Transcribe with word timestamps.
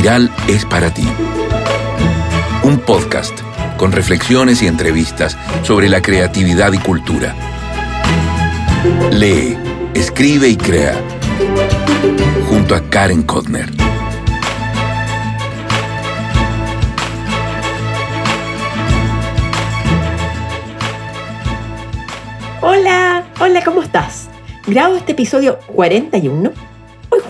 Espiral 0.00 0.34
es 0.48 0.64
para 0.64 0.88
ti. 0.94 1.06
Un 2.62 2.78
podcast 2.78 3.38
con 3.76 3.92
reflexiones 3.92 4.62
y 4.62 4.66
entrevistas 4.66 5.36
sobre 5.62 5.90
la 5.90 6.00
creatividad 6.00 6.72
y 6.72 6.78
cultura. 6.78 7.34
Lee, 9.12 9.58
escribe 9.92 10.48
y 10.48 10.56
crea. 10.56 10.94
Junto 12.48 12.74
a 12.74 12.80
Karen 12.88 13.24
Kodner. 13.24 13.68
Hola, 22.62 23.24
hola, 23.38 23.62
¿cómo 23.62 23.82
estás? 23.82 24.30
Grabo 24.66 24.96
este 24.96 25.12
episodio 25.12 25.58
41, 25.66 26.48
hoy 26.48 26.69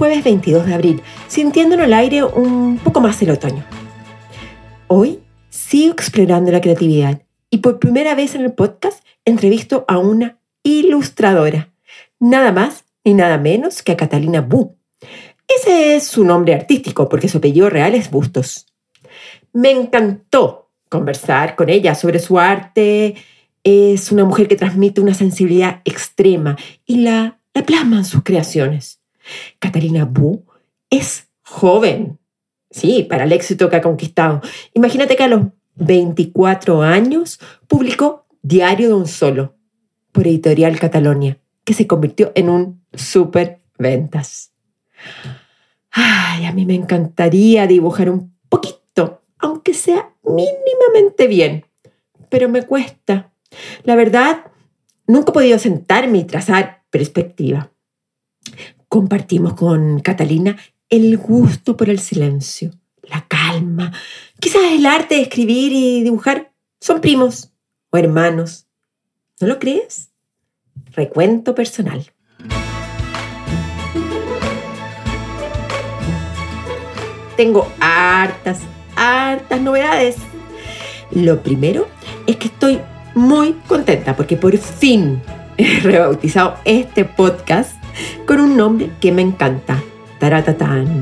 jueves 0.00 0.24
22 0.24 0.64
de 0.64 0.72
abril, 0.72 1.02
sintiendo 1.28 1.74
en 1.74 1.82
el 1.82 1.92
aire 1.92 2.24
un 2.24 2.78
poco 2.78 3.02
más 3.02 3.20
el 3.20 3.32
otoño. 3.32 3.66
Hoy 4.86 5.20
sigo 5.50 5.92
explorando 5.92 6.50
la 6.50 6.62
creatividad 6.62 7.20
y 7.50 7.58
por 7.58 7.78
primera 7.78 8.14
vez 8.14 8.34
en 8.34 8.40
el 8.40 8.54
podcast 8.54 9.04
entrevisto 9.26 9.84
a 9.88 9.98
una 9.98 10.38
ilustradora, 10.62 11.68
nada 12.18 12.50
más 12.50 12.86
ni 13.04 13.12
nada 13.12 13.36
menos 13.36 13.82
que 13.82 13.92
a 13.92 13.98
Catalina 13.98 14.40
Bu. 14.40 14.74
Ese 15.46 15.96
es 15.96 16.06
su 16.06 16.24
nombre 16.24 16.54
artístico 16.54 17.10
porque 17.10 17.28
su 17.28 17.36
apellido 17.36 17.68
real 17.68 17.94
es 17.94 18.10
Bustos. 18.10 18.68
Me 19.52 19.70
encantó 19.70 20.70
conversar 20.88 21.56
con 21.56 21.68
ella 21.68 21.94
sobre 21.94 22.20
su 22.20 22.38
arte, 22.38 23.16
es 23.62 24.10
una 24.10 24.24
mujer 24.24 24.48
que 24.48 24.56
transmite 24.56 25.02
una 25.02 25.12
sensibilidad 25.12 25.82
extrema 25.84 26.56
y 26.86 27.02
la, 27.02 27.38
la 27.52 27.66
plasma 27.66 27.98
en 27.98 28.06
sus 28.06 28.22
creaciones. 28.22 28.99
Catalina 29.58 30.04
Bu 30.04 30.44
es 30.88 31.28
joven, 31.42 32.18
sí, 32.70 33.04
para 33.08 33.24
el 33.24 33.32
éxito 33.32 33.68
que 33.68 33.76
ha 33.76 33.82
conquistado. 33.82 34.40
Imagínate 34.74 35.16
que 35.16 35.24
a 35.24 35.28
los 35.28 35.46
24 35.76 36.82
años 36.82 37.40
publicó 37.66 38.26
Diario 38.42 38.88
de 38.88 38.94
un 38.94 39.06
Solo 39.06 39.56
por 40.12 40.26
Editorial 40.26 40.78
Catalonia, 40.78 41.38
que 41.64 41.74
se 41.74 41.86
convirtió 41.86 42.32
en 42.34 42.48
un 42.48 42.84
super 42.92 43.60
ventas. 43.78 44.52
Ay, 45.90 46.44
a 46.44 46.52
mí 46.52 46.66
me 46.66 46.74
encantaría 46.74 47.66
dibujar 47.66 48.10
un 48.10 48.36
poquito, 48.48 49.22
aunque 49.38 49.74
sea 49.74 50.14
mínimamente 50.22 51.26
bien, 51.26 51.64
pero 52.28 52.48
me 52.48 52.62
cuesta. 52.62 53.32
La 53.84 53.96
verdad, 53.96 54.44
nunca 55.06 55.30
he 55.30 55.34
podido 55.34 55.58
sentarme 55.58 56.18
y 56.18 56.24
trazar 56.24 56.84
perspectiva. 56.90 57.72
Compartimos 58.90 59.54
con 59.54 60.00
Catalina 60.00 60.58
el 60.88 61.16
gusto 61.16 61.76
por 61.76 61.88
el 61.88 62.00
silencio, 62.00 62.72
la 63.04 63.24
calma. 63.28 63.92
Quizás 64.40 64.62
el 64.72 64.84
arte 64.84 65.14
de 65.14 65.20
escribir 65.20 65.70
y 65.72 66.02
dibujar 66.02 66.50
son 66.80 67.00
primos 67.00 67.52
o 67.90 67.98
hermanos. 67.98 68.66
¿No 69.40 69.46
lo 69.46 69.60
crees? 69.60 70.10
Recuento 70.90 71.54
personal. 71.54 72.10
Tengo 77.36 77.70
hartas, 77.78 78.58
hartas 78.96 79.60
novedades. 79.60 80.16
Lo 81.12 81.44
primero 81.44 81.86
es 82.26 82.38
que 82.38 82.48
estoy 82.48 82.80
muy 83.14 83.52
contenta 83.68 84.16
porque 84.16 84.36
por 84.36 84.58
fin 84.58 85.22
he 85.58 85.78
rebautizado 85.78 86.56
este 86.64 87.04
podcast 87.04 87.79
con 88.26 88.40
un 88.40 88.56
nombre 88.56 88.90
que 89.00 89.12
me 89.12 89.22
encanta. 89.22 89.82
Taratatán. 90.18 91.00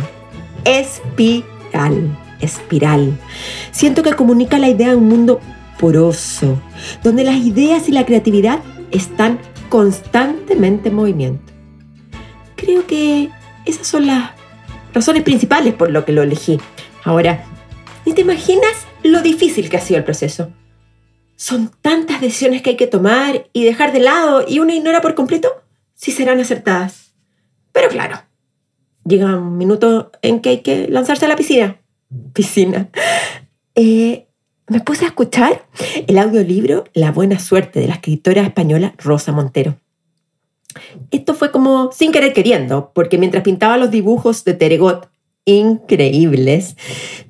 Espiral. 0.64 2.16
Espiral. 2.40 3.18
Siento 3.70 4.02
que 4.02 4.14
comunica 4.14 4.58
la 4.58 4.68
idea 4.68 4.90
de 4.90 4.96
un 4.96 5.08
mundo 5.08 5.40
poroso, 5.78 6.60
donde 7.02 7.24
las 7.24 7.36
ideas 7.36 7.88
y 7.88 7.92
la 7.92 8.04
creatividad 8.04 8.60
están 8.90 9.38
constantemente 9.68 10.88
en 10.88 10.94
movimiento. 10.94 11.52
Creo 12.56 12.86
que 12.86 13.30
esas 13.64 13.86
son 13.86 14.06
las 14.06 14.30
razones 14.92 15.22
principales 15.22 15.74
por 15.74 15.90
lo 15.90 16.04
que 16.04 16.12
lo 16.12 16.22
elegí. 16.22 16.58
Ahora, 17.04 17.44
ni 18.04 18.12
te 18.12 18.22
imaginas 18.22 18.86
lo 19.02 19.22
difícil 19.22 19.68
que 19.68 19.76
ha 19.76 19.80
sido 19.80 19.98
el 19.98 20.04
proceso. 20.04 20.50
Son 21.36 21.70
tantas 21.82 22.20
decisiones 22.20 22.62
que 22.62 22.70
hay 22.70 22.76
que 22.76 22.86
tomar 22.86 23.48
y 23.52 23.64
dejar 23.64 23.92
de 23.92 24.00
lado 24.00 24.44
y 24.46 24.58
uno 24.58 24.72
ignora 24.72 25.00
por 25.00 25.14
completo 25.14 25.62
si 25.98 26.12
serán 26.12 26.38
acertadas. 26.38 27.12
Pero 27.72 27.88
claro, 27.88 28.22
llega 29.04 29.36
un 29.36 29.58
minuto 29.58 30.12
en 30.22 30.40
que 30.40 30.48
hay 30.50 30.60
que 30.60 30.88
lanzarse 30.88 31.26
a 31.26 31.28
la 31.28 31.36
piscina. 31.36 31.76
Piscina. 32.32 32.88
Eh, 33.74 34.28
me 34.68 34.80
puse 34.80 35.04
a 35.04 35.08
escuchar 35.08 35.66
el 36.06 36.18
audiolibro 36.18 36.84
La 36.94 37.12
buena 37.12 37.38
suerte 37.38 37.80
de 37.80 37.88
la 37.88 37.94
escritora 37.94 38.42
española 38.42 38.94
Rosa 38.98 39.32
Montero. 39.32 39.76
Esto 41.10 41.34
fue 41.34 41.50
como 41.50 41.90
sin 41.92 42.12
querer 42.12 42.32
queriendo, 42.32 42.92
porque 42.94 43.18
mientras 43.18 43.42
pintaba 43.42 43.76
los 43.76 43.90
dibujos 43.90 44.44
de 44.44 44.54
Teregot, 44.54 45.10
increíbles, 45.44 46.76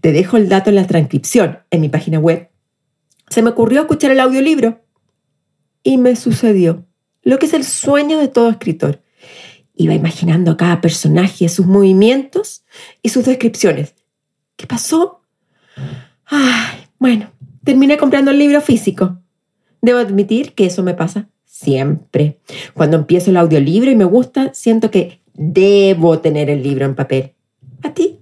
te 0.00 0.12
dejo 0.12 0.36
el 0.36 0.48
dato 0.48 0.70
en 0.70 0.76
la 0.76 0.86
transcripción 0.86 1.60
en 1.70 1.80
mi 1.80 1.88
página 1.88 2.18
web 2.18 2.50
se 3.28 3.42
me 3.42 3.50
ocurrió 3.50 3.82
escuchar 3.82 4.10
el 4.10 4.20
audiolibro 4.20 4.80
y 5.82 5.98
me 5.98 6.16
sucedió 6.16 6.84
lo 7.22 7.38
que 7.38 7.46
es 7.46 7.54
el 7.54 7.64
sueño 7.64 8.18
de 8.18 8.28
todo 8.28 8.50
escritor. 8.50 9.02
Iba 9.74 9.94
imaginando 9.94 10.52
a 10.52 10.56
cada 10.56 10.80
personaje, 10.80 11.48
sus 11.48 11.66
movimientos 11.66 12.64
y 13.02 13.10
sus 13.10 13.24
descripciones. 13.24 13.94
¿Qué 14.56 14.66
pasó? 14.66 15.22
Ay, 16.24 16.86
bueno, 16.98 17.30
terminé 17.64 17.96
comprando 17.96 18.30
el 18.30 18.38
libro 18.38 18.60
físico. 18.60 19.18
Debo 19.80 19.98
admitir 19.98 20.54
que 20.54 20.66
eso 20.66 20.82
me 20.82 20.94
pasa 20.94 21.28
siempre. 21.44 22.38
Cuando 22.74 22.96
empiezo 22.96 23.30
el 23.30 23.36
audiolibro 23.36 23.90
y 23.90 23.96
me 23.96 24.04
gusta, 24.04 24.52
siento 24.52 24.90
que 24.90 25.20
debo 25.34 26.18
tener 26.18 26.50
el 26.50 26.62
libro 26.62 26.84
en 26.84 26.94
papel. 26.94 27.34
¿A 27.82 27.94
ti? 27.94 28.18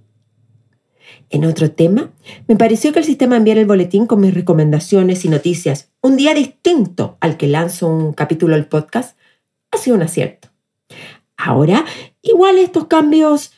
En 1.29 1.43
otro 1.43 1.71
tema, 1.71 2.11
me 2.47 2.55
pareció 2.55 2.93
que 2.93 2.99
el 2.99 3.05
sistema 3.05 3.35
de 3.35 3.39
enviar 3.39 3.57
el 3.57 3.65
boletín 3.65 4.07
con 4.07 4.21
mis 4.21 4.33
recomendaciones 4.33 5.25
y 5.25 5.29
noticias 5.29 5.89
un 6.01 6.15
día 6.15 6.33
distinto 6.33 7.17
al 7.19 7.35
que 7.35 7.47
lanzo 7.47 7.87
un 7.87 8.13
capítulo 8.13 8.55
del 8.55 8.65
podcast 8.65 9.17
ha 9.71 9.77
sido 9.77 9.97
un 9.97 10.03
acierto. 10.03 10.49
Ahora, 11.35 11.85
igual 12.21 12.57
estos 12.57 12.87
cambios 12.87 13.51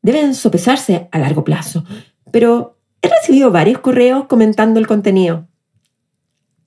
deben 0.00 0.34
sopesarse 0.34 1.08
a 1.12 1.18
largo 1.18 1.44
plazo, 1.44 1.84
pero 2.30 2.78
he 3.02 3.08
recibido 3.08 3.50
varios 3.50 3.80
correos 3.80 4.24
comentando 4.24 4.80
el 4.80 4.86
contenido. 4.86 5.46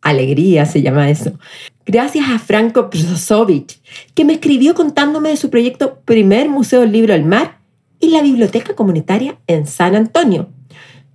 Alegría 0.01 0.65
se 0.67 0.83
llama 0.83 1.09
eso. 1.09 1.39
Gracias 1.87 2.29
a 2.29 2.37
Franco 2.37 2.91
Przosovic, 2.91 3.79
que 4.13 4.25
me 4.25 4.33
escribió 4.33 4.75
contándome 4.75 5.29
de 5.29 5.37
su 5.37 5.49
proyecto 5.49 6.01
Primer 6.05 6.49
Museo 6.49 6.81
del 6.81 6.91
Libro 6.91 7.13
del 7.13 7.25
Mar 7.25 7.64
y 7.99 8.09
la 8.09 8.21
Biblioteca 8.21 8.75
Comunitaria 8.75 9.37
en 9.47 9.67
San 9.67 9.95
Antonio, 9.95 10.49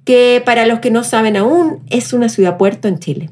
que 0.05 0.43
para 0.45 0.67
los 0.67 0.81
que 0.81 0.91
no 0.91 1.05
saben 1.05 1.37
aún 1.37 1.81
es 1.91 2.13
una 2.13 2.29
ciudad-puerto 2.29 2.89
en 2.89 2.99
Chile. 2.99 3.31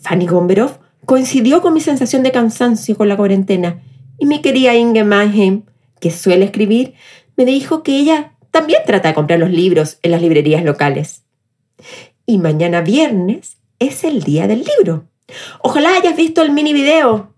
Fanny 0.00 0.26
Gomberov 0.26 0.78
coincidió 1.04 1.62
con 1.62 1.74
mi 1.74 1.80
sensación 1.80 2.22
de 2.22 2.32
cansancio 2.32 2.96
con 2.96 3.08
la 3.08 3.16
cuarentena 3.16 3.80
y 4.18 4.26
mi 4.26 4.40
querida 4.40 4.74
Inge 4.74 5.04
Mannheim, 5.04 5.62
que 6.00 6.10
suele 6.10 6.44
escribir, 6.44 6.94
me 7.36 7.44
dijo 7.44 7.82
que 7.82 7.98
ella 7.98 8.32
también 8.50 8.80
trata 8.86 9.08
de 9.08 9.14
comprar 9.14 9.38
los 9.38 9.50
libros 9.50 9.98
en 10.02 10.10
las 10.12 10.22
librerías 10.22 10.64
locales. 10.64 11.24
Y 12.24 12.38
mañana 12.38 12.80
viernes 12.80 13.58
es 13.78 14.04
el 14.04 14.22
día 14.22 14.46
del 14.46 14.64
libro. 14.64 15.04
Ojalá 15.60 15.94
hayas 15.96 16.16
visto 16.16 16.42
el 16.42 16.52
mini 16.52 16.72
video 16.72 17.34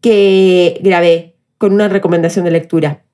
que 0.00 0.78
grabé 0.82 1.36
con 1.58 1.72
una 1.72 1.88
recomendación 1.88 2.44
de 2.44 2.52
lectura. 2.52 3.04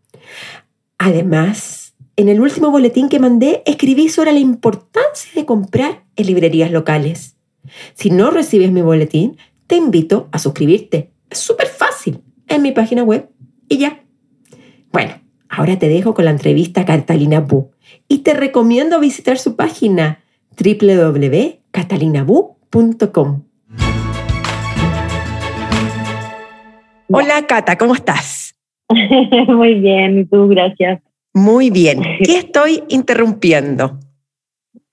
Además, 0.98 1.94
en 2.16 2.28
el 2.28 2.40
último 2.40 2.70
boletín 2.70 3.08
que 3.08 3.18
mandé 3.18 3.62
escribí 3.66 4.08
sobre 4.08 4.32
la 4.32 4.38
importancia 4.38 5.32
de 5.34 5.44
comprar 5.44 6.04
en 6.16 6.26
librerías 6.26 6.70
locales. 6.70 7.36
Si 7.94 8.10
no 8.10 8.30
recibes 8.30 8.70
mi 8.72 8.82
boletín, 8.82 9.36
te 9.66 9.74
invito 9.76 10.28
a 10.32 10.38
suscribirte. 10.38 11.12
Es 11.28 11.38
súper 11.38 11.66
fácil 11.66 12.20
en 12.48 12.62
mi 12.62 12.72
página 12.72 13.02
web 13.02 13.28
y 13.68 13.76
ya. 13.78 14.02
Bueno, 14.92 15.20
ahora 15.48 15.78
te 15.78 15.88
dejo 15.88 16.14
con 16.14 16.24
la 16.24 16.30
entrevista 16.30 16.82
a 16.82 16.86
Catalina 16.86 17.40
Bu 17.40 17.72
y 18.08 18.18
te 18.18 18.34
recomiendo 18.34 19.00
visitar 19.00 19.38
su 19.38 19.56
página 19.56 20.22
www.catalinabu.com. 20.58 23.42
Hola 27.08 27.46
Cata, 27.46 27.78
¿cómo 27.78 27.94
estás? 27.94 28.35
Muy 29.48 29.74
bien, 29.74 30.20
y 30.20 30.24
tú, 30.24 30.48
gracias. 30.48 31.02
Muy 31.34 31.70
bien. 31.70 32.00
¿Qué 32.24 32.38
estoy 32.38 32.82
interrumpiendo? 32.88 33.98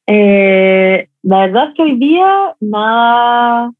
Eh, 0.07 1.07
la 1.21 1.39
verdad 1.39 1.69
es 1.69 1.75
que 1.75 1.81
hoy 1.83 1.97
día 1.97 2.55
nada, 2.59 3.71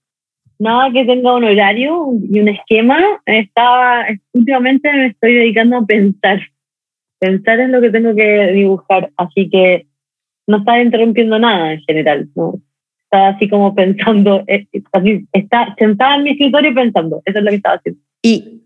nada 0.59 0.91
que 0.91 1.05
tenga 1.05 1.35
un 1.35 1.43
horario 1.43 2.11
y 2.31 2.39
un 2.39 2.47
esquema. 2.47 2.99
Estaba, 3.25 4.05
últimamente 4.31 4.91
me 4.91 5.07
estoy 5.07 5.35
dedicando 5.35 5.77
a 5.77 5.85
pensar. 5.85 6.39
pensar 7.19 7.59
en 7.59 7.71
lo 7.71 7.81
que 7.81 7.89
tengo 7.89 8.15
que 8.15 8.51
dibujar, 8.53 9.11
así 9.17 9.49
que 9.49 9.87
no 10.47 10.57
estaba 10.57 10.81
interrumpiendo 10.81 11.39
nada 11.39 11.73
en 11.73 11.81
general, 11.81 12.29
¿no? 12.35 12.61
Estaba 13.05 13.29
así 13.29 13.47
como 13.47 13.75
pensando, 13.75 14.43
eh, 14.47 14.67
está 15.33 15.75
sentada 15.77 16.15
en 16.15 16.23
mi 16.23 16.31
escritorio 16.31 16.73
pensando, 16.73 17.21
eso 17.25 17.39
es 17.39 17.43
lo 17.43 17.49
que 17.49 17.57
estaba 17.57 17.75
haciendo. 17.75 18.01
Y, 18.23 18.62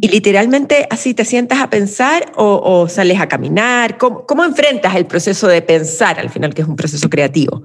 y 0.00 0.08
literalmente 0.08 0.86
así 0.90 1.14
te 1.14 1.24
sientas 1.24 1.60
a 1.62 1.70
pensar 1.70 2.24
o, 2.36 2.88
sales 2.88 3.20
a 3.20 3.28
caminar, 3.28 3.98
¿Cómo, 3.98 4.26
¿Cómo, 4.26 4.44
enfrentas 4.44 4.94
el 4.96 5.06
proceso 5.06 5.48
de 5.48 5.62
pensar 5.62 6.18
al 6.18 6.30
final, 6.30 6.54
que 6.54 6.62
es 6.62 6.68
un 6.68 6.76
proceso 6.76 7.08
creativo? 7.08 7.62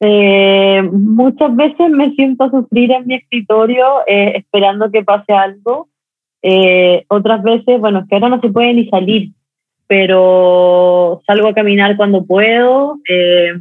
Eh, 0.00 0.82
muchas 0.92 1.54
veces 1.56 1.88
me 1.90 2.10
siento 2.14 2.44
a 2.44 2.50
sufrir 2.50 2.92
en 2.92 3.06
mi 3.06 3.14
escritorio 3.14 4.00
eh, 4.06 4.32
esperando 4.36 4.90
que 4.90 5.02
pase 5.02 5.32
algo. 5.32 5.88
otras 7.08 7.42
veces, 7.42 7.80
bueno, 7.80 8.00
es 8.00 8.08
que 8.08 8.14
ahora 8.16 8.28
no 8.28 8.40
se 8.40 8.50
puede 8.50 8.74
ni 8.74 8.88
salir, 8.88 9.30
pero 9.86 11.22
salgo 11.26 11.48
a 11.48 11.54
caminar 11.54 11.96
cuando 11.96 12.24
puedo. 12.24 12.98
Eh, 13.08 13.52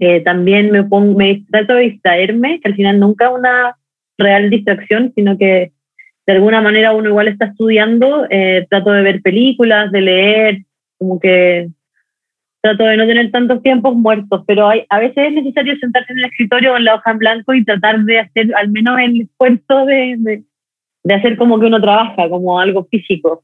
eh, 0.00 0.20
también 0.20 0.70
me, 0.70 0.84
pongo, 0.84 1.18
me 1.18 1.44
trato 1.50 1.74
de 1.74 1.82
distraerme, 1.82 2.60
que 2.60 2.68
al 2.68 2.76
final 2.76 3.00
nunca 3.00 3.26
es 3.26 3.32
una 3.32 3.76
real 4.16 4.50
distracción, 4.50 5.12
sino 5.14 5.36
que 5.38 5.72
de 6.28 6.34
alguna 6.34 6.60
manera 6.60 6.92
uno 6.92 7.08
igual 7.08 7.26
está 7.26 7.46
estudiando. 7.46 8.26
Eh, 8.28 8.66
trato 8.68 8.92
de 8.92 9.00
ver 9.00 9.22
películas, 9.22 9.90
de 9.90 10.00
leer, 10.02 10.58
como 10.98 11.18
que 11.18 11.70
trato 12.60 12.84
de 12.84 12.98
no 12.98 13.06
tener 13.06 13.30
tantos 13.30 13.62
tiempos 13.62 13.94
muertos, 13.94 14.44
pero 14.46 14.68
hay, 14.68 14.84
a 14.90 14.98
veces 14.98 15.28
es 15.28 15.32
necesario 15.32 15.74
sentarse 15.78 16.12
en 16.12 16.18
el 16.18 16.26
escritorio 16.26 16.72
con 16.72 16.84
la 16.84 16.96
hoja 16.96 17.12
en 17.12 17.18
blanco 17.18 17.54
y 17.54 17.64
tratar 17.64 18.00
de 18.00 18.18
hacer 18.20 18.54
al 18.54 18.68
menos 18.68 18.98
el 18.98 19.22
esfuerzo 19.22 19.86
de, 19.86 20.44
de, 21.02 21.14
hacer 21.14 21.38
como 21.38 21.58
que 21.58 21.64
uno 21.64 21.80
trabaja, 21.80 22.28
como 22.28 22.60
algo 22.60 22.86
físico. 22.90 23.42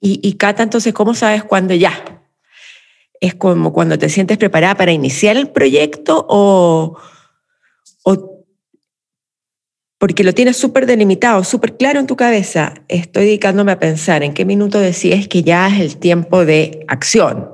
Y, 0.00 0.20
y 0.22 0.38
Cata, 0.38 0.62
entonces, 0.62 0.94
¿cómo 0.94 1.12
sabes 1.12 1.44
cuándo 1.44 1.74
ya? 1.74 1.92
¿Es 3.20 3.34
como 3.34 3.74
cuando 3.74 3.98
te 3.98 4.08
sientes 4.08 4.38
preparada 4.38 4.74
para 4.74 4.92
iniciar 4.92 5.36
el 5.36 5.50
proyecto 5.50 6.24
o 6.30 6.96
porque 9.98 10.24
lo 10.24 10.32
tienes 10.32 10.56
súper 10.56 10.86
delimitado, 10.86 11.44
súper 11.44 11.76
claro 11.76 12.00
en 12.00 12.06
tu 12.06 12.16
cabeza? 12.16 12.74
Estoy 12.88 13.24
dedicándome 13.24 13.72
a 13.72 13.78
pensar 13.78 14.22
en 14.22 14.34
qué 14.34 14.44
minuto 14.44 14.78
decides 14.78 15.28
que 15.28 15.42
ya 15.42 15.66
es 15.68 15.80
el 15.80 15.98
tiempo 15.98 16.44
de 16.44 16.84
acción. 16.88 17.50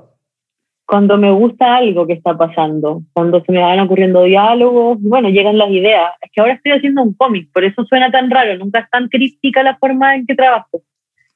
Cuando 0.87 1.17
me 1.17 1.31
gusta 1.31 1.76
algo 1.76 2.06
que 2.06 2.12
está 2.12 2.37
pasando, 2.37 3.02
cuando 3.14 3.43
se 3.43 3.52
me 3.52 3.61
van 3.61 3.81
ocurriendo 3.81 4.23
diálogos, 4.25 4.99
bueno, 5.00 5.31
llegan 5.31 5.56
las 5.56 5.70
ideas. 5.70 6.12
Es 6.20 6.31
que 6.31 6.41
ahora 6.43 6.52
estoy 6.52 6.73
haciendo 6.73 7.02
un 7.02 7.14
cómic, 7.14 7.49
por 7.52 7.64
eso 7.64 7.85
suena 7.85 8.11
tan 8.11 8.31
raro, 8.31 8.56
nunca 8.58 8.81
es 8.81 8.91
tan 8.91 9.08
crítica 9.08 9.62
la 9.62 9.76
forma 9.79 10.14
en 10.14 10.26
que 10.26 10.35
trabajo 10.35 10.82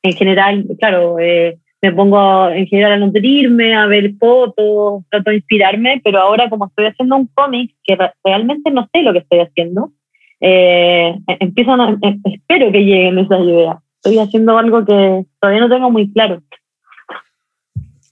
en 0.03 0.13
general, 0.13 0.65
claro, 0.79 1.19
eh, 1.19 1.59
me 1.81 1.93
pongo 1.93 2.49
en 2.49 2.67
general 2.67 2.93
a 2.93 2.97
nutrirme, 2.99 3.75
a 3.75 3.87
ver 3.87 4.15
fotos, 4.19 5.05
trato 5.11 5.31
de 5.31 5.37
inspirarme, 5.37 6.01
pero 6.03 6.19
ahora 6.19 6.51
como 6.51 6.67
estoy 6.67 6.87
haciendo 6.87 7.17
un 7.17 7.27
cómic 7.35 7.75
que 7.85 7.97
realmente 8.25 8.71
no 8.71 8.89
sé 8.93 9.03
lo 9.03 9.13
que 9.13 9.21
estoy 9.21 9.41
haciendo, 9.41 9.93
eh, 10.40 11.19
empiezo 11.40 11.73
a, 11.73 11.90
eh, 12.02 12.19
espero 12.25 12.73
que 12.73 12.81
lleguen 12.81 13.19
esas 13.19 13.40
ideas. 13.40 13.76
Estoy 13.96 14.19
haciendo 14.19 14.56
algo 14.56 14.85
que 14.85 15.25
todavía 15.40 15.61
no 15.61 15.69
tengo 15.69 15.90
muy 15.90 16.12
claro. 16.12 16.43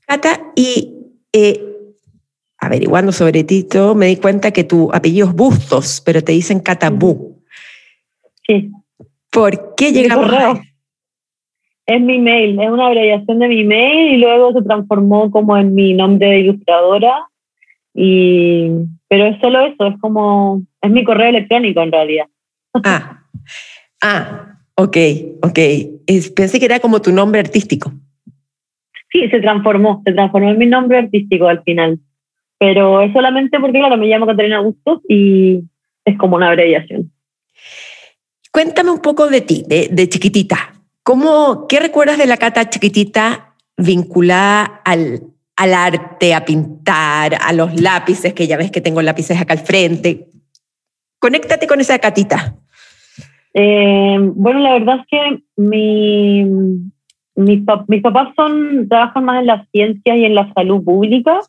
Cata, 0.07 0.53
y 0.55 0.95
eh, 1.33 1.61
averiguando 2.59 3.13
sobre 3.13 3.45
ti, 3.45 3.67
me 3.95 4.07
di 4.07 4.17
cuenta 4.17 4.51
que 4.51 4.65
tu 4.65 4.93
apellido 4.93 5.29
es 5.29 5.35
Bustos, 5.35 6.03
pero 6.05 6.23
te 6.23 6.33
dicen 6.33 6.61
Catabú. 6.61 7.43
Sí. 8.47 8.71
¿Por 9.31 9.75
qué 9.75 9.93
llegamos 9.93 10.33
a 10.33 10.61
es 11.87 12.01
mi 12.01 12.19
mail, 12.19 12.59
es 12.61 12.69
una 12.69 12.89
abreviación 12.89 13.39
de 13.39 13.49
mi 13.49 13.65
mail 13.65 14.15
y 14.15 14.17
luego 14.19 14.53
se 14.53 14.63
transformó 14.63 15.31
como 15.31 15.57
en 15.57 15.75
mi 15.75 15.95
nombre 15.95 16.29
de 16.29 16.41
ilustradora. 16.41 17.29
Y, 17.99 18.69
pero 19.09 19.25
es 19.27 19.41
solo 19.41 19.61
eso, 19.67 19.87
es 19.87 19.99
como, 20.01 20.63
es 20.83 20.91
mi 20.91 21.03
correo 21.03 21.31
electrónico 21.31 21.81
en 21.81 21.93
realidad. 21.93 22.27
Ah, 22.85 23.23
ah 24.03 24.59
ok, 24.75 24.97
ok. 25.43 25.59
pensé 26.37 26.59
que 26.59 26.67
era 26.67 26.79
como 26.79 27.01
tu 27.01 27.11
nombre 27.11 27.41
artístico. 27.41 27.91
Sí, 29.11 29.29
se 29.31 29.41
transformó, 29.41 30.03
se 30.05 30.13
transformó 30.13 30.51
en 30.51 30.59
mi 30.59 30.67
nombre 30.67 30.99
artístico 30.99 31.49
al 31.49 31.63
final. 31.63 31.99
Pero 32.59 33.01
es 33.01 33.13
solamente 33.15 33.59
porque, 33.59 33.79
claro, 33.79 33.97
me 33.97 34.07
llamo 34.07 34.27
Catalina 34.27 34.61
Bustos 34.61 35.01
y 35.09 35.63
es 36.05 36.19
como 36.19 36.37
una 36.37 36.49
abreviación. 36.49 37.11
Cuéntame 38.53 38.91
un 38.91 39.01
poco 39.01 39.29
de 39.29 39.41
ti, 39.41 39.65
de, 39.67 39.89
de 39.91 40.09
chiquitita. 40.09 40.75
¿Cómo, 41.03 41.67
¿Qué 41.67 41.81
recuerdas 41.81 42.19
de 42.19 42.27
la 42.27 42.37
Cata 42.37 42.69
chiquitita 42.69 43.55
vinculada 43.77 44.83
al, 44.85 45.21
al 45.57 45.75
arte, 45.75 46.35
a 46.35 46.45
pintar, 46.45 47.37
a 47.41 47.53
los 47.53 47.81
lápices, 47.81 48.35
que 48.35 48.47
ya 48.47 48.57
ves 48.57 48.71
que 48.71 48.81
tengo 48.81 49.03
lápices 49.03 49.41
acá 49.41 49.55
al 49.55 49.61
frente? 49.61 50.29
Conéctate 51.19 51.67
con 51.67 51.81
esa 51.81 51.99
Catita. 51.99 52.57
Eh, 53.55 54.19
bueno, 54.21 54.61
la 54.61 54.75
verdad 54.75 55.01
es 55.01 55.07
que 55.11 55.43
mi, 55.57 56.45
mis, 57.37 57.63
mis 57.89 58.03
papás 58.03 58.29
son, 58.37 58.87
trabajan 58.89 59.25
más 59.25 59.41
en 59.41 59.47
la 59.47 59.67
ciencia 59.73 60.17
y 60.17 60.25
en 60.27 60.35
la 60.35 60.53
salud 60.53 60.85
pública, 60.85 61.41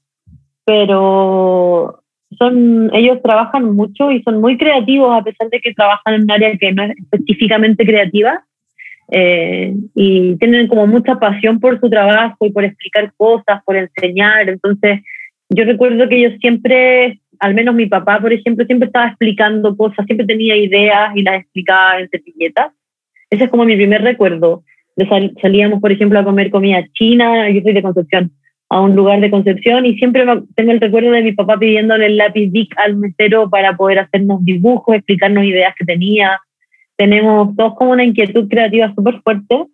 pero 0.65 2.01
son, 2.37 2.89
ellos 2.93 3.21
trabajan 3.21 3.75
mucho 3.75 4.11
y 4.11 4.21
son 4.23 4.39
muy 4.41 4.57
creativos 4.57 5.11
a 5.13 5.23
pesar 5.23 5.49
de 5.49 5.59
que 5.59 5.73
trabajan 5.73 6.13
en 6.13 6.23
un 6.23 6.31
área 6.31 6.57
que 6.57 6.71
no 6.71 6.83
es 6.83 6.91
específicamente 6.97 7.85
creativa. 7.85 8.43
Eh, 9.09 9.73
y 9.95 10.35
tienen 10.35 10.67
como 10.67 10.85
mucha 10.85 11.15
pasión 11.15 11.59
por 11.59 11.79
su 11.79 11.89
trabajo 11.89 12.45
y 12.45 12.51
por 12.51 12.65
explicar 12.65 13.13
cosas, 13.15 13.63
por 13.65 13.75
enseñar. 13.75 14.49
Entonces, 14.49 15.01
yo 15.49 15.63
recuerdo 15.63 16.09
que 16.09 16.17
ellos 16.17 16.33
siempre, 16.41 17.19
al 17.39 17.53
menos 17.53 17.73
mi 17.73 17.85
papá, 17.85 18.19
por 18.19 18.33
ejemplo, 18.33 18.65
siempre 18.65 18.87
estaba 18.87 19.07
explicando 19.07 19.75
cosas, 19.77 20.05
siempre 20.05 20.27
tenía 20.27 20.57
ideas 20.57 21.15
y 21.15 21.23
las 21.23 21.41
explicaba 21.41 21.99
en 21.99 22.09
servilletas. 22.09 22.73
Ese 23.29 23.45
es 23.45 23.49
como 23.49 23.65
mi 23.65 23.75
primer 23.75 24.01
recuerdo. 24.01 24.63
salíamos, 25.41 25.79
por 25.79 25.91
ejemplo, 25.91 26.19
a 26.19 26.23
comer 26.23 26.49
comida 26.49 26.83
china, 26.93 27.49
yo 27.49 27.61
soy 27.61 27.73
de 27.73 27.81
Concepción, 27.81 28.31
a 28.69 28.81
un 28.81 28.95
lugar 28.95 29.21
de 29.21 29.31
Concepción 29.31 29.85
y 29.85 29.97
siempre 29.97 30.25
tengo 30.55 30.71
el 30.71 30.81
recuerdo 30.81 31.11
de 31.11 31.23
mi 31.23 31.31
papá 31.31 31.57
pidiéndole 31.57 32.07
el 32.07 32.17
lápiz 32.17 32.49
Bic 32.51 32.73
al 32.77 32.97
mesero 32.97 33.49
para 33.49 33.77
poder 33.77 33.99
hacernos 33.99 34.43
dibujos, 34.43 34.95
explicarnos 34.95 35.45
ideas 35.45 35.73
que 35.77 35.85
tenía 35.85 36.39
tenemos 36.97 37.55
todos 37.55 37.75
como 37.75 37.91
una 37.91 38.03
inquietud 38.03 38.49
creativa 38.49 38.93
súper 38.93 39.21
fuerte. 39.21 39.55
A 39.55 39.65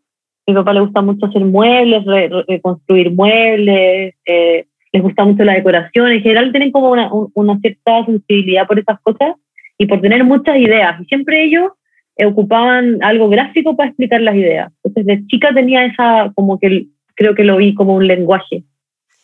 mi 0.45 0.53
papá 0.53 0.73
le 0.73 0.81
gusta 0.81 1.01
mucho 1.01 1.25
hacer 1.25 1.43
muebles, 1.45 2.03
reconstruir 2.47 3.11
muebles, 3.11 4.13
eh, 4.25 4.65
les 4.91 5.01
gusta 5.01 5.23
mucho 5.23 5.43
la 5.43 5.53
decoración. 5.53 6.11
En 6.11 6.21
general 6.21 6.51
tienen 6.51 6.71
como 6.71 6.91
una, 6.91 7.09
una, 7.33 7.57
cierta 7.59 8.05
sensibilidad 8.05 8.67
por 8.67 8.77
esas 8.77 8.99
cosas 9.01 9.35
y 9.77 9.85
por 9.85 10.01
tener 10.01 10.23
muchas 10.25 10.57
ideas. 10.57 10.99
Y 11.01 11.05
siempre 11.05 11.45
ellos 11.45 11.71
eh, 12.17 12.25
ocupaban 12.25 13.01
algo 13.01 13.29
gráfico 13.29 13.75
para 13.75 13.89
explicar 13.89 14.21
las 14.21 14.35
ideas. 14.35 14.71
Entonces, 14.83 15.05
de 15.05 15.27
chica 15.27 15.53
tenía 15.53 15.85
esa, 15.85 16.31
como 16.35 16.59
que 16.59 16.87
creo 17.15 17.35
que 17.35 17.45
lo 17.45 17.57
vi 17.57 17.73
como 17.73 17.95
un 17.95 18.05
lenguaje. 18.05 18.63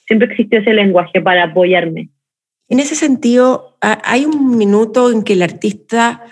Siempre 0.08 0.30
existió 0.30 0.60
ese 0.60 0.74
lenguaje 0.74 1.22
para 1.22 1.44
apoyarme. 1.44 2.10
En 2.70 2.80
ese 2.80 2.96
sentido, 2.96 3.78
hay 3.82 4.26
un 4.26 4.58
minuto 4.58 5.12
en 5.12 5.24
que 5.24 5.34
el 5.34 5.42
artista 5.42 6.24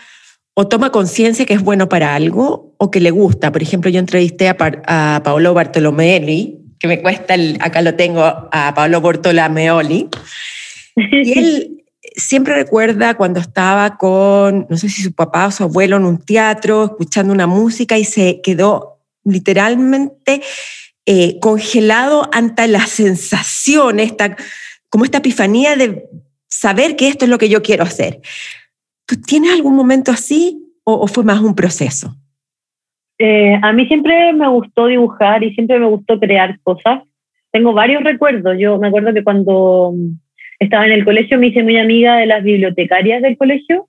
o 0.60 0.68
toma 0.68 0.92
conciencia 0.92 1.46
que 1.46 1.54
es 1.54 1.62
bueno 1.62 1.88
para 1.88 2.16
algo 2.16 2.74
o 2.78 2.90
que 2.90 3.00
le 3.00 3.12
gusta. 3.12 3.52
Por 3.52 3.62
ejemplo, 3.62 3.92
yo 3.92 4.00
entrevisté 4.00 4.50
a, 4.50 4.58
a 4.88 5.22
Paolo 5.24 5.54
Bartolomeoli, 5.54 6.58
que 6.80 6.88
me 6.88 7.00
cuesta, 7.00 7.36
el, 7.36 7.60
acá 7.62 7.84
lo 7.84 7.94
tengo, 7.94 8.24
a 8.24 8.74
Paolo 8.76 9.00
Bartolomeoli, 9.00 10.10
y 10.96 11.38
él 11.38 11.84
siempre 12.16 12.56
recuerda 12.56 13.14
cuando 13.14 13.40
estaba 13.40 13.98
con, 13.98 14.66
no 14.68 14.78
sé 14.78 14.90
si 14.90 15.04
su 15.04 15.14
papá 15.14 15.46
o 15.46 15.52
su 15.52 15.62
abuelo 15.62 15.98
en 15.98 16.06
un 16.06 16.18
teatro, 16.18 16.86
escuchando 16.86 17.32
una 17.32 17.46
música 17.46 18.00
y 18.00 18.04
se 18.04 18.42
quedó 18.42 19.04
literalmente 19.26 20.42
eh, 21.06 21.38
congelado 21.40 22.32
ante 22.34 22.68
la 22.68 22.88
sensación, 22.88 24.00
esta, 24.00 24.36
como 24.90 25.06
esta 25.06 25.20
epifanía 25.20 25.76
de 25.76 26.10
saber 26.48 26.96
que 26.96 27.10
esto 27.10 27.26
es 27.26 27.30
lo 27.30 27.38
que 27.38 27.50
yo 27.50 27.62
quiero 27.62 27.84
hacer. 27.84 28.22
¿Tú 29.08 29.16
tienes 29.26 29.54
algún 29.54 29.76
momento 29.76 30.12
así 30.12 30.62
o, 30.84 31.08
fue 31.08 31.24
más 31.24 31.40
un 31.40 31.56
proceso? 31.56 32.14
Eh, 33.18 33.58
a 33.62 33.72
mí 33.72 33.88
siempre 33.88 34.34
me 34.34 34.48
gustó 34.50 34.88
dibujar 34.88 35.44
y 35.44 35.54
siempre 35.54 35.80
me 35.80 35.88
gustó 35.88 36.20
crear 36.20 36.60
cosas. 36.62 37.04
Tengo 37.52 37.74
varios 37.74 38.04
recuerdos. 38.04 38.58
Yo 38.60 38.78
me 38.78 38.90
acuerdo 38.90 39.14
que 39.14 39.24
cuando 39.24 39.94
estaba 40.60 40.86
en 40.86 40.92
el 40.92 41.06
colegio 41.06 41.40
me 41.40 41.48
hice 41.48 41.64
muy 41.64 41.78
amiga 41.78 42.18
de 42.18 42.26
las 42.26 42.44
bibliotecarias 42.44 43.22
del 43.22 43.38
colegio 43.38 43.88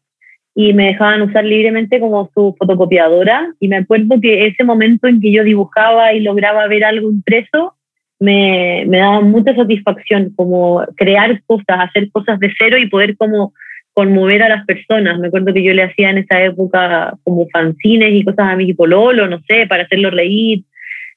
y 0.55 0.73
me 0.73 0.87
dejaban 0.87 1.23
usar 1.23 1.45
libremente 1.45 1.99
como 1.99 2.31
su 2.33 2.55
fotocopiadora. 2.57 3.53
Y 3.59 3.67
me 3.67 3.79
acuerdo 3.79 4.21
que 4.21 4.47
ese 4.47 4.63
momento 4.63 5.09
en 5.09 5.21
que 5.21 5.33
yo 5.33 5.43
dibujaba 5.43 6.13
y 6.13 6.21
lograba 6.21 6.67
ver 6.69 6.85
algo 6.85 7.11
impreso, 7.11 7.75
me, 8.21 8.85
me 8.87 8.99
daba 8.99 9.21
mucha 9.21 9.55
satisfacción, 9.55 10.33
como 10.37 10.85
crear 10.97 11.43
cosas, 11.45 11.81
hacer 11.81 12.09
cosas 12.13 12.39
de 12.39 12.53
cero 12.57 12.79
y 12.79 12.89
poder 12.89 13.17
como 13.17 13.53
conmover 13.99 14.45
a 14.45 14.49
las 14.49 14.65
personas. 14.65 15.19
Me 15.19 15.27
acuerdo 15.27 15.53
que 15.53 15.65
yo 15.65 15.73
le 15.75 15.83
hacía 15.83 16.11
en 16.11 16.19
esa 16.19 16.41
época 16.41 17.19
como 17.25 17.49
fanzines 17.49 18.15
y 18.15 18.23
cosas 18.23 18.47
a 18.51 18.55
mi 18.55 18.73
pololo, 18.73 19.27
no 19.27 19.41
sé, 19.49 19.67
para 19.67 19.83
hacerlo 19.83 20.09
reír. 20.11 20.63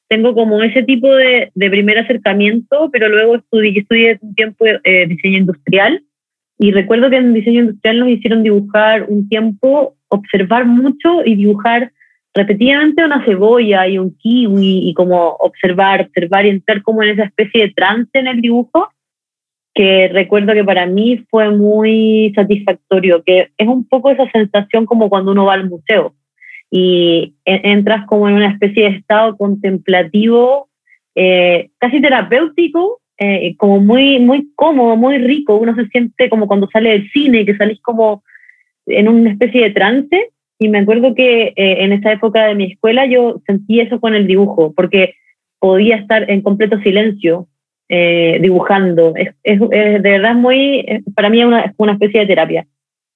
tengo 0.10 0.34
como 0.34 0.64
ese 0.64 0.82
tipo 0.82 1.08
de, 1.14 1.52
de 1.54 1.70
primer 1.70 2.00
acercamiento, 2.00 2.90
pero 2.92 3.08
luego 3.08 3.36
estudié, 3.36 3.82
estudié 3.82 4.18
un 4.20 4.34
tiempo 4.34 4.66
eh, 4.66 5.06
diseño 5.08 5.38
industrial 5.38 6.02
y 6.58 6.72
recuerdo 6.72 7.12
que 7.12 7.18
en 7.18 7.36
diseño 7.36 7.60
industrial 7.60 8.00
nos 8.00 8.10
hicieron 8.10 8.42
dibujar 8.42 9.06
un 9.08 9.30
tiempo, 9.30 9.94
observar 10.08 10.66
mucho 10.66 11.24
y 11.24 11.36
dibujar 11.36 11.92
repetidamente 12.34 13.06
una 13.06 13.24
cebolla 13.24 13.88
y 13.88 14.00
un 14.00 14.18
kiwi 14.18 14.90
y 14.90 14.94
como 14.96 15.36
observar, 15.40 16.02
observar 16.02 16.48
y 16.48 16.50
entrar 16.50 16.82
como 16.82 17.04
en 17.04 17.10
esa 17.10 17.26
especie 17.26 17.68
de 17.68 17.74
trance 17.74 18.10
en 18.18 18.26
el 18.26 18.42
dibujo 18.42 18.90
que 19.74 20.10
recuerdo 20.10 20.54
que 20.54 20.64
para 20.64 20.86
mí 20.86 21.26
fue 21.30 21.50
muy 21.50 22.32
satisfactorio, 22.36 23.24
que 23.24 23.50
es 23.58 23.68
un 23.68 23.88
poco 23.88 24.12
esa 24.12 24.30
sensación 24.32 24.86
como 24.86 25.10
cuando 25.10 25.32
uno 25.32 25.46
va 25.46 25.54
al 25.54 25.70
museo 25.70 26.14
y 26.72 27.36
entras 27.44 28.06
como 28.08 28.30
en 28.30 28.36
una 28.36 28.48
especie 28.48 28.84
de 28.84 28.98
estado 28.98 29.36
contemplativo, 29.36 30.70
eh, 31.16 31.70
casi 31.78 32.02
terapéutico, 32.02 33.02
eh, 33.18 33.56
como 33.58 33.82
muy, 33.82 34.20
muy 34.20 34.50
cómodo, 34.56 34.96
muy 34.96 35.18
rico. 35.18 35.58
Uno 35.58 35.76
se 35.76 35.88
siente 35.88 36.30
como 36.30 36.48
cuando 36.48 36.70
sale 36.72 36.92
del 36.92 37.12
cine, 37.12 37.46
que 37.46 37.58
salís 37.58 37.82
como 37.82 38.24
en 38.86 39.10
una 39.10 39.32
especie 39.32 39.64
de 39.64 39.72
trance. 39.72 40.32
Y 40.60 40.70
me 40.70 40.80
acuerdo 40.80 41.14
que 41.14 41.48
eh, 41.48 41.54
en 41.84 41.92
esa 41.92 42.14
época 42.14 42.46
de 42.46 42.56
mi 42.56 42.72
escuela 42.72 43.06
yo 43.06 43.42
sentí 43.46 43.82
eso 43.82 44.00
con 44.00 44.16
el 44.16 44.26
dibujo, 44.26 44.74
porque 44.74 45.16
podía 45.60 45.98
estar 45.98 46.32
en 46.32 46.42
completo 46.42 46.80
silencio 46.80 47.48
dibujando. 48.42 49.14
Es, 49.16 49.34
es, 49.44 49.60
de 49.60 50.00
verdad 50.00 50.36
muy, 50.36 50.86
para 51.16 51.30
mí 51.30 51.42
es 51.42 51.46
una, 51.46 51.74
una 51.78 51.94
especie 51.94 52.22
de 52.22 52.28
terapia. 52.28 52.66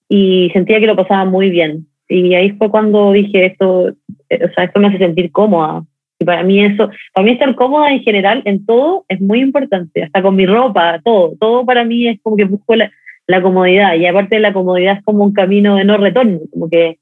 Y 0.08 0.50
sentía 0.54 0.80
que 0.80 0.88
lo 0.88 0.96
pasaba 0.96 1.26
muy 1.26 1.50
bien. 1.50 1.88
Y 2.08 2.36
ahí 2.36 2.52
fue 2.52 2.70
cuando 2.70 3.12
dije 3.12 3.46
esto, 3.46 3.90
eh, 4.30 4.46
o 4.46 4.54
sea, 4.54 4.66
esto 4.66 4.80
me 4.80 4.88
hace 4.88 5.00
sentir 5.00 5.32
cómoda. 5.32 5.84
Y 6.20 6.26
para 6.26 6.44
mí 6.44 6.64
eso, 6.64 6.90
para 7.14 7.26
mí 7.26 7.32
estar 7.32 7.54
cómoda 7.56 7.92
en 7.92 8.02
general, 8.02 8.42
en 8.46 8.66
todo, 8.66 9.06
es 9.10 9.20
muy 9.20 9.42
importante, 9.42 10.04
hasta 10.04 10.22
con 10.22 10.36
mi 10.36 10.46
ropa, 10.46 11.02
todo, 11.04 11.34
todo 11.40 11.66
para 11.66 11.84
mí 11.84 12.08
es 12.08 12.22
como 12.22 12.38
que 12.38 12.46
busco 12.46 12.76
la, 12.76 12.90
la 13.28 13.42
comodidad. 13.42 13.96
Y 13.96 14.06
aparte 14.06 14.40
la 14.40 14.54
comodidad 14.54 14.98
es 14.98 15.04
como 15.04 15.24
un 15.24 15.34
camino 15.34 15.76
de 15.76 15.84
no 15.84 15.98
retorno, 15.98 16.40
como 16.52 16.70
que 16.70 17.00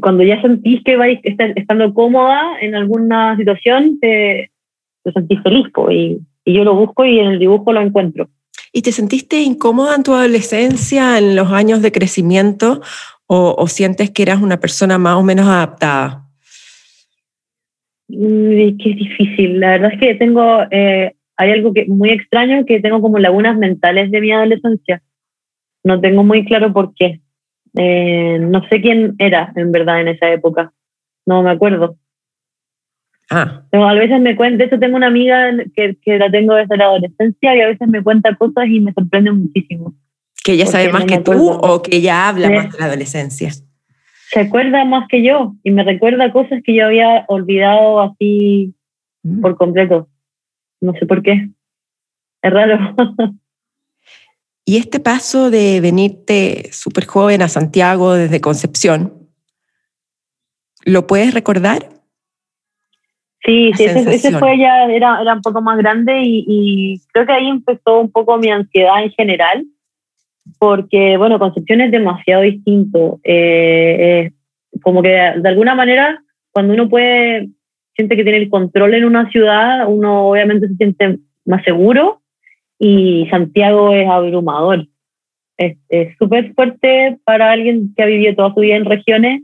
cuando 0.00 0.22
ya 0.22 0.40
sentís 0.40 0.82
que 0.84 0.96
vais 0.96 1.18
estando 1.24 1.92
cómoda 1.92 2.60
en 2.60 2.74
alguna 2.76 3.36
situación, 3.36 3.98
te, 4.00 4.50
te 5.02 5.12
sentís 5.12 5.42
feliz, 5.42 5.66
y, 5.90 6.20
y 6.44 6.54
yo 6.54 6.64
lo 6.64 6.74
busco 6.74 7.04
y 7.04 7.18
en 7.18 7.28
el 7.28 7.38
dibujo 7.38 7.72
lo 7.72 7.80
encuentro. 7.80 8.28
¿Y 8.72 8.82
te 8.82 8.92
sentiste 8.92 9.40
incómoda 9.40 9.96
en 9.96 10.02
tu 10.02 10.14
adolescencia, 10.14 11.18
en 11.18 11.34
los 11.34 11.50
años 11.52 11.82
de 11.82 11.92
crecimiento, 11.92 12.80
o, 13.32 13.66
sientes 13.68 14.10
que 14.10 14.22
eras 14.22 14.42
una 14.42 14.58
persona 14.58 14.98
más 14.98 15.16
o 15.16 15.22
menos 15.22 15.46
adaptada? 15.46 16.24
Que 18.08 18.74
es 18.90 18.96
difícil. 18.96 19.60
La 19.60 19.70
verdad 19.70 19.92
es 19.92 20.00
que 20.00 20.14
tengo, 20.16 20.62
eh, 20.70 21.14
hay 21.36 21.50
algo 21.52 21.72
que 21.72 21.84
muy 21.86 22.10
extraño, 22.10 22.64
que 22.66 22.80
tengo 22.80 23.00
como 23.00 23.20
lagunas 23.20 23.56
mentales 23.56 24.10
de 24.10 24.20
mi 24.20 24.32
adolescencia. 24.32 25.00
No 25.84 26.00
tengo 26.00 26.24
muy 26.24 26.44
claro 26.44 26.72
por 26.72 26.92
qué. 26.94 27.20
Eh, 27.76 28.38
no 28.40 28.66
sé 28.68 28.80
quién 28.80 29.14
era 29.18 29.52
en 29.54 29.70
verdad 29.70 30.00
en 30.00 30.08
esa 30.08 30.32
época. 30.32 30.72
No 31.24 31.42
me 31.44 31.50
acuerdo. 31.50 31.96
Ah. 33.32 33.62
a 33.70 33.94
veces 33.94 34.20
me 34.20 34.34
cuenta, 34.34 34.58
de 34.58 34.64
hecho 34.64 34.80
tengo 34.80 34.96
una 34.96 35.06
amiga 35.06 35.52
que, 35.76 35.96
que 36.02 36.18
la 36.18 36.28
tengo 36.32 36.54
desde 36.54 36.76
la 36.76 36.86
adolescencia 36.86 37.54
y 37.54 37.60
a 37.60 37.68
veces 37.68 37.86
me 37.86 38.02
cuenta 38.02 38.34
cosas 38.34 38.66
y 38.66 38.80
me 38.80 38.92
sorprende 38.92 39.30
muchísimo. 39.30 39.94
¿Que 40.42 40.52
ella 40.52 40.66
sabe 40.66 40.90
más 40.90 41.04
que 41.04 41.18
tú 41.18 41.48
o 41.48 41.80
que 41.80 41.96
ella 41.96 42.28
habla 42.28 42.50
más 42.50 42.72
de 42.72 42.78
la 42.78 42.86
adolescencia? 42.86 43.50
Se 44.30 44.40
acuerda 44.40 44.84
más 44.84 45.06
que 45.08 45.22
yo 45.22 45.54
y 45.62 45.70
me 45.70 45.84
recuerda 45.84 46.32
cosas 46.32 46.60
que 46.64 46.74
yo 46.74 46.86
había 46.86 47.24
olvidado 47.28 48.00
así 48.00 48.74
mm. 49.22 49.40
por 49.42 49.56
completo. 49.56 50.08
No 50.80 50.92
sé 50.94 51.06
por 51.06 51.22
qué. 51.22 51.50
Es 52.42 52.52
raro. 52.52 52.96
y 54.64 54.78
este 54.78 54.98
paso 54.98 55.50
de 55.50 55.80
venirte 55.80 56.70
súper 56.72 57.06
joven 57.06 57.42
a 57.42 57.48
Santiago 57.48 58.14
desde 58.14 58.40
Concepción, 58.40 59.28
¿lo 60.84 61.06
puedes 61.06 61.32
recordar? 61.32 61.99
Sí, 63.42 63.72
sí 63.74 63.84
ese, 63.84 64.38
fue 64.38 64.58
ya, 64.58 64.84
era, 64.84 65.20
era 65.20 65.34
un 65.34 65.40
poco 65.40 65.62
más 65.62 65.78
grande 65.78 66.20
y, 66.22 66.44
y 66.46 67.00
creo 67.12 67.26
que 67.26 67.32
ahí 67.32 67.48
empezó 67.48 68.00
un 68.00 68.12
poco 68.12 68.36
mi 68.36 68.50
ansiedad 68.50 69.02
en 69.02 69.10
general 69.12 69.64
porque, 70.58 71.16
bueno, 71.16 71.38
Concepción 71.38 71.80
es 71.80 71.90
demasiado 71.90 72.42
distinto. 72.42 73.20
Eh, 73.24 74.30
como 74.82 75.02
que 75.02 75.08
de 75.08 75.48
alguna 75.48 75.74
manera, 75.74 76.22
cuando 76.50 76.74
uno 76.74 76.88
puede, 76.88 77.48
siente 77.94 78.16
que 78.16 78.22
tiene 78.22 78.38
el 78.38 78.50
control 78.50 78.94
en 78.94 79.04
una 79.04 79.30
ciudad, 79.30 79.88
uno 79.88 80.28
obviamente 80.28 80.68
se 80.68 80.76
siente 80.76 81.18
más 81.44 81.62
seguro 81.64 82.22
y 82.78 83.26
Santiago 83.30 83.94
es 83.94 84.08
abrumador. 84.08 84.86
Es 85.56 86.16
súper 86.18 86.54
fuerte 86.54 87.18
para 87.24 87.52
alguien 87.52 87.92
que 87.94 88.02
ha 88.02 88.06
vivido 88.06 88.34
toda 88.34 88.54
su 88.54 88.60
vida 88.60 88.76
en 88.76 88.86
regiones 88.86 89.42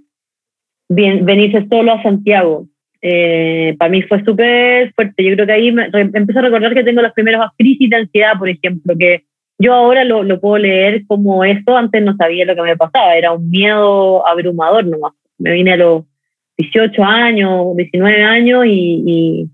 venirse 0.88 1.66
solo 1.68 1.92
a 1.92 2.02
Santiago. 2.02 2.66
Eh, 3.08 3.76
para 3.78 3.88
mí 3.88 4.02
fue 4.02 4.24
súper 4.24 4.92
fuerte. 4.94 5.22
Yo 5.22 5.34
creo 5.34 5.46
que 5.46 5.52
ahí 5.52 5.70
me, 5.70 5.88
empiezo 5.92 6.40
a 6.40 6.42
recordar 6.42 6.74
que 6.74 6.82
tengo 6.82 7.00
las 7.00 7.12
primeras 7.12 7.52
crisis 7.56 7.88
de 7.88 7.96
ansiedad, 7.98 8.32
por 8.36 8.48
ejemplo, 8.48 8.96
que 8.98 9.22
yo 9.60 9.74
ahora 9.74 10.02
lo, 10.02 10.24
lo, 10.24 10.40
puedo 10.40 10.58
leer 10.58 11.06
como 11.06 11.44
esto, 11.44 11.76
antes 11.76 12.02
no 12.02 12.16
sabía 12.16 12.44
lo 12.44 12.56
que 12.56 12.62
me 12.62 12.76
pasaba, 12.76 13.14
era 13.14 13.30
un 13.30 13.48
miedo 13.48 14.26
abrumador 14.26 14.86
nomás. 14.86 15.12
Me 15.38 15.52
vine 15.52 15.74
a 15.74 15.76
los 15.76 16.02
18 16.58 17.04
años, 17.04 17.76
19 17.76 18.24
años 18.24 18.66
y, 18.66 19.04
y 19.06 19.50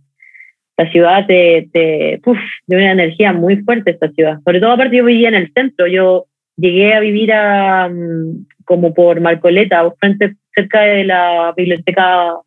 la 0.78 0.90
ciudad 0.90 1.26
te, 1.26 1.68
te 1.75 2.23
uf, 2.25 2.38
de 2.66 2.76
una 2.76 2.92
energía 2.92 3.35
muy 3.35 3.56
fuerte 3.56 3.90
esta 3.90 4.11
ciudad. 4.12 4.38
Sobre 4.47 4.61
todo 4.61 4.73
aparte 4.73 4.97
yo 4.97 5.04
vivía 5.04 5.28
en 5.28 5.35
el 5.35 5.52
centro, 5.52 5.87
yo 5.87 6.25
llegué 6.56 6.94
a 6.94 7.00
vivir 7.00 7.35
a, 7.35 7.87
mm, 7.90 8.47
como 8.64 8.94
por 8.94 9.21
Marcoleta, 9.21 9.92
frente, 10.00 10.37
cerca 10.54 10.80
de 10.80 11.04
la 11.04 11.52
Biblioteca 11.54 12.38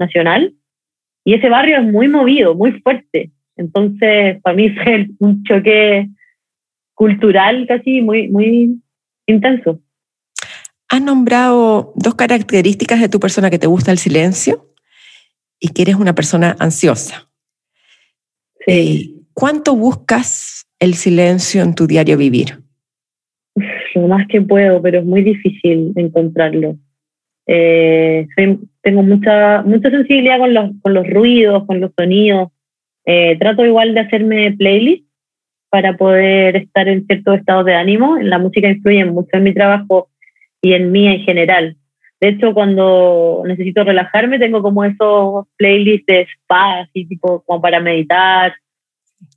Nacional, 0.00 0.54
y 1.24 1.34
ese 1.34 1.48
barrio 1.48 1.78
es 1.78 1.84
muy 1.84 2.08
movido, 2.08 2.54
muy 2.54 2.72
fuerte. 2.80 3.30
Entonces, 3.56 4.40
para 4.42 4.56
mí 4.56 4.70
fue 4.82 5.08
un 5.18 5.44
choque 5.44 6.08
cultural 6.94 7.66
casi 7.68 8.00
muy, 8.00 8.28
muy 8.28 8.80
intenso. 9.26 9.80
Has 10.88 11.02
nombrado 11.02 11.92
dos 11.94 12.14
características 12.16 13.00
de 13.00 13.08
tu 13.08 13.20
persona 13.20 13.48
que 13.48 13.58
te 13.58 13.68
gusta 13.68 13.92
el 13.92 13.98
silencio 13.98 14.74
y 15.60 15.68
que 15.68 15.82
eres 15.82 15.94
una 15.94 16.14
persona 16.14 16.56
ansiosa. 16.58 17.30
Sí. 18.66 18.72
Eh, 18.72 19.20
¿Cuánto 19.32 19.76
buscas 19.76 20.66
el 20.78 20.94
silencio 20.94 21.62
en 21.62 21.74
tu 21.74 21.86
diario 21.86 22.16
vivir? 22.16 22.58
Lo 23.94 24.08
más 24.08 24.26
que 24.28 24.40
puedo, 24.40 24.82
pero 24.82 24.98
es 24.98 25.04
muy 25.04 25.22
difícil 25.22 25.92
encontrarlo. 25.96 26.76
Eh, 27.46 28.26
tengo 28.82 29.02
mucha, 29.02 29.62
mucha 29.62 29.90
sensibilidad 29.90 30.38
con 30.38 30.54
los, 30.54 30.70
con 30.82 30.94
los 30.94 31.08
ruidos, 31.08 31.66
con 31.66 31.80
los 31.80 31.90
sonidos. 31.98 32.48
Eh, 33.04 33.36
trato 33.38 33.64
igual 33.64 33.94
de 33.94 34.00
hacerme 34.00 34.52
playlists 34.52 35.06
para 35.70 35.96
poder 35.96 36.56
estar 36.56 36.88
en 36.88 37.06
ciertos 37.06 37.38
estados 37.38 37.64
de 37.64 37.74
ánimo. 37.74 38.16
La 38.20 38.38
música 38.38 38.68
influye 38.68 39.04
mucho 39.04 39.30
en 39.32 39.44
mi 39.44 39.54
trabajo 39.54 40.08
y 40.60 40.72
en 40.72 40.90
mí 40.92 41.06
en 41.06 41.20
general. 41.20 41.76
De 42.20 42.28
hecho, 42.28 42.52
cuando 42.52 43.42
necesito 43.46 43.82
relajarme, 43.82 44.38
tengo 44.38 44.60
como 44.62 44.84
esos 44.84 45.46
playlists 45.56 46.06
de 46.06 46.22
spa, 46.22 46.80
así 46.80 47.06
tipo 47.06 47.42
como 47.46 47.62
para 47.62 47.80
meditar. 47.80 48.54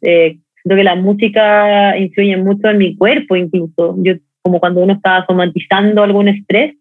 Eh, 0.01 0.39
siento 0.61 0.75
que 0.75 0.83
la 0.83 0.95
música 0.95 1.97
influye 1.97 2.35
mucho 2.35 2.69
en 2.69 2.77
mi 2.77 2.97
cuerpo, 2.97 3.37
incluso. 3.37 3.95
Yo, 3.99 4.15
como 4.41 4.59
cuando 4.59 4.81
uno 4.81 4.93
está 4.93 5.25
somatizando 5.25 6.03
algún 6.03 6.27
estrés, 6.27 6.75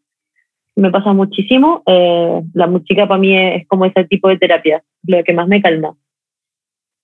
me 0.77 0.91
pasa 0.91 1.13
muchísimo. 1.13 1.83
Eh, 1.87 2.43
la 2.55 2.67
música 2.67 3.07
para 3.07 3.21
mí 3.21 3.37
es, 3.37 3.67
como 3.69 3.85
ese 3.85 4.05
tipo 4.05 4.29
de 4.29 4.39
terapia, 4.39 4.83
lo 5.05 5.23
que 5.25 5.33
más 5.33 5.49
me 5.49 5.61
calma. 5.63 5.95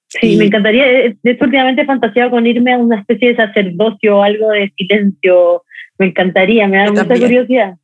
Sí, 0.09 0.37
me 0.37 0.47
encantaría. 0.47 0.85
De 0.87 1.31
hecho, 1.31 1.45
últimamente 1.45 1.83
he 1.83 1.87
fantaseado 1.87 2.31
con 2.31 2.47
irme 2.47 2.73
a 2.73 2.79
una 2.79 3.01
especie 3.01 3.29
de 3.29 3.37
sacerdocio 3.37 4.19
o 4.19 4.23
algo 4.23 4.51
de 4.51 4.73
silencio. 4.77 5.65
Me 5.99 6.07
encantaría, 6.07 6.67
me 6.67 6.79
da 6.79 6.91
mucha 6.91 7.05
curiosidad. 7.05 7.77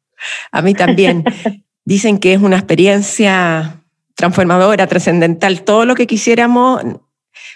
A 0.50 0.62
mí 0.62 0.74
también. 0.74 1.24
Dicen 1.84 2.18
que 2.18 2.32
es 2.32 2.40
una 2.40 2.56
experiencia 2.56 3.82
transformadora, 4.14 4.86
trascendental. 4.86 5.62
Todo 5.64 5.84
lo 5.84 5.94
que 5.94 6.06
quisiéramos, 6.06 6.82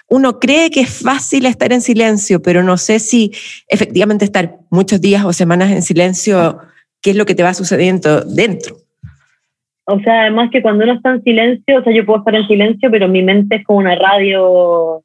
uno 0.09 0.39
cree 0.39 0.71
que 0.71 0.81
es 0.81 1.03
fácil 1.03 1.47
estar 1.47 1.73
en 1.73 1.81
silencio, 1.81 2.43
pero 2.43 2.63
no 2.63 2.77
sé 2.77 2.99
si 2.99 3.33
efectivamente 3.69 4.27
estar 4.27 4.59
muchos 4.71 5.01
días 5.01 5.25
o 5.25 5.33
semanas 5.33 5.71
en 5.71 5.81
silencio, 5.81 6.61
qué 7.03 7.11
es 7.11 7.17
lo 7.17 7.27
que 7.27 7.35
te 7.35 7.43
va 7.43 7.55
sucediendo 7.55 8.23
dentro. 8.23 8.77
O 9.85 9.99
sea, 10.01 10.23
además 10.23 10.51
que 10.53 10.61
cuando 10.61 10.85
uno 10.85 10.95
está 10.95 11.11
en 11.11 11.23
silencio, 11.23 11.79
o 11.79 11.83
sea, 11.83 11.95
yo 11.95 12.05
puedo 12.05 12.19
estar 12.19 12.35
en 12.35 12.47
silencio, 12.47 12.91
pero 12.91 13.09
mi 13.09 13.23
mente 13.23 13.57
es 13.57 13.65
como 13.65 13.79
una 13.79 13.95
radio 13.95 15.03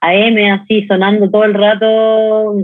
AM 0.00 0.60
así 0.60 0.86
sonando 0.86 1.28
todo 1.30 1.44
el 1.44 1.54
rato. 1.54 2.54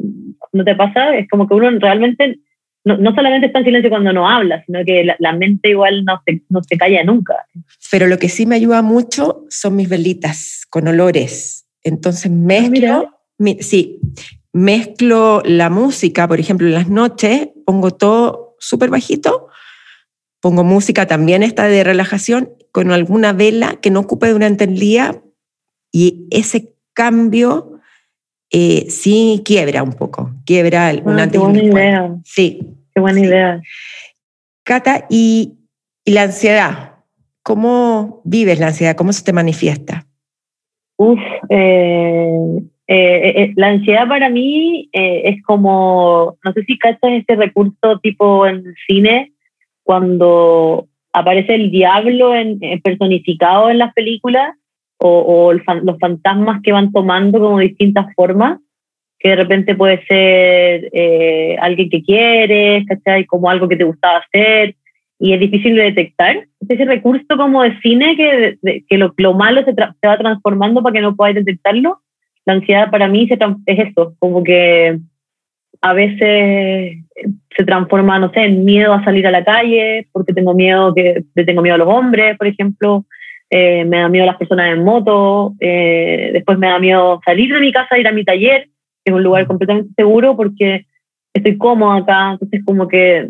¿No 0.52 0.64
te 0.64 0.74
pasa? 0.76 1.16
Es 1.16 1.28
como 1.28 1.48
que 1.48 1.54
uno 1.54 1.70
realmente 1.80 2.38
no, 2.84 2.96
no, 2.96 3.14
solamente 3.14 3.46
está 3.46 3.60
en 3.60 3.64
silencio 3.64 3.90
cuando 3.90 4.12
no 4.12 4.28
habla, 4.28 4.62
sino 4.66 4.84
que 4.84 5.04
la, 5.18 5.32
mente 5.32 5.70
igual 5.70 6.04
no 6.04 6.20
se, 6.26 6.42
no 6.48 6.62
se 6.62 6.76
calla 6.76 7.04
nunca. 7.04 7.34
Pero 7.90 8.06
lo 8.06 8.18
que 8.18 8.28
sí 8.28 8.44
me 8.44 8.56
ayuda 8.56 8.82
mucho 8.82 9.44
son 9.48 9.76
mis 9.76 9.88
velitas 9.88 10.66
con 10.68 10.88
olores. 10.88 11.66
Entonces 11.84 12.26
ah, 12.26 12.34
mezclo, 12.34 13.10
sí, 13.60 14.00
mezclo 14.52 15.42
la 15.44 15.70
música, 15.70 16.28
por 16.28 16.40
ejemplo, 16.40 16.66
en 16.66 16.74
las 16.74 16.88
noches 16.88 17.48
pongo 17.64 17.90
todo 17.90 18.56
súper 18.58 18.90
bajito, 18.90 19.48
pongo 20.40 20.64
música 20.64 21.06
también 21.06 21.42
esta 21.42 21.66
de 21.66 21.84
relajación 21.84 22.50
con 22.70 22.90
alguna 22.90 23.32
vela 23.32 23.76
que 23.80 23.90
no 23.90 24.00
ocupe 24.00 24.28
durante 24.28 24.64
el 24.64 24.78
día 24.78 25.22
y 25.90 26.26
ese 26.30 26.74
cambio 26.94 27.80
eh, 28.50 28.86
sí 28.90 29.42
quiebra 29.44 29.82
un 29.82 29.94
poco, 29.94 30.30
quiebra 30.44 30.92
una 31.04 31.24
ah, 31.24 31.30
Qué 31.30 31.38
buena 31.38 31.62
idea. 31.62 32.16
Sí. 32.24 32.60
Qué 32.94 33.00
buena 33.00 33.20
idea. 33.20 33.62
Cata, 34.62 35.06
y, 35.08 35.58
la 36.04 36.22
ansiedad, 36.22 36.96
¿cómo 37.42 38.20
vives 38.24 38.58
la 38.58 38.68
ansiedad? 38.68 38.96
¿Cómo 38.96 39.12
se 39.12 39.22
te 39.22 39.32
manifiesta? 39.32 40.06
Uf, 40.96 41.18
eh, 41.48 42.62
eh, 42.86 43.52
la 43.56 43.68
ansiedad 43.68 44.08
para 44.08 44.28
mí 44.28 44.88
es 44.92 45.42
como, 45.44 46.36
no 46.44 46.52
sé 46.52 46.62
si 46.64 46.78
cachas 46.78 47.12
este 47.12 47.36
recurso 47.36 47.98
tipo 48.02 48.46
en 48.46 48.74
cine, 48.86 49.32
cuando 49.82 50.88
aparece 51.12 51.54
el 51.54 51.70
diablo 51.70 52.34
en, 52.34 52.58
personificado 52.82 53.70
en 53.70 53.78
las 53.78 53.92
películas 53.92 54.56
o, 54.98 55.52
los 55.52 55.98
fantasmas 55.98 56.62
que 56.62 56.72
van 56.72 56.92
tomando 56.92 57.40
como 57.40 57.58
distintas 57.58 58.06
formas, 58.14 58.60
que 59.18 59.30
de 59.30 59.36
repente 59.36 59.74
puede 59.74 60.04
ser 60.06 60.90
eh, 60.92 61.56
alguien 61.60 61.90
que 61.90 62.02
quieres, 62.02 62.84
¿cachai? 62.86 63.24
Como 63.26 63.50
algo 63.50 63.68
que 63.68 63.76
te 63.76 63.84
gustaba 63.84 64.18
hacer 64.18 64.76
y 65.18 65.32
es 65.32 65.40
difícil 65.40 65.76
de 65.76 65.84
detectar. 65.84 66.36
Es 66.36 66.70
ese 66.70 66.84
recurso 66.84 67.36
como 67.36 67.62
de 67.62 67.78
cine 67.80 68.16
que, 68.16 68.82
que 68.88 68.98
lo, 68.98 69.12
lo, 69.16 69.34
malo 69.34 69.64
se, 69.64 69.72
se, 69.72 70.08
va 70.08 70.18
transformando 70.18 70.82
para 70.82 70.94
que 70.94 71.00
no 71.00 71.16
podáis 71.16 71.36
detectarlo. 71.36 72.00
La 72.44 72.54
ansiedad 72.54 72.90
para 72.90 73.08
mí 73.08 73.28
se 73.28 73.38
es 73.66 73.78
eso, 73.88 74.14
como 74.18 74.42
que 74.42 74.98
a 75.80 75.92
veces 75.92 76.98
se 77.56 77.64
transforma, 77.64 78.18
no 78.18 78.30
sé, 78.32 78.44
en 78.44 78.64
miedo 78.64 78.92
a 78.92 79.04
salir 79.04 79.26
a 79.26 79.30
la 79.30 79.44
calle, 79.44 80.08
porque 80.12 80.32
tengo 80.32 80.54
miedo 80.54 80.94
que 80.94 81.24
tengo 81.44 81.62
miedo 81.62 81.74
a 81.74 81.78
los 81.78 81.88
hombres, 81.88 82.36
por 82.38 82.46
ejemplo, 82.46 83.04
eh, 83.50 83.84
me 83.84 83.98
da 83.98 84.08
miedo 84.08 84.24
a 84.24 84.28
las 84.28 84.36
personas 84.36 84.72
en 84.72 84.84
moto, 84.84 85.54
eh, 85.60 86.30
después 86.32 86.56
me 86.58 86.68
da 86.68 86.78
miedo 86.78 87.20
salir 87.24 87.52
de 87.52 87.60
mi 87.60 87.72
casa, 87.72 87.98
ir 87.98 88.08
a 88.08 88.12
mi 88.12 88.24
taller, 88.24 88.68
que 89.04 89.10
es 89.10 89.14
un 89.14 89.22
lugar 89.22 89.46
completamente 89.46 89.92
seguro 89.96 90.36
porque 90.36 90.86
estoy 91.34 91.58
cómoda 91.58 91.98
acá, 91.98 92.32
entonces 92.32 92.62
como 92.64 92.88
que 92.88 93.28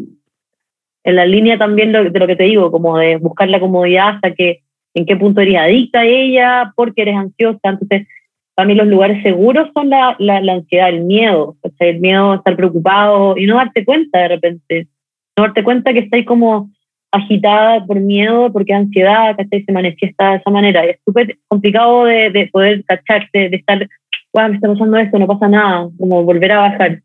en 1.05 1.17
la 1.17 1.27
línea 1.27 1.59
también 1.59 1.91
de 1.91 2.05
lo 2.05 2.27
que 2.27 2.37
te 2.37 2.45
digo, 2.45 2.71
como 2.71 2.99
de 2.99 3.17
buscar 3.17 3.49
la 3.49 3.61
comodidad 3.61 4.11
hasta 4.11 4.35
que 4.35 4.61
en 4.95 5.07
qué 5.07 5.17
punto 5.17 5.41
eres 5.41 5.57
adicta 5.57 6.01
a 6.01 6.07
ella, 6.07 6.73
porque 6.77 7.03
eres 7.03 7.17
ansiosa, 7.17 7.61
entonces 7.65 8.07
para 8.55 8.69
mí 8.69 8.75
los 8.75 8.87
lugares 8.87 9.23
seguros 9.23 9.71
son 9.73 9.89
la, 9.89 10.15
la, 10.19 10.53
ansiedad, 10.53 10.91
el 10.91 11.05
miedo, 11.05 11.57
el 11.79 12.01
miedo 12.01 12.33
a 12.33 12.37
estar 12.37 12.55
preocupado 12.55 13.37
y 13.37 13.47
no 13.47 13.57
darte 13.57 13.85
cuenta 13.85 14.19
de 14.19 14.29
repente, 14.29 14.89
no 15.37 15.45
darte 15.45 15.65
cuenta 15.65 15.93
que 15.93 16.01
estáis 16.01 16.27
como 16.27 16.71
agitada 17.11 17.85
por 17.87 18.01
miedo, 18.01 18.53
porque 18.53 18.73
ansiedad, 18.73 19.37
¿cachai? 19.37 19.65
Se 19.65 19.73
manifiesta 19.73 20.31
de 20.31 20.37
esa 20.37 20.51
manera. 20.51 20.85
Y 20.85 20.91
es 20.91 20.99
súper 21.05 21.39
complicado 21.49 22.05
de, 22.05 22.31
de, 22.31 22.49
poder 22.49 22.85
cacharte, 22.85 23.51
de 23.51 23.57
estar, 23.57 23.87
wow, 24.33 24.49
me 24.49 24.55
está 24.57 24.69
pasando 24.69 24.97
esto, 24.99 25.19
no 25.19 25.27
pasa 25.27 25.49
nada, 25.49 25.89
como 25.99 26.23
volver 26.23 26.53
a 26.53 26.61
bajar. 26.61 27.03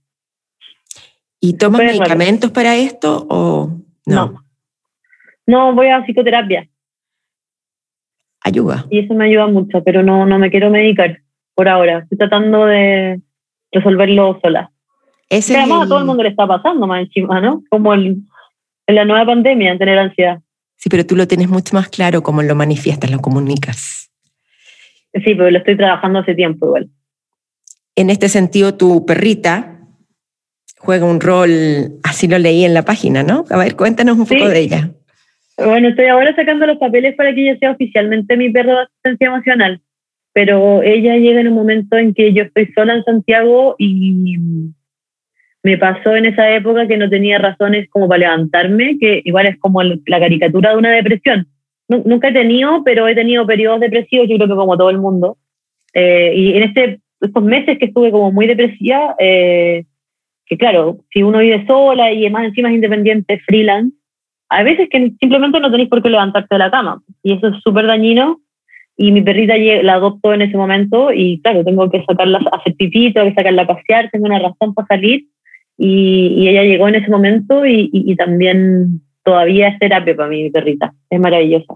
¿Y 1.39 1.57
tomas 1.57 1.81
medicamentos 1.81 2.51
para 2.51 2.75
esto 2.75 3.25
o 3.29 3.71
no? 4.05 4.43
no? 5.45 5.73
voy 5.73 5.87
a 5.87 6.03
psicoterapia. 6.03 6.67
Ayuda. 8.41 8.85
Y 8.89 8.99
eso 8.99 9.13
me 9.13 9.25
ayuda 9.25 9.47
mucho, 9.47 9.83
pero 9.83 10.03
no, 10.03 10.25
no 10.25 10.39
me 10.39 10.49
quiero 10.49 10.69
medicar 10.69 11.19
por 11.57 11.67
ahora. 11.67 11.99
Estoy 12.03 12.19
tratando 12.19 12.67
de 12.67 13.19
resolverlo 13.71 14.39
sola. 14.43 14.69
Ese 15.27 15.57
además 15.57 15.85
a 15.85 15.87
todo 15.87 15.99
el 15.99 16.05
mundo 16.05 16.21
le 16.21 16.29
está 16.29 16.45
pasando 16.45 16.85
más 16.85 17.01
encima, 17.01 17.41
¿no? 17.41 17.63
Como 17.69 17.95
el, 17.95 18.17
en 18.85 18.95
la 18.95 19.03
nueva 19.05 19.25
pandemia, 19.25 19.75
tener 19.77 19.97
ansiedad. 19.97 20.39
Sí, 20.75 20.87
pero 20.87 21.03
tú 21.03 21.15
lo 21.15 21.27
tienes 21.27 21.49
mucho 21.49 21.75
más 21.75 21.89
claro 21.89 22.21
cómo 22.21 22.43
lo 22.43 22.53
manifiestas, 22.53 23.09
lo 23.09 23.19
comunicas. 23.19 24.11
Sí, 25.13 25.33
pero 25.33 25.49
lo 25.49 25.57
estoy 25.57 25.75
trabajando 25.75 26.19
hace 26.19 26.35
tiempo 26.35 26.67
igual. 26.67 26.89
En 27.95 28.11
este 28.11 28.29
sentido, 28.29 28.75
tu 28.75 29.07
perrita 29.07 29.79
juega 30.77 31.05
un 31.05 31.19
rol, 31.19 31.49
así 32.03 32.27
lo 32.27 32.37
leí 32.37 32.63
en 32.63 32.75
la 32.75 32.83
página, 32.83 33.23
¿no? 33.23 33.45
A 33.49 33.57
ver, 33.57 33.75
cuéntanos 33.75 34.19
un 34.19 34.27
poco 34.27 34.47
de 34.47 34.59
ella. 34.59 34.91
Bueno, 35.57 35.89
estoy 35.89 36.05
ahora 36.05 36.35
sacando 36.35 36.67
los 36.67 36.77
papeles 36.77 37.15
para 37.15 37.33
que 37.33 37.49
ella 37.49 37.57
sea 37.57 37.71
oficialmente 37.71 38.37
mi 38.37 38.51
perro 38.51 38.75
de 38.75 38.83
asistencia 38.83 39.27
emocional, 39.27 39.81
pero 40.37 40.83
ella 40.83 41.17
llega 41.17 41.41
en 41.41 41.47
un 41.47 41.55
momento 41.55 41.97
en 41.97 42.13
que 42.13 42.31
yo 42.31 42.43
estoy 42.43 42.71
sola 42.75 42.93
en 42.93 43.03
Santiago 43.03 43.73
y 43.79 44.37
me 45.63 45.79
pasó 45.79 46.15
en 46.15 46.27
esa 46.27 46.51
época 46.51 46.87
que 46.87 46.95
no 46.95 47.09
tenía 47.09 47.39
razones 47.39 47.89
como 47.89 48.07
para 48.07 48.19
levantarme, 48.19 48.99
que 48.99 49.23
igual 49.25 49.47
es 49.47 49.57
como 49.57 49.81
la 49.81 50.19
caricatura 50.19 50.69
de 50.69 50.77
una 50.77 50.91
depresión. 50.91 51.47
Nunca 51.87 52.27
he 52.27 52.33
tenido, 52.33 52.83
pero 52.83 53.07
he 53.07 53.15
tenido 53.15 53.47
periodos 53.47 53.79
depresivos, 53.79 54.27
yo 54.29 54.35
creo 54.35 54.47
que 54.47 54.53
como 54.53 54.77
todo 54.77 54.91
el 54.91 54.99
mundo. 54.99 55.39
Eh, 55.95 56.33
y 56.35 56.53
en 56.55 56.61
este, 56.61 56.99
estos 57.19 57.43
meses 57.43 57.79
que 57.79 57.85
estuve 57.85 58.11
como 58.11 58.31
muy 58.31 58.45
depresiva, 58.45 59.15
eh, 59.17 59.85
que 60.45 60.55
claro, 60.55 60.99
si 61.11 61.23
uno 61.23 61.39
vive 61.39 61.65
sola 61.65 62.11
y 62.11 62.25
además 62.25 62.45
encima 62.45 62.69
es 62.69 62.75
independiente, 62.75 63.39
freelance, 63.39 63.97
a 64.49 64.61
veces 64.61 64.87
que 64.91 65.13
simplemente 65.19 65.59
no 65.59 65.71
tenéis 65.71 65.89
por 65.89 66.03
qué 66.03 66.11
levantarte 66.11 66.53
de 66.53 66.59
la 66.59 66.69
cama. 66.69 67.01
Y 67.23 67.33
eso 67.33 67.47
es 67.47 67.55
súper 67.63 67.87
dañino. 67.87 68.39
Y 68.97 69.11
mi 69.11 69.21
perrita 69.21 69.55
la 69.57 69.93
adoptó 69.93 70.33
en 70.33 70.41
ese 70.41 70.57
momento 70.57 71.13
y 71.13 71.39
claro, 71.41 71.63
tengo 71.63 71.89
que 71.89 72.03
sacarla 72.03 72.39
a 72.51 72.57
hacer 72.57 72.75
pipí, 72.75 73.13
tengo 73.13 73.27
que 73.27 73.35
sacarla 73.35 73.61
a 73.61 73.67
pasear, 73.67 74.09
tengo 74.11 74.25
una 74.25 74.39
razón 74.39 74.73
para 74.73 74.87
salir 74.87 75.27
y, 75.77 76.49
ella 76.49 76.63
llegó 76.63 76.87
en 76.87 76.95
ese 76.95 77.09
momento 77.09 77.65
y, 77.65 78.15
también 78.15 79.01
todavía 79.23 79.67
es 79.67 79.79
terapia 79.79 80.15
para 80.15 80.29
mi 80.29 80.49
perrita. 80.49 80.93
Es 81.09 81.19
maravillosa. 81.19 81.75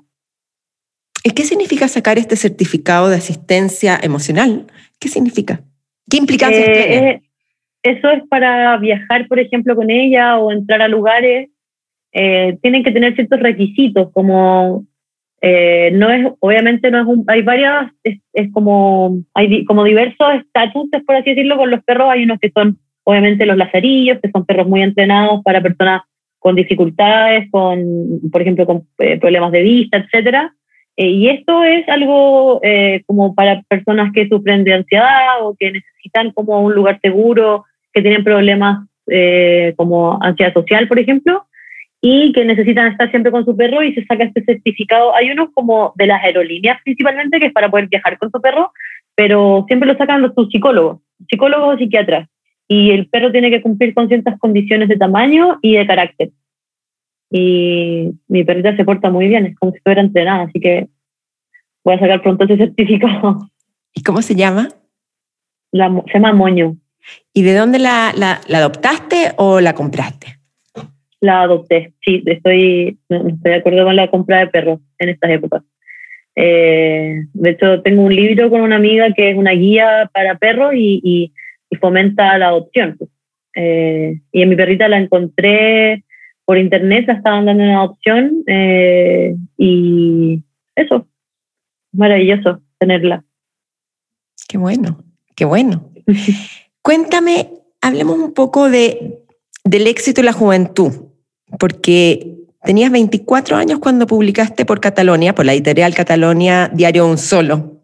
¿Y 1.23 1.31
qué 1.31 1.43
significa 1.43 1.87
sacar 1.87 2.17
este 2.17 2.35
certificado 2.35 3.09
de 3.09 3.17
asistencia 3.17 3.99
emocional? 4.01 4.65
¿Qué 4.99 5.07
significa? 5.07 5.61
¿Qué 6.09 6.17
implicancias 6.17 6.67
eh, 6.67 6.71
tiene? 6.73 7.21
eso 7.83 8.09
es 8.09 8.23
para 8.27 8.77
viajar, 8.77 9.27
por 9.27 9.39
ejemplo, 9.39 9.75
con 9.75 9.91
ella 9.91 10.37
o 10.37 10.51
entrar 10.51 10.81
a 10.81 10.87
lugares. 10.87 11.49
Eh, 12.13 12.57
tienen 12.61 12.83
que 12.83 12.91
tener 12.91 13.15
ciertos 13.15 13.39
requisitos, 13.39 14.11
como 14.11 14.85
eh, 15.41 15.91
no 15.93 16.09
es, 16.11 16.27
obviamente 16.39 16.91
no 16.91 17.01
es 17.01 17.05
un, 17.07 17.23
hay 17.27 17.41
varias, 17.41 17.91
es, 18.03 18.19
es 18.33 18.51
como, 18.51 19.17
hay 19.33 19.65
como 19.65 19.83
diversos 19.83 20.35
estatutos, 20.35 21.01
por 21.03 21.15
así 21.15 21.31
decirlo, 21.31 21.57
con 21.57 21.71
los 21.71 21.83
perros. 21.83 22.09
Hay 22.09 22.23
unos 22.23 22.39
que 22.39 22.51
son 22.51 22.77
Obviamente 23.03 23.45
los 23.45 23.57
lazarillos, 23.57 24.19
que 24.21 24.29
son 24.29 24.45
perros 24.45 24.67
muy 24.67 24.81
entrenados 24.81 25.41
para 25.43 25.61
personas 25.61 26.03
con 26.39 26.55
dificultades, 26.55 27.49
con, 27.51 27.83
por 28.31 28.41
ejemplo, 28.41 28.65
con 28.65 28.87
eh, 28.99 29.19
problemas 29.19 29.51
de 29.51 29.61
vista, 29.61 29.97
etc. 29.97 30.51
Eh, 30.97 31.07
y 31.07 31.29
esto 31.29 31.63
es 31.63 31.87
algo 31.89 32.59
eh, 32.63 33.01
como 33.05 33.33
para 33.33 33.61
personas 33.67 34.11
que 34.13 34.27
sufren 34.27 34.63
de 34.63 34.73
ansiedad 34.73 35.41
o 35.41 35.55
que 35.57 35.71
necesitan 35.71 36.31
como 36.31 36.61
un 36.61 36.73
lugar 36.73 36.99
seguro, 37.01 37.65
que 37.93 38.01
tienen 38.01 38.23
problemas 38.23 38.87
como 39.75 40.17
ansiedad 40.23 40.53
social, 40.53 40.87
por 40.87 40.97
ejemplo, 40.97 41.45
y 42.01 42.33
que 42.33 42.43
necesitan 42.43 42.91
estar 42.91 43.09
siempre 43.11 43.31
con 43.31 43.45
su 43.45 43.55
perro 43.55 43.83
y 43.83 43.93
se 43.93 44.03
saca 44.05 44.23
este 44.23 44.43
certificado. 44.43 45.15
Hay 45.15 45.29
unos 45.29 45.49
como 45.53 45.93
de 45.95 46.07
las 46.07 46.23
aerolíneas 46.23 46.81
principalmente, 46.83 47.39
que 47.39 47.47
es 47.47 47.53
para 47.53 47.69
poder 47.69 47.87
viajar 47.87 48.17
con 48.17 48.31
su 48.31 48.41
perro, 48.41 48.71
pero 49.15 49.65
siempre 49.67 49.87
lo 49.87 49.97
sacan 49.97 50.21
los 50.21 50.33
psicólogos, 50.49 51.01
psicólogos 51.29 51.75
o 51.75 51.77
psiquiatras 51.77 52.27
y 52.71 52.91
el 52.91 53.07
perro 53.07 53.33
tiene 53.33 53.49
que 53.49 53.61
cumplir 53.61 53.93
con 53.93 54.07
ciertas 54.07 54.39
condiciones 54.39 54.87
de 54.87 54.95
tamaño 54.95 55.59
y 55.61 55.75
de 55.75 55.85
carácter. 55.85 56.31
Y 57.29 58.11
mi 58.29 58.45
perrita 58.45 58.73
se 58.77 58.85
porta 58.85 59.09
muy 59.09 59.27
bien, 59.27 59.45
es 59.45 59.57
como 59.57 59.73
si 59.73 59.79
fuera 59.79 59.99
entrenada, 59.99 60.43
así 60.43 60.57
que 60.61 60.87
voy 61.83 61.95
a 61.95 61.99
sacar 61.99 62.21
pronto 62.21 62.45
ese 62.45 62.55
certificado. 62.55 63.39
¿Y 63.93 64.03
cómo 64.03 64.21
se 64.21 64.35
llama? 64.35 64.69
se 65.73 66.13
llama 66.13 66.31
Moño. 66.31 66.77
¿Y 67.33 67.41
de 67.43 67.55
dónde 67.55 67.77
la, 67.77 68.13
la, 68.15 68.39
adoptaste 68.57 69.33
o 69.35 69.59
la 69.59 69.73
compraste? 69.73 70.39
La 71.21 71.43
adopté, 71.43 71.93
sí, 72.03 72.23
estoy, 72.25 72.97
estoy 73.07 73.37
de 73.43 73.55
acuerdo 73.55 73.85
con 73.85 73.95
la 73.95 74.09
compra 74.09 74.39
de 74.39 74.47
perros 74.47 74.79
en 74.99 75.09
estas 75.09 75.31
épocas. 75.31 75.63
Eh, 76.35 77.23
de 77.33 77.49
hecho, 77.49 77.81
tengo 77.81 78.01
un 78.01 78.15
libro 78.15 78.49
con 78.49 78.61
una 78.61 78.77
amiga 78.77 79.13
que 79.13 79.31
es 79.31 79.37
una 79.37 79.51
guía 79.51 80.09
para 80.13 80.37
perros 80.37 80.73
y 80.75 81.31
y 81.71 81.77
fomenta 81.77 82.37
la 82.37 82.49
adopción. 82.49 82.97
Eh, 83.55 84.21
y 84.31 84.41
en 84.41 84.49
mi 84.49 84.55
perrita 84.55 84.87
la 84.87 84.99
encontré 84.99 86.03
por 86.45 86.57
internet, 86.57 87.05
la 87.07 87.13
estaban 87.13 87.45
dando 87.45 87.63
una 87.63 87.79
adopción 87.79 88.43
eh, 88.47 89.35
y 89.57 90.43
eso, 90.75 91.07
maravilloso 91.93 92.61
tenerla. 92.77 93.23
Qué 94.47 94.57
bueno, 94.57 95.03
qué 95.35 95.45
bueno. 95.45 95.89
Cuéntame, 96.81 97.47
hablemos 97.81 98.19
un 98.19 98.33
poco 98.33 98.69
de 98.69 99.17
del 99.63 99.85
éxito 99.85 100.21
y 100.21 100.23
la 100.23 100.33
juventud, 100.33 100.91
porque 101.59 102.37
tenías 102.63 102.91
24 102.91 103.55
años 103.57 103.79
cuando 103.79 104.07
publicaste 104.07 104.65
por 104.65 104.79
Catalonia, 104.79 105.35
por 105.35 105.45
la 105.45 105.53
editorial 105.53 105.93
Catalonia, 105.93 106.69
Diario 106.73 107.07
Un 107.07 107.17
Solo. 107.17 107.81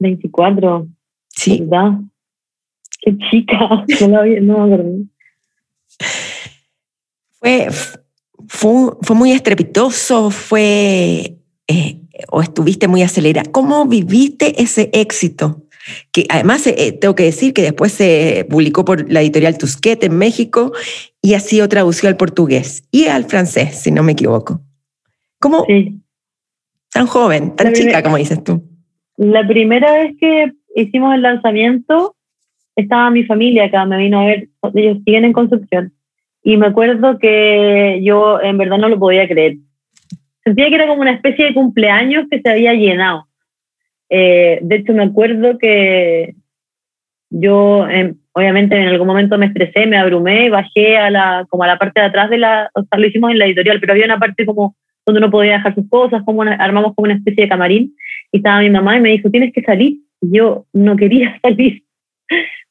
24. 0.00 0.86
Sí. 1.28 1.60
¿Verdad? 1.60 2.00
Qué 3.00 3.16
chica. 3.30 3.84
No, 4.00 4.24
la 4.24 4.40
no 4.40 4.58
me 4.58 4.74
acuerdo. 4.74 4.92
Fue, 7.40 7.68
fue, 8.48 8.92
fue 9.02 9.16
muy 9.16 9.32
estrepitoso, 9.32 10.30
fue, 10.30 11.38
eh, 11.68 12.00
o 12.30 12.42
estuviste 12.42 12.88
muy 12.88 13.02
acelerada. 13.02 13.50
¿Cómo 13.50 13.86
viviste 13.86 14.60
ese 14.60 14.90
éxito? 14.92 15.62
Que 16.12 16.26
además 16.28 16.66
eh, 16.66 16.96
tengo 17.00 17.14
que 17.14 17.24
decir 17.24 17.52
que 17.52 17.62
después 17.62 17.92
se 17.92 18.46
publicó 18.48 18.84
por 18.84 19.10
la 19.10 19.20
editorial 19.20 19.58
Tusquet 19.58 20.02
en 20.04 20.18
México 20.18 20.72
y 21.22 21.34
ha 21.34 21.40
sido 21.40 21.68
traducido 21.68 22.08
al 22.08 22.16
portugués 22.16 22.86
y 22.90 23.06
al 23.06 23.24
francés, 23.24 23.80
si 23.80 23.90
no 23.90 24.02
me 24.02 24.12
equivoco. 24.12 24.60
¿Cómo? 25.40 25.64
Sí. 25.66 26.00
Tan 26.92 27.06
joven, 27.06 27.54
tan 27.54 27.68
La 27.68 27.72
chica, 27.72 28.02
como 28.02 28.16
dices 28.16 28.42
tú. 28.42 28.62
La 29.16 29.46
primera 29.46 29.92
vez 29.92 30.16
que 30.18 30.52
hicimos 30.74 31.14
el 31.14 31.22
lanzamiento, 31.22 32.16
estaba 32.76 33.10
mi 33.10 33.24
familia 33.24 33.64
acá, 33.64 33.84
me 33.84 33.98
vino 33.98 34.20
a 34.20 34.26
ver, 34.26 34.48
ellos 34.74 34.98
siguen 35.04 35.24
en 35.24 35.32
Concepción. 35.32 35.92
Y 36.42 36.56
me 36.56 36.66
acuerdo 36.66 37.18
que 37.18 38.00
yo 38.02 38.40
en 38.40 38.56
verdad 38.58 38.78
no 38.78 38.88
lo 38.88 38.98
podía 38.98 39.28
creer. 39.28 39.56
Sentía 40.44 40.68
que 40.68 40.76
era 40.76 40.86
como 40.86 41.02
una 41.02 41.12
especie 41.12 41.46
de 41.46 41.54
cumpleaños 41.54 42.26
que 42.30 42.40
se 42.40 42.48
había 42.48 42.72
llenado. 42.72 43.27
Eh, 44.10 44.58
de 44.62 44.76
hecho, 44.76 44.92
me 44.92 45.02
acuerdo 45.02 45.58
que 45.58 46.34
yo, 47.30 47.86
em, 47.88 48.16
obviamente, 48.32 48.76
en 48.76 48.88
algún 48.88 49.06
momento 49.06 49.36
me 49.36 49.46
estresé, 49.46 49.86
me 49.86 49.98
abrumé 49.98 50.48
bajé 50.50 50.96
a 50.96 51.10
la, 51.10 51.46
como 51.48 51.64
a 51.64 51.66
la 51.66 51.78
parte 51.78 52.00
de 52.00 52.06
atrás 52.06 52.30
de 52.30 52.38
la, 52.38 52.70
o 52.74 52.82
sea, 52.82 52.98
lo 52.98 53.06
hicimos 53.06 53.30
en 53.30 53.38
la 53.38 53.46
editorial, 53.46 53.80
pero 53.80 53.92
había 53.92 54.06
una 54.06 54.18
parte 54.18 54.46
como 54.46 54.76
donde 55.04 55.20
uno 55.20 55.30
podía 55.30 55.54
dejar 55.54 55.74
sus 55.74 55.88
cosas, 55.88 56.22
como 56.24 56.42
armamos 56.42 56.94
como 56.94 57.06
una 57.06 57.14
especie 57.14 57.44
de 57.44 57.48
camarín 57.48 57.94
y 58.30 58.38
estaba 58.38 58.60
mi 58.60 58.70
mamá 58.70 58.96
y 58.96 59.00
me 59.00 59.10
dijo, 59.10 59.30
tienes 59.30 59.52
que 59.52 59.62
salir. 59.62 59.98
Y 60.20 60.36
yo 60.36 60.66
no 60.72 60.96
quería 60.96 61.38
salir. 61.42 61.82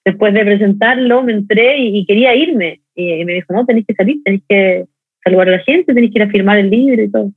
Después 0.05 0.33
de 0.33 0.45
presentarlo, 0.45 1.23
me 1.23 1.33
entré 1.33 1.77
y, 1.79 1.99
y 1.99 2.05
quería 2.05 2.35
irme. 2.35 2.81
Y, 2.95 3.25
me 3.25 3.33
dijo, 3.33 3.53
no, 3.53 3.65
tenés 3.65 3.85
que 3.85 3.93
salir, 3.93 4.17
tenés 4.23 4.41
que 4.47 4.85
saludar 5.23 5.49
a 5.49 5.51
la 5.51 5.59
gente, 5.59 5.93
tenés 5.93 6.11
que 6.11 6.19
ir 6.19 6.23
a 6.23 6.29
firmar 6.29 6.57
el 6.57 6.69
libro 6.69 7.01
y 7.01 7.11
todo. 7.11 7.31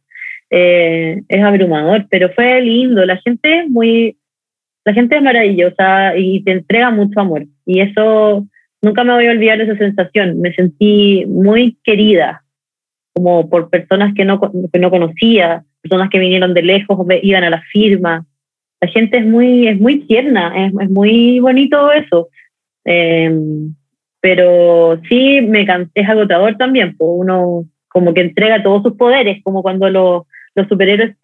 Eh, 0.50 1.22
es 1.28 1.42
abrumador, 1.42 2.06
pero 2.10 2.28
fue 2.30 2.60
lindo. 2.60 3.04
La 3.06 3.16
gente 3.18 3.66
muy, 3.68 4.16
la 4.84 4.92
gente 4.92 5.16
es 5.16 5.22
maravillosa 5.22 6.16
y 6.16 6.42
te 6.42 6.52
entrega 6.52 6.90
mucho 6.90 7.20
amor. 7.20 7.46
Y 7.64 7.80
eso, 7.80 8.46
nunca 8.82 9.04
me 9.04 9.14
voy 9.14 9.26
a 9.26 9.30
olvidar 9.30 9.58
de 9.58 9.64
esa 9.64 9.76
sensación. 9.76 10.40
Me 10.40 10.52
sentí 10.54 11.24
muy 11.26 11.78
querida, 11.84 12.42
como 13.14 13.48
por 13.48 13.70
personas 13.70 14.12
que 14.14 14.24
no, 14.24 14.40
que 14.40 14.78
no 14.78 14.90
conocía, 14.90 15.64
personas 15.82 16.10
que 16.10 16.18
vinieron 16.18 16.52
de 16.54 16.62
lejos, 16.62 16.98
iban 17.22 17.44
a 17.44 17.50
la 17.50 17.62
firma. 17.62 18.26
La 18.80 18.88
gente 18.88 19.18
es 19.18 19.26
muy, 19.26 19.68
es 19.68 19.78
muy 19.78 20.06
tierna, 20.06 20.66
es, 20.66 20.72
es 20.80 20.90
muy 20.90 21.38
bonito 21.38 21.92
eso. 21.92 22.28
Eh, 22.84 23.30
pero 24.20 25.00
sí, 25.08 25.40
me 25.40 25.66
es 25.94 26.08
agotador 26.08 26.56
también, 26.56 26.96
pues 26.96 27.10
uno 27.14 27.64
como 27.88 28.14
que 28.14 28.20
entrega 28.20 28.62
todos 28.62 28.82
sus 28.82 28.92
poderes, 28.94 29.42
como 29.42 29.62
cuando 29.62 29.88
los, 29.90 30.22
los 30.54 30.68
superhéroes 30.68 31.16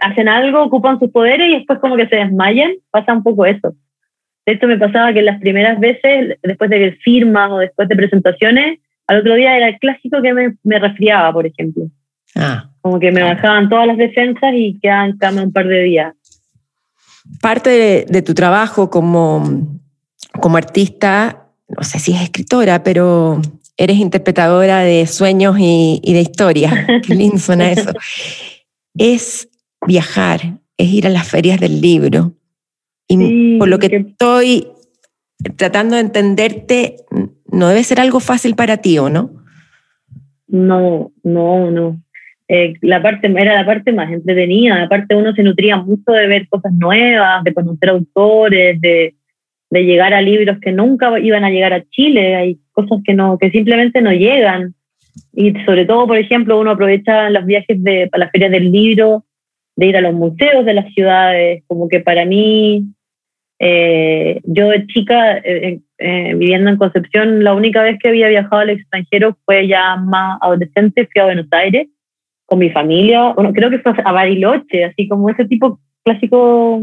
hacen 0.00 0.28
algo, 0.28 0.62
ocupan 0.62 0.98
sus 0.98 1.10
poderes 1.10 1.48
y 1.50 1.54
después 1.56 1.78
como 1.78 1.96
que 1.96 2.08
se 2.08 2.16
desmayan, 2.16 2.72
pasa 2.90 3.12
un 3.12 3.22
poco 3.22 3.46
eso. 3.46 3.74
De 4.46 4.54
hecho, 4.54 4.66
me 4.66 4.78
pasaba 4.78 5.12
que 5.12 5.22
las 5.22 5.40
primeras 5.40 5.80
veces, 5.80 6.38
después 6.42 6.68
de 6.70 6.92
firmas 7.02 7.50
o 7.50 7.58
después 7.58 7.88
de 7.88 7.96
presentaciones, 7.96 8.78
al 9.06 9.20
otro 9.20 9.34
día 9.34 9.56
era 9.56 9.68
el 9.68 9.78
clásico 9.78 10.20
que 10.22 10.32
me, 10.34 10.54
me 10.64 10.78
resfriaba, 10.78 11.32
por 11.32 11.46
ejemplo. 11.46 11.84
Ah, 12.34 12.70
Como 12.80 12.98
que 12.98 13.12
me 13.12 13.22
bajaban 13.22 13.68
todas 13.68 13.86
las 13.86 13.96
defensas 13.96 14.52
y 14.54 14.78
quedaba 14.80 15.06
en 15.06 15.16
cama 15.18 15.42
un 15.42 15.52
par 15.52 15.66
de 15.66 15.82
días. 15.84 16.14
parte 17.40 17.70
de, 17.70 18.06
de 18.08 18.22
tu 18.22 18.34
trabajo 18.34 18.90
como, 18.90 19.44
como 20.40 20.56
artista, 20.56 21.46
no 21.68 21.82
sé 21.84 21.98
si 21.98 22.12
es 22.12 22.20
escritora, 22.22 22.82
pero 22.82 23.40
eres 23.76 23.96
interpretadora 23.96 24.80
de 24.80 25.06
sueños 25.06 25.56
y, 25.58 26.00
y 26.02 26.12
de 26.12 26.20
historias. 26.20 26.74
Qué 27.06 27.14
lindo 27.14 27.38
suena 27.38 27.70
eso. 27.70 27.92
Es 28.96 29.48
viajar, 29.86 30.40
es 30.76 30.88
ir 30.92 31.06
a 31.06 31.10
las 31.10 31.28
ferias 31.28 31.60
del 31.60 31.80
libro. 31.80 32.32
Y 33.08 33.16
Sí, 33.16 33.56
por 33.58 33.68
lo 33.68 33.78
que 33.78 33.88
que- 33.90 33.96
estoy 33.96 34.68
tratando 35.56 35.96
de 35.96 36.02
entenderte, 36.02 36.96
no 37.50 37.68
debe 37.68 37.84
ser 37.84 38.00
algo 38.00 38.20
fácil 38.20 38.54
para 38.54 38.78
ti, 38.78 38.98
¿o 38.98 39.10
no? 39.10 39.30
No, 40.46 41.12
no, 41.22 41.70
no. 41.70 42.00
Eh, 42.48 42.74
la 42.82 43.00
parte 43.02 43.26
era 43.26 43.54
la 43.54 43.66
parte 43.66 43.92
más 43.92 44.12
entretenida. 44.12 44.82
Aparte, 44.82 45.14
uno 45.16 45.34
se 45.34 45.42
nutría 45.42 45.76
mucho 45.78 46.12
de 46.12 46.26
ver 46.26 46.48
cosas 46.48 46.72
nuevas, 46.74 47.42
de 47.42 47.54
conocer 47.54 47.88
autores, 47.88 48.80
de, 48.80 49.14
de 49.70 49.84
llegar 49.84 50.12
a 50.14 50.20
libros 50.20 50.58
que 50.60 50.70
nunca 50.72 51.18
iban 51.18 51.44
a 51.44 51.50
llegar 51.50 51.72
a 51.72 51.82
Chile. 51.90 52.36
Hay 52.36 52.58
cosas 52.72 53.00
que 53.04 53.14
no, 53.14 53.38
que 53.38 53.50
simplemente 53.50 54.00
no 54.02 54.12
llegan. 54.12 54.74
Y 55.32 55.52
sobre 55.64 55.84
todo, 55.84 56.06
por 56.06 56.18
ejemplo, 56.18 56.58
uno 56.58 56.72
aprovecha 56.72 57.30
los 57.30 57.44
viajes 57.44 57.82
de, 57.82 58.08
a 58.10 58.18
las 58.18 58.30
ferias 58.30 58.50
del 58.50 58.70
libro, 58.70 59.24
de 59.76 59.86
ir 59.86 59.96
a 59.96 60.00
los 60.00 60.14
museos 60.14 60.64
de 60.64 60.74
las 60.74 60.92
ciudades. 60.92 61.62
Como 61.66 61.88
que 61.88 62.00
para 62.00 62.24
mí, 62.24 62.84
eh, 63.58 64.40
yo 64.44 64.70
chica, 64.88 65.38
eh, 65.38 65.80
eh, 65.98 66.34
viviendo 66.34 66.70
en 66.70 66.76
Concepción, 66.76 67.44
la 67.44 67.54
única 67.54 67.82
vez 67.82 67.98
que 67.98 68.08
había 68.08 68.28
viajado 68.28 68.62
al 68.62 68.70
extranjero 68.70 69.36
fue 69.44 69.66
ya 69.68 69.96
más 69.96 70.38
adolescente, 70.40 71.08
fui 71.12 71.20
a 71.20 71.26
Buenos 71.26 71.46
Aires 71.50 71.88
con 72.46 72.58
mi 72.58 72.70
familia, 72.70 73.32
bueno, 73.32 73.52
creo 73.52 73.70
que 73.70 73.78
fue 73.78 73.94
a 74.04 74.12
Bariloche, 74.12 74.84
así 74.84 75.08
como 75.08 75.30
ese 75.30 75.46
tipo 75.46 75.80
clásico 76.04 76.82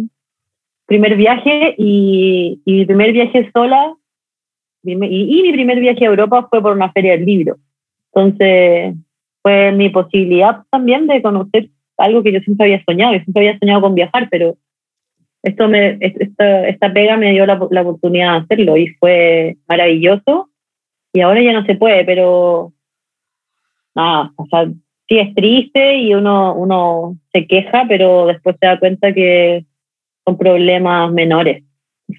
primer 0.88 1.16
viaje 1.16 1.76
y, 1.78 2.62
y 2.66 2.74
mi 2.74 2.86
primer 2.86 3.14
viaje 3.14 3.50
sola 3.54 3.94
y, 4.84 4.94
y 4.94 5.44
mi 5.44 5.54
primer 5.54 5.80
viaje 5.80 6.06
a 6.06 6.10
Europa 6.10 6.48
fue 6.50 6.62
por 6.62 6.76
una 6.76 6.92
feria 6.92 7.12
del 7.12 7.26
libro. 7.26 7.58
Entonces 8.14 8.96
fue 9.42 9.72
mi 9.72 9.90
posibilidad 9.90 10.64
también 10.70 11.08
de 11.08 11.22
conocer 11.22 11.70
algo 11.98 12.24
que 12.24 12.34
yo 12.34 12.40
siempre 12.40 12.66
había 12.66 12.84
soñado, 12.84 13.14
yo 13.14 13.20
siempre 13.24 13.48
había 13.48 13.60
soñado 13.60 13.82
con 13.82 13.96
viajar, 13.96 14.28
pero 14.30 14.58
esto 15.44 15.68
me, 15.68 15.98
esta, 16.00 16.68
esta 16.68 16.94
pega 16.94 17.18
me 17.18 17.32
dio 17.32 17.46
la, 17.46 17.56
oportunidad 17.56 18.34
de 18.34 18.38
hacerlo 18.40 18.78
y 18.78 18.88
fue 18.96 19.58
maravilloso. 19.68 20.50
Y 21.14 21.22
ahora 21.22 21.42
ya 21.42 21.54
no 21.54 21.66
se 21.66 21.76
puede, 21.76 22.06
pero 22.06 22.74
nada, 23.96 24.32
o 24.36 24.46
sea, 24.48 24.66
sí 25.08 25.18
es 25.18 25.34
triste 25.36 25.98
y 25.98 26.14
uno, 26.14 26.56
uno 26.56 27.18
se 27.34 27.48
queja, 27.48 27.86
pero 27.88 28.28
después 28.28 28.56
se 28.60 28.68
da 28.68 28.80
cuenta 28.80 29.14
que 29.14 29.66
son 30.26 30.38
problemas 30.38 31.12
menores. 31.12 31.64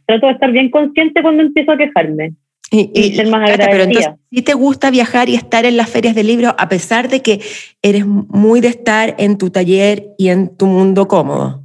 Trato 0.06 0.26
de 0.26 0.32
estar 0.32 0.50
bien 0.50 0.70
consciente 0.70 1.22
cuando 1.22 1.42
empiezo 1.42 1.72
a 1.72 1.78
quejarme. 1.78 2.34
Y, 2.70 2.90
y, 2.94 3.14
ser 3.14 3.26
más 3.28 3.42
agradecida. 3.42 3.70
pero 3.70 3.84
entonces, 3.84 4.12
¿sí 4.30 4.42
te 4.42 4.54
gusta 4.54 4.90
viajar 4.90 5.28
y 5.28 5.34
estar 5.34 5.66
en 5.66 5.76
las 5.76 5.90
ferias 5.90 6.14
de 6.14 6.24
libros 6.24 6.54
a 6.56 6.68
pesar 6.70 7.08
de 7.08 7.20
que 7.20 7.40
eres 7.82 8.06
muy 8.06 8.60
de 8.60 8.68
estar 8.68 9.14
en 9.18 9.36
tu 9.36 9.50
taller 9.50 10.04
y 10.16 10.28
en 10.28 10.56
tu 10.56 10.66
mundo 10.66 11.06
cómodo? 11.06 11.62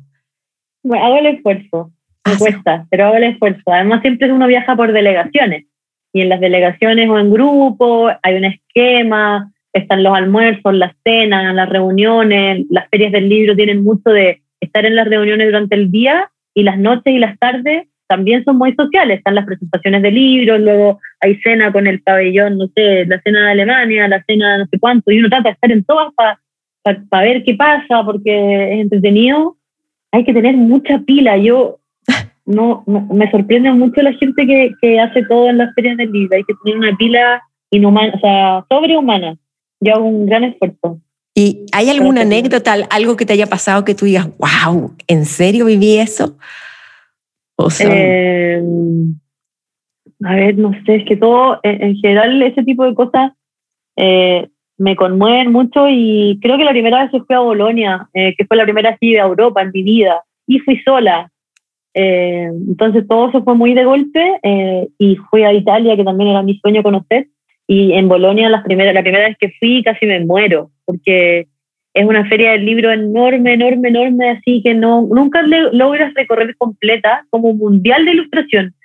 Bueno, 0.84 1.06
hago 1.06 1.18
el 1.18 1.28
esfuerzo, 1.28 1.92
me 2.26 2.34
ah, 2.34 2.36
cuesta, 2.38 2.82
sí. 2.82 2.88
pero 2.90 3.06
hago 3.06 3.16
el 3.16 3.24
esfuerzo. 3.24 3.62
Además, 3.68 4.02
siempre 4.02 4.32
uno 4.34 4.48
viaja 4.48 4.76
por 4.76 4.92
delegaciones 4.92 5.66
y 6.14 6.22
en 6.22 6.30
las 6.30 6.40
delegaciones 6.40 7.10
o 7.10 7.20
en 7.20 7.32
grupo 7.32 8.10
hay 8.22 8.36
un 8.36 8.46
esquema, 8.46 9.52
están 9.74 10.04
los 10.04 10.16
almuerzos, 10.16 10.74
las 10.74 10.94
cenas, 11.04 11.54
las 11.54 11.70
reuniones, 11.70 12.66
las 12.70 12.90
ferias 12.90 13.12
del 13.12 13.30
libro 13.30 13.56
tienen 13.56 13.84
mucho 13.84 14.10
de 14.10 14.42
estar 14.60 14.86
en 14.86 14.96
las 14.96 15.08
reuniones 15.08 15.48
durante 15.48 15.76
el 15.76 15.92
día 15.92 16.32
y 16.54 16.64
las 16.64 16.78
noches 16.78 17.14
y 17.14 17.20
las 17.20 17.38
tardes 17.38 17.88
también 18.08 18.44
son 18.44 18.58
muy 18.58 18.74
sociales, 18.74 19.18
están 19.18 19.36
las 19.36 19.46
presentaciones 19.46 20.02
de 20.02 20.12
libros, 20.12 20.60
luego 20.60 21.00
hay 21.20 21.36
cena 21.42 21.72
con 21.72 21.88
el 21.88 22.02
pabellón, 22.02 22.58
no 22.58 22.68
sé, 22.76 23.06
la 23.06 23.22
cena 23.22 23.46
de 23.46 23.52
Alemania, 23.52 24.08
la 24.08 24.24
cena 24.24 24.58
no 24.58 24.66
sé 24.66 24.80
cuánto, 24.80 25.12
y 25.12 25.20
uno 25.20 25.30
trata 25.30 25.50
de 25.50 25.54
estar 25.54 25.72
en 25.72 25.84
todas 25.84 26.14
para 26.16 26.40
pa, 26.84 26.98
pa 27.10 27.22
ver 27.22 27.44
qué 27.44 27.56
pasa, 27.56 28.04
porque 28.06 28.74
es 28.74 28.80
entretenido, 28.82 29.58
hay 30.12 30.24
que 30.24 30.34
tener 30.34 30.56
mucha 30.56 31.00
pila, 31.00 31.38
yo 31.38 31.80
no, 32.46 32.84
no 32.88 33.02
me 33.14 33.30
sorprende 33.30 33.72
mucho 33.72 34.02
la 34.02 34.14
gente 34.14 34.48
que, 34.48 34.72
que 34.82 35.00
hace 35.00 35.24
todo 35.24 35.50
en 35.50 35.58
las 35.58 35.74
ferias 35.76 35.98
del 35.98 36.12
libro, 36.12 36.38
hay 36.38 36.44
que 36.44 36.54
tener 36.64 36.78
una 36.78 36.96
pila 36.98 37.42
inhumana, 37.72 38.14
o 38.16 38.20
sea, 38.20 38.66
sobrehumana, 38.70 39.38
yo 39.82 39.96
hago 39.96 40.06
un 40.06 40.26
gran 40.26 40.46
esfuerzo. 40.46 41.02
¿Y 41.36 41.68
hay 41.72 41.92
alguna 41.92 42.22
anécdota, 42.22 42.74
algo 42.90 43.16
que 43.16 43.24
te 43.24 43.34
haya 43.34 43.46
pasado 43.46 43.86
que 43.86 43.94
tú 43.94 44.06
digas, 44.06 44.28
wow, 44.40 44.96
¿en 45.08 45.24
serio 45.26 45.66
viví 45.66 45.98
eso? 45.98 46.36
O 47.58 47.70
sea, 47.70 47.90
eh, 47.92 48.64
a 50.24 50.36
ver, 50.36 50.58
no 50.58 50.72
sé, 50.86 50.96
es 50.96 51.06
que 51.06 51.18
todo, 51.18 51.60
en, 51.64 51.84
en 51.84 51.96
general, 51.96 52.42
ese 52.42 52.64
tipo 52.64 52.86
de 52.86 52.94
cosas 52.94 53.34
eh, 53.98 54.48
me 54.78 54.96
conmueven 54.96 55.52
mucho 55.52 55.88
y 55.90 56.40
creo 56.42 56.58
que 56.58 56.64
la 56.64 56.72
primera 56.72 57.02
vez 57.02 57.12
que 57.12 57.22
fui 57.22 57.36
a 57.36 57.40
Bolonia, 57.40 58.08
eh, 58.14 58.36
que 58.38 58.46
fue 58.46 58.58
la 58.58 58.64
primera 58.64 58.92
así 58.92 59.12
de 59.12 59.20
Europa 59.20 59.62
en 59.62 59.72
mi 59.74 59.84
vida, 59.84 60.24
y 60.46 60.60
fui 60.60 60.80
sola. 60.84 61.32
Eh, 61.94 62.48
entonces 62.68 63.08
todo 63.08 63.30
eso 63.30 63.44
fue 63.44 63.56
muy 63.56 63.74
de 63.74 63.86
golpe 63.86 64.40
eh, 64.44 64.88
y 65.00 65.16
fui 65.16 65.44
a 65.44 65.54
Italia, 65.54 65.96
que 65.96 66.04
también 66.04 66.30
era 66.30 66.44
mi 66.44 66.60
sueño 66.60 66.84
conocer, 66.84 67.28
Y 67.66 67.94
en 67.94 68.08
Bolonia 68.08 68.50
la 68.50 68.64
primera, 68.64 68.94
la 68.94 69.02
primera 69.02 69.28
vez 69.28 69.38
que 69.40 69.52
fui 69.60 69.84
casi 69.84 70.06
me 70.06 70.24
muero, 70.24 70.70
porque 70.86 71.48
es 71.98 72.06
una 72.06 72.28
feria 72.30 72.52
del 72.52 72.64
libro 72.64 72.92
enorme, 72.92 73.54
enorme, 73.54 73.90
enorme, 73.90 74.30
así 74.30 74.62
que 74.64 74.76
no, 74.76 75.08
nunca 75.10 75.42
logras 75.72 76.14
recorrer 76.14 76.56
completa 76.56 77.26
como 77.32 77.56
mundial 77.56 78.06
de 78.06 78.12
ilustración. 78.12 78.76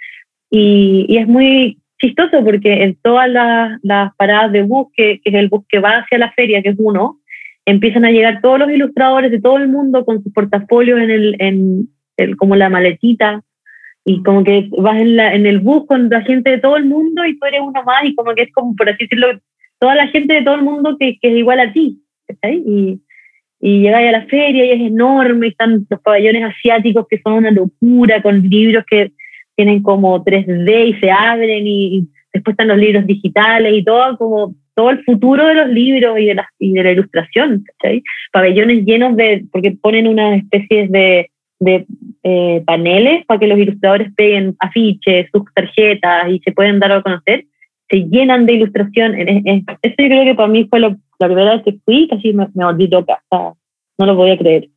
Y, 0.50 1.04
y 1.10 1.18
es 1.18 1.28
muy 1.28 1.78
chistoso 2.00 2.42
porque 2.42 2.84
en 2.84 2.96
todas 3.02 3.28
las, 3.28 3.78
las 3.82 4.16
paradas 4.16 4.50
de 4.52 4.62
bus, 4.62 4.88
que, 4.96 5.20
que, 5.22 5.30
es 5.30 5.34
el 5.34 5.48
bus 5.48 5.62
que 5.68 5.78
va 5.78 5.98
hacia 5.98 6.16
la 6.16 6.32
feria, 6.32 6.62
que 6.62 6.70
es 6.70 6.76
uno, 6.78 7.18
empiezan 7.66 8.06
a 8.06 8.10
llegar 8.10 8.40
todos 8.40 8.58
los 8.58 8.70
ilustradores 8.70 9.30
de 9.30 9.42
todo 9.42 9.58
el 9.58 9.68
mundo 9.68 10.06
con 10.06 10.22
sus 10.22 10.32
portafolios 10.32 10.98
en 10.98 11.10
el, 11.10 11.36
en 11.38 11.88
el, 12.16 12.36
como 12.38 12.56
la 12.56 12.70
maletita 12.70 13.42
y 14.06 14.22
como 14.22 14.42
que 14.42 14.70
vas 14.78 14.98
en, 14.98 15.16
la, 15.16 15.34
en 15.34 15.44
el 15.44 15.60
bus 15.60 15.84
con 15.86 16.08
la 16.08 16.22
gente 16.22 16.48
de 16.48 16.58
todo 16.58 16.78
el 16.78 16.86
mundo 16.86 17.26
y 17.26 17.38
tú 17.38 17.44
eres 17.44 17.60
uno 17.60 17.82
más 17.84 18.04
y 18.04 18.14
como 18.14 18.34
que 18.34 18.44
es 18.44 18.52
como, 18.54 18.74
por 18.74 18.88
así 18.88 19.04
decirlo, 19.04 19.38
toda 19.78 19.96
la 19.96 20.06
gente 20.08 20.32
de 20.32 20.42
todo 20.42 20.54
el 20.54 20.62
mundo 20.62 20.96
que, 20.98 21.18
que 21.20 21.28
es 21.28 21.36
igual 21.36 21.60
a 21.60 21.74
ti. 21.74 22.01
Y, 22.42 23.00
y 23.60 23.80
llegáis 23.80 24.08
a 24.08 24.18
la 24.18 24.26
feria 24.26 24.64
y 24.64 24.70
es 24.70 24.80
enorme, 24.80 25.46
están 25.46 25.86
los 25.88 26.00
pabellones 26.00 26.44
asiáticos 26.44 27.06
que 27.08 27.20
son 27.22 27.34
una 27.34 27.50
locura, 27.50 28.20
con 28.20 28.42
libros 28.42 28.84
que 28.90 29.12
tienen 29.54 29.82
como 29.82 30.24
3D 30.24 30.88
y 30.88 30.94
se 31.00 31.10
abren 31.10 31.66
y, 31.66 32.08
después 32.32 32.54
están 32.54 32.68
los 32.68 32.78
libros 32.78 33.06
digitales 33.06 33.74
y 33.74 33.84
todo 33.84 34.16
como 34.16 34.54
todo 34.74 34.90
el 34.90 35.04
futuro 35.04 35.46
de 35.46 35.54
los 35.54 35.68
libros 35.68 36.18
y 36.18 36.26
de 36.26 36.34
la, 36.34 36.48
y 36.58 36.72
de 36.72 36.82
la 36.82 36.92
ilustración, 36.92 37.62
Pabellones 38.32 38.86
llenos 38.86 39.16
de, 39.16 39.44
porque 39.52 39.72
ponen 39.72 40.08
unas 40.08 40.38
especies 40.38 40.90
de, 40.90 41.30
de 41.60 41.86
eh, 42.22 42.62
paneles 42.66 43.24
para 43.26 43.38
que 43.38 43.46
los 43.46 43.58
ilustradores 43.58 44.10
peguen 44.16 44.56
afiches, 44.58 45.28
sus 45.30 45.42
tarjetas 45.54 46.30
y 46.30 46.38
se 46.40 46.52
pueden 46.52 46.80
dar 46.80 46.90
a 46.90 47.02
conocer, 47.02 47.44
se 47.90 47.98
llenan 48.08 48.46
de 48.46 48.54
ilustración. 48.54 49.14
eso 49.14 49.94
yo 49.98 50.06
creo 50.08 50.24
que 50.24 50.34
para 50.34 50.48
mí 50.48 50.66
fue 50.70 50.80
lo, 50.80 50.96
la 51.22 51.28
primera 51.28 51.54
vez 51.54 51.62
que 51.64 51.78
fui, 51.84 52.08
casi 52.08 52.32
me, 52.32 52.48
me 52.54 52.64
volví 52.64 52.88
loca, 52.88 53.22
no 53.30 54.06
lo 54.06 54.16
podía 54.16 54.36
creer. 54.36 54.68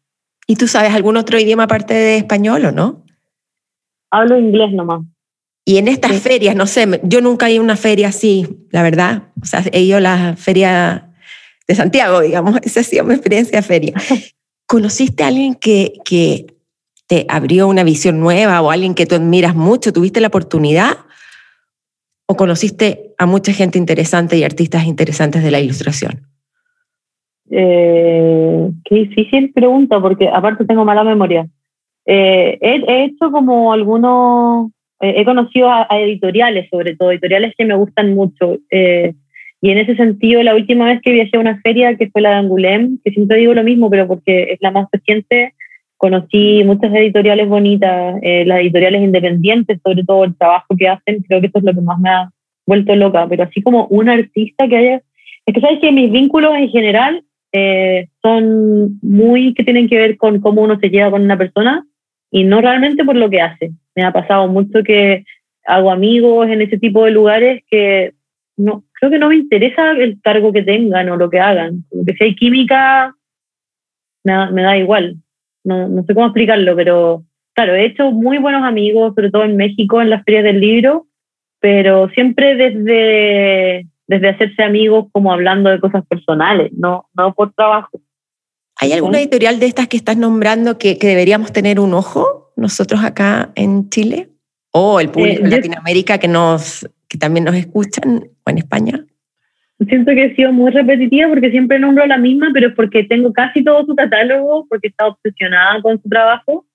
¿Y 0.48 0.56
tú 0.56 0.68
sabes 0.68 0.94
algún 0.94 1.18
otro 1.18 1.40
idioma 1.40 1.64
aparte 1.64 1.94
de 1.94 2.18
español 2.18 2.66
o 2.66 2.72
no? 2.72 3.04
Hablo 4.12 4.38
inglés 4.38 4.72
nomás. 4.72 5.02
Y 5.66 5.78
en 5.78 5.88
estas 5.88 6.22
ferias, 6.22 6.56
no 6.56 6.68
sé, 6.68 7.02
yo 7.04 7.22
nunca 7.22 7.48
he 7.48 7.54
ido 7.54 7.62
a 7.62 7.64
una 7.64 7.76
feria 7.76 8.10
así, 8.10 8.48
la 8.70 8.84
verdad. 8.84 9.30
O 9.42 9.46
sea, 9.46 9.64
he 9.72 9.82
ido 9.82 9.98
a 9.98 10.02
la 10.02 10.36
feria 10.38 11.12
de 11.68 11.74
Santiago, 11.74 12.22
digamos, 12.22 12.60
esa 12.64 12.82
ha 12.82 12.84
sido 12.84 13.04
mi 13.04 13.16
experiencia 13.16 13.58
de 13.58 13.64
feria. 13.64 13.94
¿Conociste 14.68 15.24
a 15.24 15.28
alguien 15.28 15.56
que, 15.56 15.94
que 16.06 16.46
te 17.08 17.26
abrió 17.28 17.68
una 17.68 17.84
visión 17.84 18.20
nueva 18.20 18.62
o 18.62 18.70
alguien 18.70 18.94
que 18.94 19.08
tú 19.08 19.16
admiras 19.16 19.56
mucho? 19.56 19.92
¿Tuviste 19.92 20.22
la 20.22 20.28
oportunidad? 20.28 20.98
¿O 22.28 22.36
conociste 22.36 23.14
a 23.18 23.26
mucha 23.26 23.52
gente 23.54 23.80
interesante 23.80 24.38
y 24.38 24.44
artistas 24.44 24.86
interesantes 24.86 25.44
de 25.44 25.52
la 25.52 25.60
ilustración? 25.60 26.25
Eh, 27.50 28.70
qué 28.84 28.96
difícil 28.96 29.52
pregunta, 29.54 30.00
porque 30.00 30.30
aparte 30.30 30.66
tengo 30.66 30.86
mala 30.86 31.04
memoria. 31.04 31.48
Eh, 32.06 32.58
he, 32.62 33.04
hecho 33.06 33.32
como 33.32 33.74
algunos, 33.74 34.72
eh, 35.02 35.16
he 35.18 35.26
conocido 35.26 35.70
a, 35.70 35.88
editoriales, 35.92 36.70
sobre 36.70 36.96
todo, 36.96 37.12
editoriales 37.12 37.54
que 37.58 37.66
me 37.66 37.76
gustan 37.76 38.14
mucho. 38.14 38.58
Eh, 38.70 39.14
y 39.62 39.72
en 39.72 39.80
ese 39.80 39.96
sentido, 39.96 40.44
la 40.44 40.56
última 40.56 40.86
vez 40.86 41.02
que 41.02 41.12
viajé 41.12 41.38
a 41.38 41.40
una 41.40 41.60
feria, 41.62 41.96
que 41.96 42.10
fue 42.10 42.22
la 42.22 42.32
de 42.32 42.36
Angulem, 42.36 43.00
que 43.04 43.12
siempre 43.12 43.38
digo 43.38 43.54
lo 43.54 43.64
mismo, 43.64 43.90
pero 43.90 44.08
porque 44.08 44.54
es 44.54 44.60
la 44.62 44.72
más 44.72 44.88
reciente, 44.92 45.54
conocí 45.98 46.64
muchas 46.64 46.94
editoriales 46.94 47.48
bonitas, 47.48 48.16
las 48.22 48.60
editoriales 48.60 49.02
independientes, 49.02 49.80
sobre 49.84 50.04
todo 50.04 50.26
el 50.26 50.38
trabajo 50.38 50.76
que 50.78 50.88
hacen, 50.88 51.24
creo 51.24 51.42
que 51.42 51.48
eso 51.48 51.60
es 51.60 51.64
lo 51.64 51.74
que 51.74 51.82
más 51.82 52.00
me 52.00 52.10
ha 52.10 52.30
vuelto 52.68 52.96
loca, 52.96 53.26
pero 53.28 53.44
así 53.44 53.62
como 53.62 53.88
un 53.88 54.10
artista 54.10 54.68
que 54.68 54.78
haya... 54.78 55.02
Es 55.46 55.54
que 55.54 55.62
sabes 55.62 55.80
que 55.80 55.92
mis 55.92 56.12
vínculos 56.12 56.54
en 56.56 56.70
general 56.70 57.24
son 58.22 59.00
muy 59.02 59.54
que 59.54 59.64
tienen 59.64 59.88
que 59.88 59.98
ver 59.98 60.18
con 60.18 60.40
cómo 60.42 60.62
uno 60.62 60.80
se 60.80 60.90
lleva 60.90 61.12
con 61.12 61.22
una 61.22 61.38
persona 61.38 61.86
y 62.32 62.44
no 62.44 62.62
realmente 62.62 63.04
por 63.04 63.16
lo 63.16 63.30
que 63.30 63.42
hace. 63.42 63.72
Me 63.96 64.04
ha 64.04 64.12
pasado 64.12 64.48
mucho 64.48 64.84
que 64.84 65.24
hago 65.66 65.92
amigos 65.92 66.48
en 66.48 66.62
ese 66.62 66.78
tipo 66.78 67.06
de 67.06 67.12
lugares 67.12 67.64
que 67.70 68.14
no, 68.58 68.84
creo 68.94 69.12
que 69.12 69.20
no 69.20 69.30
me 69.30 69.36
interesa 69.36 69.92
el 69.92 70.20
cargo 70.22 70.54
que 70.54 70.64
tengan 70.64 71.10
o 71.10 71.18
lo 71.18 71.30
que 71.30 71.40
hagan. 71.40 71.84
Como 71.90 72.06
que 72.06 72.14
si 72.14 72.24
hay 72.24 72.36
química, 72.36 73.16
me 74.24 74.34
da, 74.34 74.52
me 74.52 74.64
da 74.64 74.78
igual. 74.78 75.18
No, 75.64 75.88
no, 75.88 76.04
sé 76.04 76.14
cómo 76.14 76.28
explicarlo, 76.28 76.76
pero 76.76 77.24
claro, 77.54 77.74
he 77.74 77.86
hecho 77.86 78.12
muy 78.12 78.38
buenos 78.38 78.64
amigos, 78.64 79.14
sobre 79.16 79.32
todo 79.32 79.44
en 79.44 79.58
México, 79.58 80.02
en 80.02 80.10
las 80.10 80.24
ferias 80.24 80.44
del 80.44 80.60
libro, 80.60 81.08
pero 81.60 82.10
siempre 82.10 82.56
desde, 82.56 83.88
desde 84.08 84.30
hacerse 84.30 84.64
amigos 84.64 85.08
como 85.12 85.32
hablando 85.32 85.70
de 85.70 85.80
cosas 85.80 86.06
personales, 86.08 86.72
no, 86.74 87.10
no 87.16 87.34
por 87.34 87.54
trabajo. 87.54 88.00
¿Hay 88.78 88.92
alguna 88.92 89.20
editorial 89.20 89.60
de 89.60 89.68
estas 89.68 89.88
que 89.88 89.98
estás 89.98 90.18
nombrando 90.18 90.78
que, 90.78 90.98
que 90.98 91.08
deberíamos 91.08 91.52
tener 91.54 91.80
un 91.80 91.94
ojo 91.94 92.52
nosotros 92.56 93.04
acá 93.04 93.52
en 93.56 93.90
Chile? 93.90 94.30
¿O 94.72 95.00
el 95.00 95.10
público 95.10 95.44
de 95.44 95.48
eh, 95.48 95.52
Latinoamérica 95.52 96.18
que, 96.18 96.28
nos, 96.28 96.88
que 97.08 97.18
también 97.18 97.46
nos 97.46 97.56
escuchan 97.56 98.28
o 98.44 98.50
en 98.50 98.58
España? 98.58 99.06
Siento 99.88 100.12
que 100.12 100.26
he 100.26 100.36
sido 100.36 100.52
muy 100.52 100.72
repetitiva 100.72 101.30
porque 101.30 101.52
siempre 101.52 101.80
nombro 101.80 102.06
la 102.06 102.18
misma, 102.18 102.50
pero 102.54 102.70
es 102.70 102.76
porque 102.76 103.04
tengo 103.04 103.34
casi 103.34 103.64
todo 103.64 103.86
su 103.86 103.96
catálogo, 103.96 104.66
porque 104.70 104.90
está 104.90 105.08
obsesionada 105.08 105.82
con 105.82 106.02
su 106.02 106.10
trabajo 106.10 106.66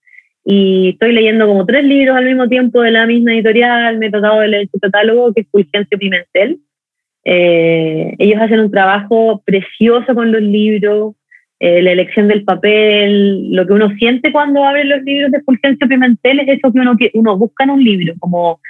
y 0.44 0.90
estoy 0.90 1.12
leyendo 1.12 1.46
como 1.46 1.66
tres 1.66 1.84
libros 1.84 2.16
al 2.16 2.24
mismo 2.24 2.48
tiempo 2.48 2.80
de 2.80 2.90
la 2.90 3.06
misma 3.06 3.34
editorial, 3.34 3.98
me 3.98 4.06
he 4.06 4.10
tratado 4.10 4.40
de 4.40 4.48
leer 4.48 4.68
su 4.72 4.78
catálogo, 4.78 5.32
que 5.34 5.42
es 5.42 5.48
Fulgencio 5.50 5.98
Pimentel. 5.98 6.60
Eh, 7.24 8.14
ellos 8.18 8.40
hacen 8.40 8.60
un 8.60 8.70
trabajo 8.70 9.42
precioso 9.44 10.14
con 10.14 10.32
los 10.32 10.42
libros, 10.42 11.14
eh, 11.58 11.82
la 11.82 11.92
elección 11.92 12.28
del 12.28 12.44
papel, 12.44 13.52
lo 13.52 13.66
que 13.66 13.74
uno 13.74 13.90
siente 13.96 14.32
cuando 14.32 14.64
abre 14.64 14.84
los 14.84 15.02
libros 15.02 15.30
de 15.30 15.42
Fulgencio 15.42 15.86
Pimentel 15.86 16.40
es 16.40 16.48
eso 16.48 16.72
que 16.72 16.80
uno, 16.80 16.96
que 16.96 17.10
uno 17.12 17.36
busca 17.36 17.64
en 17.64 17.70
un 17.70 17.84
libro, 17.84 18.14
como 18.18 18.60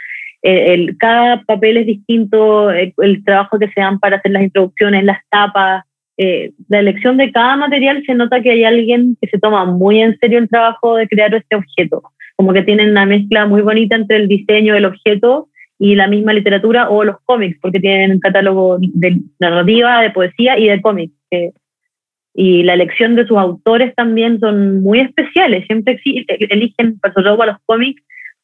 eh, 0.42 0.74
el, 0.74 0.96
cada 0.98 1.42
papel 1.42 1.76
es 1.76 1.86
distinto, 1.86 2.70
el, 2.70 3.24
trabajo 3.24 3.58
que 3.58 3.68
se 3.68 3.80
dan 3.80 4.00
para 4.00 4.16
hacer 4.16 4.32
las 4.32 4.42
introducciones, 4.42 5.04
las 5.04 5.18
tapas, 5.28 5.84
eh, 6.16 6.52
la 6.68 6.80
elección 6.80 7.16
de 7.16 7.30
cada 7.30 7.56
material 7.56 8.02
se 8.04 8.14
nota 8.14 8.42
que 8.42 8.50
hay 8.50 8.64
alguien 8.64 9.16
que 9.20 9.28
se 9.28 9.38
toma 9.38 9.64
muy 9.66 10.00
en 10.00 10.18
serio 10.18 10.38
el 10.38 10.48
trabajo 10.48 10.96
de 10.96 11.06
crear 11.06 11.32
este 11.34 11.56
objeto, 11.56 12.02
como 12.36 12.52
que 12.52 12.62
tienen 12.62 12.90
una 12.90 13.06
mezcla 13.06 13.46
muy 13.46 13.62
bonita 13.62 13.94
entre 13.94 14.16
el 14.16 14.28
diseño 14.28 14.74
del 14.74 14.86
objeto 14.86 15.48
y 15.80 15.94
la 15.96 16.06
misma 16.06 16.34
literatura 16.34 16.90
o 16.90 17.02
los 17.02 17.16
cómics, 17.24 17.58
porque 17.60 17.80
tienen 17.80 18.12
un 18.12 18.20
catálogo 18.20 18.76
de 18.78 19.18
narrativa, 19.38 20.02
de 20.02 20.10
poesía 20.10 20.58
y 20.58 20.68
de 20.68 20.80
cómics, 20.80 21.14
que 21.30 21.52
y 22.34 22.62
la 22.62 22.74
elección 22.74 23.16
de 23.16 23.26
sus 23.26 23.36
autores 23.36 23.94
también 23.96 24.38
son 24.38 24.82
muy 24.82 25.00
especiales. 25.00 25.66
Siempre 25.66 26.00
eligen, 26.48 26.98
por 27.00 27.42
a 27.42 27.46
los 27.46 27.56
cómics, 27.66 28.02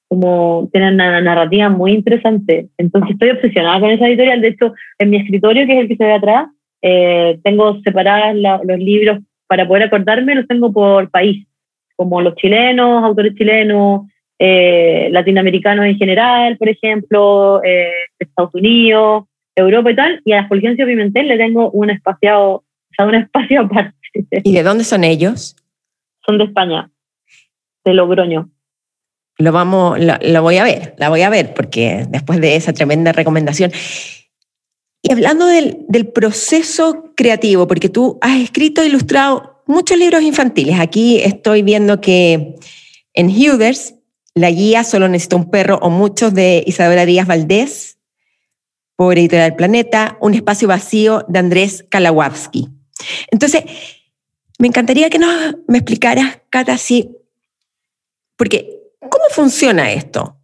como 0.08 0.68
tienen 0.72 0.94
una 0.94 1.20
narrativa 1.20 1.68
muy 1.68 1.92
interesante. 1.92 2.68
Entonces 2.78 3.12
estoy 3.12 3.30
obsesionada 3.30 3.80
con 3.80 3.90
esa 3.90 4.08
editorial. 4.08 4.40
De 4.40 4.48
hecho, 4.48 4.74
en 4.98 5.10
mi 5.10 5.18
escritorio, 5.18 5.66
que 5.66 5.74
es 5.74 5.80
el 5.80 5.88
que 5.88 5.96
se 5.96 6.04
ve 6.04 6.12
atrás, 6.12 6.48
eh, 6.82 7.38
tengo 7.44 7.80
separadas 7.82 8.34
los 8.64 8.78
libros 8.78 9.20
para 9.46 9.66
poder 9.68 9.84
acordarme, 9.84 10.34
los 10.34 10.48
tengo 10.48 10.72
por 10.72 11.10
país, 11.10 11.46
como 11.94 12.20
los 12.20 12.34
chilenos, 12.34 13.04
autores 13.04 13.34
chilenos, 13.34 14.02
eh, 14.38 15.08
latinoamericanos 15.10 15.86
en 15.86 15.96
general, 15.96 16.56
por 16.58 16.68
ejemplo, 16.68 17.62
eh, 17.64 17.90
Estados 18.18 18.54
Unidos, 18.54 19.24
Europa 19.54 19.90
y 19.90 19.96
tal. 19.96 20.22
Y 20.24 20.32
a 20.32 20.46
Fulgencio 20.48 20.86
Pimentel 20.86 21.28
le 21.28 21.38
tengo 21.38 21.70
un 21.70 21.90
espaciado 21.90 22.64
un 23.04 23.14
espacio 23.22 23.62
aparte. 23.62 23.94
¿Y 24.44 24.52
de 24.52 24.62
dónde 24.62 24.84
son 24.84 25.04
ellos? 25.04 25.56
Son 26.24 26.38
de 26.38 26.44
España, 26.44 26.90
de 27.84 27.94
Logroño. 27.94 28.50
Lo 29.38 29.52
vamos, 29.52 29.98
lo, 30.00 30.42
voy 30.42 30.56
a 30.56 30.64
ver, 30.64 30.94
la 30.96 31.10
voy 31.10 31.20
a 31.20 31.28
ver, 31.28 31.52
porque 31.52 32.06
después 32.08 32.40
de 32.40 32.56
esa 32.56 32.72
tremenda 32.72 33.12
recomendación. 33.12 33.70
Y 35.02 35.12
hablando 35.12 35.46
del, 35.46 35.84
del 35.88 36.08
proceso 36.08 37.12
creativo, 37.14 37.68
porque 37.68 37.90
tú 37.90 38.18
has 38.22 38.40
escrito 38.40 38.80
e 38.80 38.86
ilustrado 38.86 39.62
muchos 39.66 39.98
libros 39.98 40.22
infantiles. 40.22 40.80
Aquí 40.80 41.20
estoy 41.20 41.62
viendo 41.62 42.00
que 42.00 42.54
en 43.12 43.28
Hughes, 43.28 43.95
la 44.36 44.50
guía 44.50 44.84
Solo 44.84 45.08
necesita 45.08 45.36
un 45.36 45.50
perro 45.50 45.78
o 45.80 45.90
muchos 45.90 46.34
de 46.34 46.62
Isabela 46.66 47.06
Díaz 47.06 47.26
Valdés, 47.26 47.98
por 48.94 49.18
Editorial 49.18 49.56
Planeta, 49.56 50.16
Un 50.20 50.34
espacio 50.34 50.68
vacío 50.68 51.24
de 51.28 51.38
Andrés 51.38 51.84
Kalawowski. 51.88 52.68
Entonces, 53.30 53.64
me 54.58 54.68
encantaría 54.68 55.10
que 55.10 55.18
nos, 55.18 55.56
me 55.66 55.78
explicaras, 55.78 56.40
Cata, 56.50 56.78
si, 56.78 57.10
porque, 58.36 58.78
¿cómo 59.00 59.24
funciona 59.30 59.92
esto? 59.92 60.36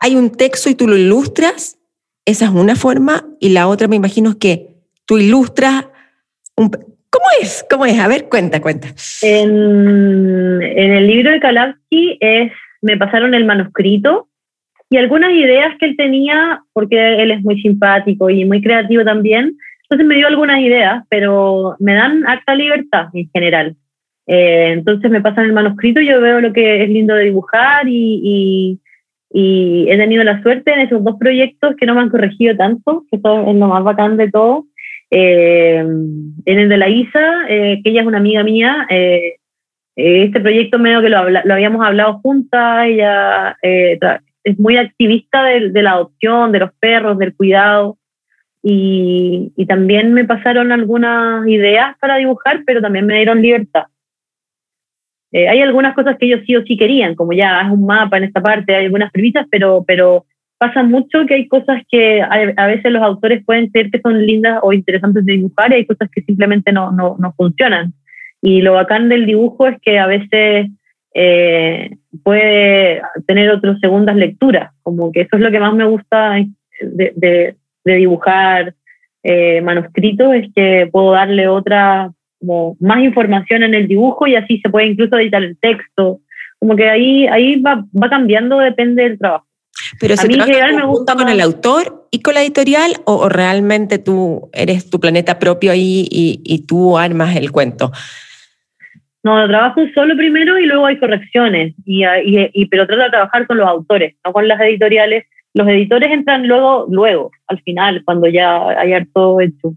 Hay 0.00 0.16
un 0.16 0.30
texto 0.30 0.68
y 0.68 0.74
tú 0.74 0.88
lo 0.88 0.96
ilustras, 0.96 1.78
esa 2.24 2.46
es 2.46 2.50
una 2.50 2.76
forma, 2.76 3.26
y 3.38 3.50
la 3.50 3.68
otra 3.68 3.88
me 3.88 3.96
imagino 3.96 4.38
que 4.38 4.76
tú 5.04 5.18
ilustras 5.18 5.86
un... 6.56 6.70
¿Cómo 6.70 7.26
es? 7.40 7.64
¿Cómo 7.68 7.86
es? 7.86 7.98
A 7.98 8.06
ver, 8.06 8.28
cuenta, 8.28 8.60
cuenta. 8.60 8.94
En, 9.22 10.62
el 10.62 11.06
libro 11.08 11.32
de 11.32 11.40
Kalawski 11.40 12.18
es, 12.20 12.52
me 12.82 12.96
pasaron 12.96 13.34
el 13.34 13.44
manuscrito 13.44 14.28
y 14.88 14.96
algunas 14.96 15.32
ideas 15.32 15.76
que 15.78 15.86
él 15.86 15.96
tenía, 15.96 16.62
porque 16.72 17.22
él 17.22 17.30
es 17.30 17.42
muy 17.42 17.60
simpático 17.60 18.28
y 18.28 18.44
muy 18.44 18.60
creativo 18.60 19.04
también, 19.04 19.56
entonces 19.90 20.06
me 20.06 20.16
dio 20.16 20.28
algunas 20.28 20.60
ideas, 20.60 21.04
pero 21.08 21.76
me 21.80 21.94
dan 21.94 22.24
acta 22.26 22.54
libertad 22.54 23.08
en 23.12 23.28
general. 23.32 23.76
Eh, 24.26 24.72
entonces 24.72 25.10
me 25.10 25.20
pasan 25.20 25.46
el 25.46 25.52
manuscrito, 25.52 26.00
yo 26.00 26.20
veo 26.20 26.40
lo 26.40 26.52
que 26.52 26.84
es 26.84 26.88
lindo 26.88 27.14
de 27.14 27.24
dibujar 27.24 27.86
y, 27.88 28.80
he 29.32 29.96
tenido 29.96 30.24
la 30.24 30.42
suerte 30.42 30.72
en 30.72 30.80
esos 30.80 31.04
dos 31.04 31.16
proyectos 31.18 31.74
que 31.76 31.86
no 31.86 31.94
me 31.94 32.00
han 32.00 32.08
corregido 32.08 32.56
tanto, 32.56 33.04
que 33.10 33.16
eso 33.16 33.48
es 33.48 33.56
lo 33.56 33.68
más 33.68 33.84
bacán 33.84 34.16
de 34.16 34.30
todo. 34.30 34.66
Eh, 35.10 35.78
en 35.78 36.58
el 36.58 36.68
de 36.68 36.76
la 36.76 36.88
Isa, 36.88 37.46
eh, 37.48 37.80
que 37.82 37.90
ella 37.90 38.02
es 38.02 38.06
una 38.06 38.18
amiga 38.18 38.42
mía, 38.42 38.86
este 40.02 40.40
proyecto 40.40 40.78
medio 40.78 41.00
que 41.02 41.08
lo, 41.08 41.28
lo 41.28 41.54
habíamos 41.54 41.84
hablado 41.84 42.20
juntas, 42.20 42.86
ella 42.86 43.56
es 44.44 44.58
muy 44.58 44.76
activista 44.76 45.44
de, 45.44 45.82
la 45.82 45.92
adopción, 45.92 46.52
de 46.52 46.60
los 46.60 46.70
perros, 46.78 47.18
del 47.18 47.34
cuidado. 47.34 47.98
Y, 48.62 49.52
también 49.68 50.12
me 50.12 50.24
pasaron 50.24 50.72
algunas 50.72 51.46
ideas 51.46 51.96
para 52.00 52.16
dibujar, 52.16 52.62
pero 52.66 52.80
también 52.80 53.06
me 53.06 53.16
dieron 53.16 53.40
libertad. 53.42 53.84
Eh, 55.32 55.48
hay 55.48 55.60
algunas 55.60 55.94
cosas 55.94 56.16
que 56.18 56.26
ellos 56.26 56.40
sí 56.44 56.56
o 56.56 56.64
sí 56.64 56.76
querían, 56.76 57.14
como 57.14 57.32
ya 57.32 57.60
es 57.60 57.70
un 57.70 57.86
mapa 57.86 58.16
en 58.16 58.24
esta 58.24 58.42
parte, 58.42 58.74
hay 58.74 58.86
algunas 58.86 59.12
premisas, 59.12 59.46
pero, 59.48 59.84
pero 59.86 60.26
pasa 60.58 60.82
mucho 60.82 61.24
que 61.26 61.34
hay 61.34 61.46
cosas 61.46 61.82
que 61.88 62.20
a, 62.20 62.66
veces 62.66 62.90
los 62.90 63.02
autores 63.02 63.44
pueden 63.44 63.70
creer 63.70 63.92
que 63.92 64.00
son 64.00 64.26
lindas 64.26 64.58
o 64.62 64.72
interesantes 64.72 65.24
de 65.24 65.34
dibujar 65.34 65.70
y 65.70 65.76
hay 65.76 65.86
cosas 65.86 66.10
que 66.10 66.22
simplemente 66.22 66.72
no, 66.72 66.90
no, 66.90 67.16
no 67.20 67.32
funcionan. 67.34 67.94
Y 68.42 68.62
lo 68.62 68.74
bacán 68.74 69.08
del 69.08 69.26
dibujo 69.26 69.66
es 69.66 69.76
que 69.80 69.98
a 69.98 70.06
veces 70.06 70.70
eh, 71.14 71.90
puede 72.22 73.02
tener 73.26 73.50
otras 73.50 73.78
segundas 73.80 74.16
lecturas, 74.16 74.72
como 74.82 75.12
que 75.12 75.22
eso 75.22 75.36
es 75.36 75.42
lo 75.42 75.50
que 75.50 75.60
más 75.60 75.74
me 75.74 75.84
gusta 75.84 76.36
de, 76.80 77.12
de, 77.16 77.56
dibujar 77.84 78.74
eh, 79.22 79.60
manuscritos, 79.60 80.34
es 80.34 80.48
que 80.54 80.88
puedo 80.90 81.12
darle 81.12 81.48
otra 81.48 82.12
como 82.38 82.76
más 82.80 83.02
información 83.02 83.62
en 83.62 83.74
el 83.74 83.86
dibujo 83.86 84.26
y 84.26 84.34
así 84.34 84.60
se 84.60 84.70
puede 84.70 84.86
incluso 84.86 85.18
editar 85.18 85.42
el 85.42 85.58
texto. 85.58 86.20
Como 86.58 86.76
que 86.76 86.88
ahí, 86.88 87.26
ahí 87.26 87.60
va, 87.60 87.84
va 88.00 88.08
cambiando, 88.08 88.58
depende 88.58 89.02
del 89.02 89.18
trabajo. 89.18 89.46
Pero 89.98 90.16
se 90.16 90.28
trabaja 90.28 90.72
me 90.72 90.86
gusta 90.86 91.14
con 91.14 91.28
el 91.28 91.40
autor 91.40 92.06
y 92.10 92.20
con 92.20 92.34
la 92.34 92.42
editorial 92.42 92.92
o, 93.04 93.28
realmente 93.28 93.98
tú 93.98 94.50
eres 94.52 94.88
tu 94.90 95.00
planeta 95.00 95.38
propio 95.38 95.72
ahí 95.72 96.06
y, 96.10 96.40
y, 96.44 96.66
tú 96.66 96.98
armas 96.98 97.36
el 97.36 97.50
cuento? 97.50 97.92
No, 99.22 99.46
trabajo 99.46 99.82
solo 99.94 100.16
primero 100.16 100.58
y 100.58 100.66
luego 100.66 100.86
hay 100.86 100.98
correcciones, 100.98 101.74
y, 101.84 102.04
y, 102.24 102.66
pero 102.66 102.86
trato 102.86 103.02
de 103.02 103.10
trabajar 103.10 103.46
con 103.46 103.58
los 103.58 103.68
autores, 103.68 104.16
no 104.24 104.32
con 104.32 104.48
las 104.48 104.60
editoriales. 104.60 105.26
Los 105.52 105.68
editores 105.68 106.10
entran 106.10 106.46
luego, 106.46 106.86
luego, 106.88 107.30
al 107.48 107.60
final, 107.62 108.02
cuando 108.04 108.28
ya 108.28 108.68
hay 108.78 109.04
todo 109.12 109.40
hecho 109.40 109.74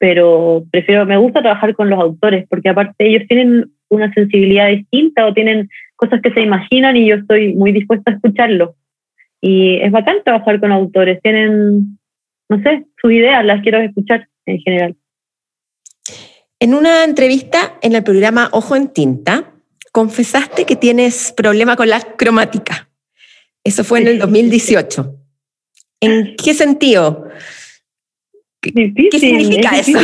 pero 0.00 0.64
prefiero, 0.72 1.04
me 1.04 1.18
gusta 1.18 1.42
trabajar 1.42 1.74
con 1.74 1.90
los 1.90 2.00
autores, 2.00 2.46
porque 2.48 2.70
aparte 2.70 3.06
ellos 3.06 3.28
tienen 3.28 3.70
una 3.90 4.10
sensibilidad 4.14 4.68
distinta 4.68 5.26
o 5.26 5.34
tienen 5.34 5.68
cosas 5.94 6.22
que 6.22 6.32
se 6.32 6.40
imaginan 6.40 6.96
y 6.96 7.06
yo 7.06 7.16
estoy 7.16 7.54
muy 7.54 7.70
dispuesta 7.70 8.10
a 8.10 8.14
escucharlo. 8.14 8.76
Y 9.42 9.76
es 9.76 9.92
bacán 9.92 10.24
trabajar 10.24 10.58
con 10.58 10.72
autores, 10.72 11.20
tienen, 11.20 11.98
no 12.48 12.62
sé, 12.62 12.86
sus 12.98 13.12
ideas, 13.12 13.44
las 13.44 13.60
quiero 13.60 13.78
escuchar 13.78 14.26
en 14.46 14.58
general. 14.60 14.96
En 16.60 16.74
una 16.74 17.04
entrevista 17.04 17.78
en 17.80 17.94
el 17.94 18.04
programa 18.04 18.50
Ojo 18.52 18.76
en 18.76 18.88
Tinta, 18.88 19.54
confesaste 19.92 20.66
que 20.66 20.76
tienes 20.76 21.32
problema 21.34 21.74
con 21.74 21.88
la 21.88 22.00
cromática. 22.00 22.90
Eso 23.64 23.82
fue 23.82 24.00
en 24.00 24.08
el 24.08 24.18
2018. 24.18 25.16
¿En 26.02 26.36
qué 26.36 26.52
sentido? 26.52 27.28
¿Qué 28.60 29.18
significa 29.18 29.78
eso? 29.78 29.98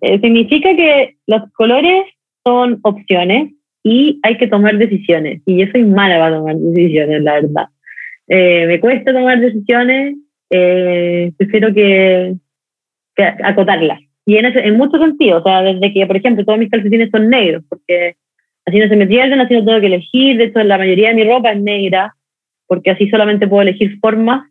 Eh, 0.00 0.20
significa 0.20 0.74
que 0.76 1.16
los 1.26 1.42
colores 1.52 2.04
son 2.44 2.78
opciones 2.82 3.52
y 3.82 4.20
hay 4.22 4.36
que 4.36 4.46
tomar 4.46 4.78
decisiones. 4.78 5.42
Y 5.46 5.58
yo 5.58 5.66
soy 5.72 5.84
mala 5.84 6.18
para 6.18 6.36
tomar 6.36 6.56
decisiones, 6.56 7.22
la 7.22 7.34
verdad. 7.34 7.66
Eh, 8.28 8.66
me 8.66 8.80
cuesta 8.80 9.12
tomar 9.12 9.40
decisiones, 9.40 10.16
eh, 10.50 11.32
prefiero 11.36 11.72
que, 11.72 12.34
acotarlas. 13.16 14.00
Y 14.26 14.36
en, 14.36 14.44
en 14.44 14.76
muchos 14.76 15.00
sentidos, 15.00 15.40
o 15.40 15.44
sea, 15.44 15.62
desde 15.62 15.92
que, 15.92 16.06
por 16.06 16.16
ejemplo, 16.16 16.44
todos 16.44 16.58
mis 16.58 16.70
calcetines 16.70 17.10
son 17.10 17.30
negros, 17.30 17.64
porque 17.68 18.16
así 18.64 18.78
no 18.78 18.88
se 18.88 18.96
me 18.96 19.06
pierden, 19.06 19.40
así 19.40 19.54
no 19.54 19.64
tengo 19.64 19.80
que 19.80 19.86
elegir. 19.86 20.36
De 20.36 20.44
hecho, 20.44 20.62
la 20.62 20.78
mayoría 20.78 21.08
de 21.08 21.14
mi 21.14 21.24
ropa 21.24 21.52
es 21.52 21.60
negra, 21.62 22.14
porque 22.66 22.90
así 22.90 23.08
solamente 23.08 23.46
puedo 23.46 23.62
elegir 23.62 23.98
formas 24.00 24.50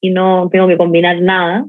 y 0.00 0.10
no 0.10 0.48
tengo 0.50 0.68
que 0.68 0.76
combinar 0.76 1.20
nada 1.20 1.66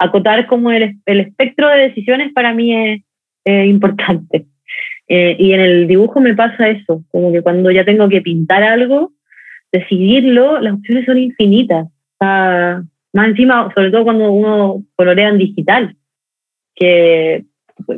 acotar 0.00 0.46
como 0.46 0.72
el, 0.72 0.96
el 1.04 1.20
espectro 1.20 1.68
de 1.68 1.88
decisiones 1.88 2.32
para 2.32 2.54
mí 2.54 2.74
es 2.74 3.68
importante. 3.68 4.46
Eh, 5.12 5.36
y 5.38 5.52
en 5.52 5.60
el 5.60 5.88
dibujo 5.88 6.20
me 6.20 6.34
pasa 6.34 6.68
eso, 6.68 7.04
como 7.10 7.32
que 7.32 7.42
cuando 7.42 7.70
ya 7.70 7.84
tengo 7.84 8.08
que 8.08 8.22
pintar 8.22 8.62
algo, 8.62 9.12
decidirlo, 9.72 10.60
las 10.60 10.74
opciones 10.74 11.04
son 11.04 11.18
infinitas. 11.18 11.86
más 12.20 13.28
encima, 13.28 13.70
sobre 13.74 13.90
todo 13.90 14.04
cuando 14.04 14.30
uno 14.32 14.84
colorea 14.96 15.28
en 15.28 15.38
digital, 15.38 15.96
que 16.74 17.44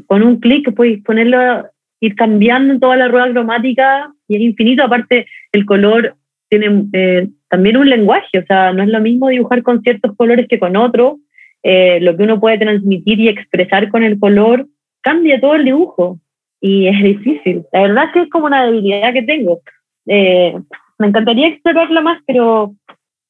con 0.07 0.23
un 0.23 0.41
clic 0.41 0.73
puedes 0.75 1.03
ponerlo, 1.03 1.67
ir 2.01 2.15
cambiando 2.15 2.79
toda 2.79 2.97
la 2.97 3.09
rueda 3.09 3.31
cromática 3.31 4.13
y 4.29 4.37
es 4.37 4.43
infinito. 4.43 4.83
Aparte, 4.83 5.27
el 5.53 5.65
color 5.67 6.17
tiene 6.49 6.87
eh, 6.93 7.29
también 7.49 7.77
un 7.77 7.89
lenguaje, 7.89 8.39
o 8.39 8.47
sea, 8.47 8.73
no 8.73 8.83
es 8.83 8.89
lo 8.89 9.01
mismo 9.01 9.29
dibujar 9.29 9.63
con 9.63 9.83
ciertos 9.83 10.15
colores 10.17 10.47
que 10.49 10.59
con 10.59 10.77
otros 10.77 11.17
eh, 11.63 12.01
lo 12.01 12.17
que 12.17 12.25
uno 12.25 12.41
puede 12.41 12.59
transmitir 12.59 13.21
y 13.21 13.29
expresar 13.29 13.89
con 13.89 14.03
el 14.03 14.19
color, 14.19 14.67
cambia 15.01 15.41
todo 15.41 15.55
el 15.55 15.65
dibujo 15.65 16.19
y 16.61 16.89
es 16.89 17.03
difícil. 17.03 17.65
La 17.73 17.83
verdad 17.83 18.05
es 18.07 18.13
que 18.13 18.21
es 18.23 18.31
como 18.31 18.47
una 18.47 18.67
debilidad 18.67 19.13
que 19.13 19.23
tengo. 19.23 19.61
Eh, 20.07 20.55
me 20.99 21.07
encantaría 21.07 21.49
explorarla 21.49 22.01
más, 22.01 22.21
pero, 22.27 22.75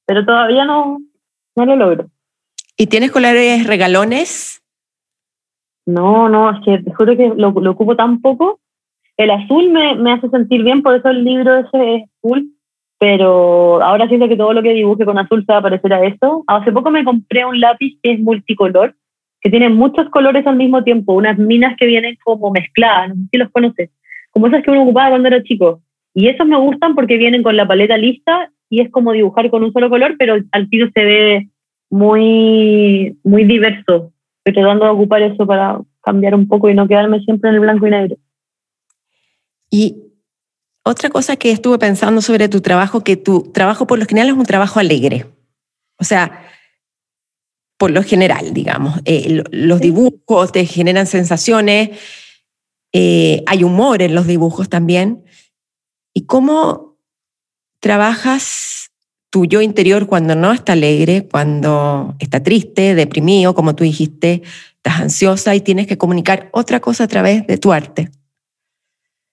pero 0.07 0.25
todavía 0.25 0.65
no, 0.65 0.99
no 1.57 1.67
lo 1.67 1.77
logro. 1.77 2.11
¿Y 2.77 2.87
tienes 2.87 3.11
colores 3.11 3.67
regalones? 3.67 4.62
No, 5.87 6.29
no, 6.29 6.51
es 6.51 6.65
que 6.65 6.79
te 6.79 6.93
juro 6.95 7.17
que 7.17 7.33
lo, 7.37 7.49
ocupo 7.49 7.97
tan 7.97 8.21
poco. 8.21 8.61
El 9.17 9.31
azul 9.31 9.71
me, 9.71 9.95
me, 9.97 10.13
hace 10.13 10.29
sentir 10.31 10.63
bien, 10.63 10.83
por 10.83 10.95
eso 10.95 11.09
el 11.09 11.25
libro 11.25 11.59
ese 11.59 11.97
es 11.97 12.03
azul 12.19 12.53
pero 13.03 13.83
ahora 13.83 14.07
siento 14.07 14.29
que 14.29 14.37
todo 14.37 14.53
lo 14.53 14.63
que 14.63 14.75
dibuje 14.75 15.05
con 15.05 15.19
azul 15.19 15.45
se 15.45 15.53
va 15.53 15.59
a 15.59 15.63
parecer 15.63 15.93
a 15.93 16.07
eso. 16.07 16.45
Hace 16.47 16.71
poco 16.71 16.89
me 16.93 17.03
compré 17.03 17.45
un 17.45 17.59
lápiz 17.59 17.99
que 18.01 18.13
es 18.13 18.21
multicolor, 18.21 18.95
que 19.41 19.51
tiene 19.51 19.71
muchos 19.71 20.09
colores 20.11 20.47
al 20.47 20.55
mismo 20.55 20.85
tiempo, 20.85 21.15
unas 21.15 21.37
minas 21.37 21.75
que 21.77 21.87
vienen 21.87 22.17
como 22.23 22.53
mezcladas, 22.53 23.09
no 23.09 23.15
sé 23.17 23.29
si 23.33 23.39
los 23.39 23.51
conoces, 23.51 23.91
como 24.31 24.47
esas 24.47 24.63
que 24.63 24.71
uno 24.71 24.85
ocupaba 24.85 25.09
cuando 25.09 25.27
era 25.27 25.43
chico. 25.43 25.81
Y 26.15 26.29
esos 26.29 26.47
me 26.47 26.57
gustan 26.57 26.95
porque 26.95 27.17
vienen 27.17 27.43
con 27.43 27.57
la 27.57 27.67
paleta 27.67 27.97
lista 27.97 28.53
y 28.71 28.83
es 28.83 28.91
como 28.93 29.11
dibujar 29.11 29.51
con 29.51 29.65
un 29.65 29.73
solo 29.73 29.91
color, 29.91 30.15
pero 30.17 30.37
al 30.53 30.71
tiro 30.71 30.89
se 30.95 31.05
ve 31.05 31.49
muy, 31.91 33.19
muy 33.25 33.43
diverso. 33.43 34.13
Estoy 34.45 34.63
tratando 34.63 34.87
de 34.87 34.91
ocupar 34.91 35.23
eso 35.23 35.47
para 35.47 35.81
cambiar 36.03 36.35
un 36.35 36.49
poco 36.49 36.69
y 36.69 36.75
no 36.75 36.89
quedarme 36.89 37.21
siempre 37.21 37.51
en 37.51 37.55
el 37.55 37.61
blanco 37.61 37.87
y 37.87 37.91
negro. 37.91 38.17
Y 39.71 39.97
otra 40.85 41.11
cosa 41.11 41.37
que 41.37 41.53
estuve 41.53 41.79
pensando 41.79 42.21
sobre 42.21 42.49
tu 42.49 42.61
trabajo, 42.61 43.05
que 43.05 43.17
tu 43.17 43.53
trabajo 43.53 43.87
por 43.87 43.99
lo 43.99 44.07
general 44.07 44.29
es 44.29 44.35
un 44.35 44.45
trabajo 44.45 44.81
alegre. 44.81 45.27
O 45.99 46.05
sea, 46.05 46.45
por 47.79 47.93
lo 47.93 48.03
general, 48.03 48.53
digamos. 48.53 49.01
Eh, 49.05 49.45
los 49.51 49.81
dibujos 49.81 50.51
te 50.51 50.67
generan 50.67 51.07
sensaciones, 51.07 51.91
eh, 52.93 53.45
hay 53.47 53.63
humor 53.63 54.03
en 54.03 54.15
los 54.15 54.27
dibujos 54.27 54.69
también. 54.69 55.25
¿Y 56.13 56.27
cómo 56.27 56.99
trabajas 57.81 58.72
tu 59.33 59.47
yo 59.47 59.63
interior 59.63 60.07
cuando 60.07 60.37
no 60.37 60.53
está 60.53 60.75
alegre, 60.75 61.27
cuando 61.29 62.15
está 62.19 62.43
triste, 62.43 62.95
deprimido, 62.95 63.55
como 63.55 63.75
tú 63.75 63.83
dijiste, 63.83 64.43
estás 64.77 65.01
ansiosa 65.01 65.55
y 65.55 65.63
tienes 65.63 65.87
que 65.87 65.97
comunicar 65.97 66.51
otra 66.53 66.81
cosa 66.81 67.05
a 67.05 67.09
través 67.09 67.47
de 67.47 67.57
tu 67.57 67.73
arte? 67.73 68.11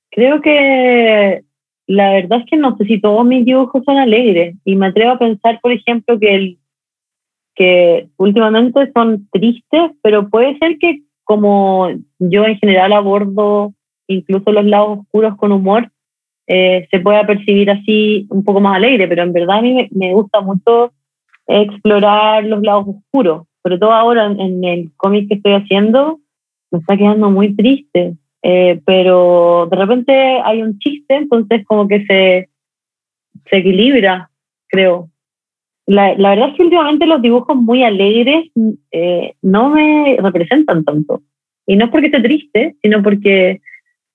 Creo 0.10 0.42
que 0.42 1.44
la 1.86 2.14
verdad 2.14 2.40
es 2.40 2.46
que 2.50 2.56
no 2.56 2.78
sé 2.78 2.86
si 2.86 3.02
todos 3.02 3.26
mis 3.26 3.44
dibujos 3.44 3.84
son 3.84 3.98
alegres 3.98 4.56
y 4.64 4.76
me 4.78 4.88
atrevo 4.88 5.12
a 5.12 5.20
pensar, 5.20 5.60
por 5.60 5.74
ejemplo, 5.74 6.18
que, 6.18 6.34
el, 6.34 6.60
que 7.54 8.08
últimamente 8.16 8.92
son 8.94 9.28
tristes, 9.34 9.92
pero 10.02 10.30
puede 10.30 10.58
ser 10.60 10.78
que 10.80 11.02
como 11.26 11.90
yo 12.20 12.46
en 12.46 12.58
general 12.58 12.94
abordo 12.94 13.74
incluso 14.08 14.52
los 14.52 14.66
lados 14.66 15.00
oscuros 15.00 15.36
con 15.36 15.52
humor, 15.52 15.92
eh, 16.50 16.88
se 16.90 17.00
pueda 17.00 17.26
percibir 17.28 17.70
así 17.70 18.28
un 18.30 18.44
poco 18.44 18.60
más 18.60 18.76
alegre, 18.76 19.08
pero 19.08 19.24
en 19.24 19.34
verdad 19.34 19.60
a 19.60 19.62
mí 19.62 19.88
me, 19.92 20.14
gusta 20.14 20.42
mucho 20.42 20.92
explorar 21.48 22.44
los 22.44 22.62
lados 22.62 22.88
oscuros, 22.88 23.48
sobre 23.64 23.78
todo 23.78 23.92
ahora 23.92 24.26
en, 24.26 24.40
en 24.40 24.64
el 24.64 24.92
cómic 24.98 25.28
que 25.28 25.36
estoy 25.36 25.54
haciendo, 25.54 26.20
me 26.72 26.80
está 26.80 26.98
quedando 26.98 27.30
muy 27.30 27.56
triste. 27.56 28.16
Eh, 28.42 28.82
pero 28.86 29.68
de 29.70 29.78
repente 29.78 30.14
hay 30.14 30.62
un 30.62 30.80
chiste, 30.80 31.16
entonces 31.16 31.66
como 31.66 31.88
que 31.88 32.06
se, 32.06 32.50
se 33.50 33.58
equilibra. 33.58 34.30
creo. 34.68 35.10
La, 35.86 36.16
la, 36.16 36.32
verdad 36.32 36.50
es 36.50 36.56
que 36.56 36.64
últimamente 36.64 37.06
los 37.06 37.22
dibujos 37.22 37.56
muy 37.56 37.84
alegres 37.84 38.50
eh, 38.92 39.34
no 39.42 39.70
me 39.70 40.18
representan 40.20 40.84
tanto. 40.84 41.22
Y 41.66 41.76
no 41.76 41.86
es 41.86 41.92
porque 41.92 42.08
esté 42.08 42.22
triste, 42.22 42.76
sino 42.82 43.04
porque 43.04 43.62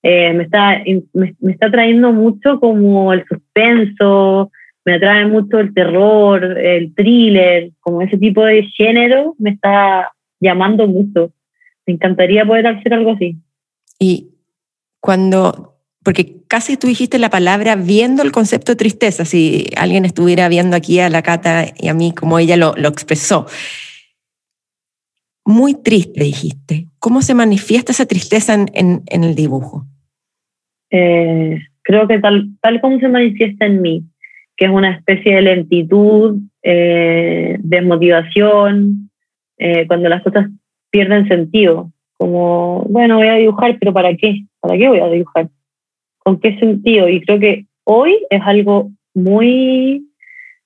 eh, 0.07 0.33
me, 0.33 0.43
está, 0.43 0.83
me, 1.13 1.51
está 1.51 1.71
trayendo 1.71 2.13
mucho 2.13 2.59
como 2.59 3.11
el 3.11 3.25
suspenso, 3.27 4.51
me 4.85 4.93
atrae 4.93 5.25
mucho 5.25 5.57
el 5.57 5.73
terror, 5.73 6.43
el 6.59 6.93
thriller, 6.93 7.71
como 7.79 8.03
ese 8.03 8.15
tipo 8.19 8.45
de 8.45 8.61
género 8.77 9.33
me 9.39 9.49
está 9.49 10.11
llamando 10.39 10.87
mucho. 10.87 11.33
Me 11.87 11.93
encantaría 11.93 12.45
poder 12.45 12.67
hacer 12.67 12.93
algo 12.93 13.13
así. 13.13 13.37
Y 13.97 14.29
cuando, 14.99 15.79
porque 16.03 16.43
casi 16.47 16.77
tú 16.77 16.85
dijiste 16.85 17.17
la 17.17 17.31
palabra 17.31 17.75
viendo 17.75 18.21
el 18.21 18.31
concepto 18.31 18.73
de 18.73 18.75
tristeza, 18.75 19.25
si 19.25 19.71
alguien 19.75 20.05
estuviera 20.05 20.47
viendo 20.49 20.75
aquí 20.75 20.99
a 20.99 21.09
la 21.09 21.23
Cata 21.23 21.65
y 21.79 21.87
a 21.87 21.95
mí 21.95 22.13
como 22.13 22.37
ella 22.37 22.57
lo, 22.57 22.75
lo 22.75 22.89
expresó. 22.89 23.47
Muy 25.45 25.73
triste, 25.73 26.23
dijiste. 26.23 26.89
¿Cómo 26.99 27.23
se 27.23 27.33
manifiesta 27.33 27.91
esa 27.91 28.05
tristeza 28.05 28.53
en, 28.53 29.01
en 29.07 29.23
el 29.23 29.33
dibujo? 29.33 29.87
Eh, 30.89 31.59
creo 31.81 32.07
que 32.07 32.19
tal, 32.19 32.49
tal 32.61 32.81
como 32.81 32.99
se 32.99 33.07
manifiesta 33.07 33.65
en 33.65 33.81
mí, 33.81 34.03
que 34.57 34.65
es 34.65 34.71
una 34.71 34.91
especie 34.91 35.35
de 35.35 35.41
lentitud, 35.41 36.39
eh, 36.63 37.57
desmotivación, 37.59 39.09
eh, 39.57 39.85
cuando 39.87 40.09
las 40.09 40.23
cosas 40.23 40.47
pierden 40.89 41.27
sentido, 41.27 41.91
como, 42.17 42.85
bueno, 42.89 43.17
voy 43.17 43.27
a 43.27 43.35
dibujar, 43.35 43.77
pero 43.79 43.93
¿para 43.93 44.15
qué? 44.15 44.45
¿Para 44.59 44.77
qué 44.77 44.87
voy 44.87 44.99
a 44.99 45.09
dibujar? 45.09 45.49
¿Con 46.19 46.39
qué 46.39 46.57
sentido? 46.59 47.09
Y 47.09 47.21
creo 47.21 47.39
que 47.39 47.65
hoy 47.83 48.17
es 48.29 48.41
algo 48.41 48.91
muy 49.13 50.07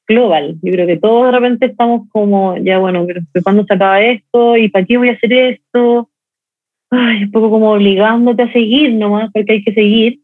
global. 0.07 0.57
Yo 0.61 0.71
creo 0.71 0.87
que 0.87 0.97
todos 0.97 1.25
de 1.25 1.31
repente 1.31 1.65
estamos 1.67 2.07
como, 2.09 2.57
ya 2.57 2.79
bueno, 2.79 3.05
¿cuándo 3.43 3.63
se 3.65 3.73
acaba 3.73 4.01
esto? 4.01 4.57
¿Y 4.57 4.69
para 4.69 4.85
qué 4.85 4.97
voy 4.97 5.09
a 5.09 5.13
hacer 5.13 5.33
esto? 5.33 6.09
Ay, 6.91 7.23
un 7.23 7.31
poco 7.31 7.49
como 7.49 7.71
obligándote 7.71 8.43
a 8.43 8.51
seguir 8.51 8.93
nomás, 8.93 9.29
porque 9.31 9.53
hay 9.53 9.63
que 9.63 9.73
seguir 9.73 10.19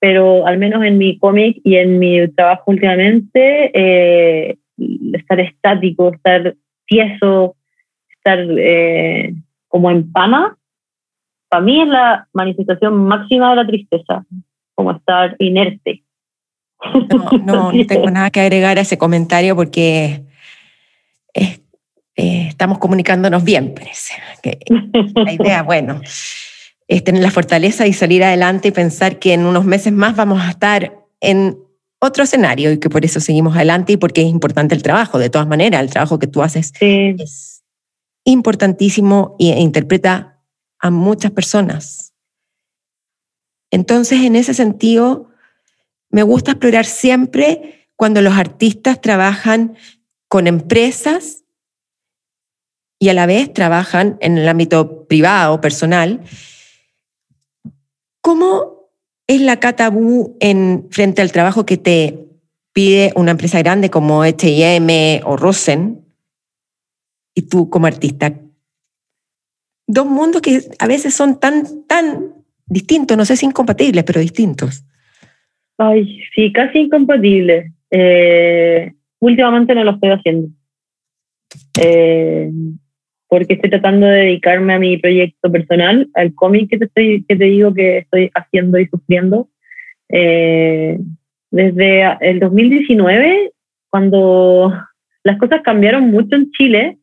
pero 0.00 0.46
al 0.46 0.58
menos 0.58 0.84
en 0.84 0.98
mi 0.98 1.18
cómic 1.18 1.60
y 1.64 1.76
en 1.76 1.98
mi 1.98 2.28
trabajo 2.28 2.64
últimamente, 2.70 3.70
eh, 3.74 4.56
estar 5.12 5.40
estático, 5.40 6.12
estar 6.14 6.54
tieso, 6.86 7.56
estar 8.16 8.38
eh, 8.58 9.34
como 9.66 9.90
en 9.90 10.10
pana, 10.12 10.56
para 11.48 11.62
mí 11.62 11.80
es 11.80 11.88
la 11.88 12.28
manifestación 12.32 12.94
máxima 13.04 13.50
de 13.50 13.56
la 13.56 13.66
tristeza, 13.66 14.24
como 14.74 14.92
estar 14.92 15.34
inerte. 15.38 16.04
No, 17.44 17.72
no, 17.72 17.72
tengo 17.88 18.10
nada 18.10 18.30
que 18.30 18.40
agregar 18.40 18.78
a 18.78 18.82
ese 18.82 18.98
comentario 18.98 19.56
porque 19.56 20.22
eh, 22.18 22.48
estamos 22.48 22.78
comunicándonos 22.78 23.44
bien, 23.44 23.74
parece. 23.74 24.14
Que 24.42 24.58
la 25.14 25.32
idea, 25.32 25.62
bueno, 25.62 26.00
es 26.88 27.04
tener 27.04 27.22
la 27.22 27.30
fortaleza 27.30 27.86
y 27.86 27.92
salir 27.92 28.24
adelante 28.24 28.68
y 28.68 28.72
pensar 28.72 29.20
que 29.20 29.34
en 29.34 29.44
unos 29.44 29.64
meses 29.64 29.92
más 29.92 30.16
vamos 30.16 30.42
a 30.42 30.50
estar 30.50 30.98
en 31.20 31.56
otro 32.00 32.24
escenario 32.24 32.72
y 32.72 32.78
que 32.78 32.90
por 32.90 33.04
eso 33.04 33.20
seguimos 33.20 33.54
adelante 33.54 33.92
y 33.92 33.98
porque 33.98 34.22
es 34.22 34.26
importante 34.26 34.74
el 34.74 34.82
trabajo. 34.82 35.20
De 35.20 35.30
todas 35.30 35.46
maneras, 35.46 35.80
el 35.80 35.90
trabajo 35.90 36.18
que 36.18 36.26
tú 36.26 36.42
haces 36.42 36.72
es 36.80 37.62
importantísimo 38.24 39.36
e 39.38 39.60
interpreta 39.60 40.42
a 40.80 40.90
muchas 40.90 41.30
personas. 41.30 42.14
Entonces, 43.70 44.22
en 44.22 44.34
ese 44.34 44.54
sentido, 44.54 45.30
me 46.10 46.24
gusta 46.24 46.50
explorar 46.50 46.84
siempre 46.84 47.86
cuando 47.94 48.22
los 48.22 48.34
artistas 48.34 49.00
trabajan 49.00 49.76
con 50.26 50.48
empresas 50.48 51.44
y 52.98 53.08
a 53.08 53.14
la 53.14 53.26
vez 53.26 53.52
trabajan 53.52 54.16
en 54.20 54.38
el 54.38 54.48
ámbito 54.48 55.06
privado, 55.06 55.60
personal, 55.60 56.20
¿Cómo 58.28 58.90
es 59.26 59.40
la 59.40 59.58
catabú 59.58 60.36
en, 60.38 60.86
frente 60.90 61.22
al 61.22 61.32
trabajo 61.32 61.64
que 61.64 61.78
te 61.78 62.26
pide 62.74 63.10
una 63.16 63.30
empresa 63.30 63.58
grande 63.62 63.88
como 63.88 64.22
H&M 64.22 65.22
o 65.24 65.36
Rosen 65.38 66.04
y 67.34 67.48
tú 67.48 67.70
como 67.70 67.86
artista? 67.86 68.38
Dos 69.86 70.04
mundos 70.04 70.42
que 70.42 70.60
a 70.78 70.86
veces 70.86 71.14
son 71.14 71.40
tan, 71.40 71.86
tan 71.86 72.34
distintos, 72.66 73.16
no 73.16 73.24
sé 73.24 73.36
si 73.36 73.46
incompatibles, 73.46 74.04
pero 74.04 74.20
distintos. 74.20 74.84
Ay, 75.78 76.20
sí, 76.34 76.52
casi 76.52 76.80
incompatibles. 76.80 77.72
Eh, 77.90 78.92
últimamente 79.20 79.74
no 79.74 79.84
lo 79.84 79.92
estoy 79.92 80.10
haciendo. 80.10 80.48
Eh, 81.80 82.50
porque 83.28 83.54
estoy 83.54 83.70
tratando 83.70 84.06
de 84.06 84.20
dedicarme 84.20 84.74
a 84.74 84.78
mi 84.78 84.96
proyecto 84.96 85.52
personal, 85.52 86.08
al 86.14 86.34
cómic 86.34 86.70
que 86.70 86.78
te, 86.78 86.84
estoy, 86.86 87.24
que 87.28 87.36
te 87.36 87.44
digo 87.44 87.74
que 87.74 87.98
estoy 87.98 88.30
haciendo 88.34 88.78
y 88.78 88.86
sufriendo. 88.86 89.48
Eh, 90.08 90.98
desde 91.50 92.16
el 92.20 92.40
2019, 92.40 93.52
cuando 93.90 94.72
las 95.22 95.38
cosas 95.38 95.60
cambiaron 95.62 96.10
mucho 96.10 96.36
en 96.36 96.50
Chile 96.52 96.98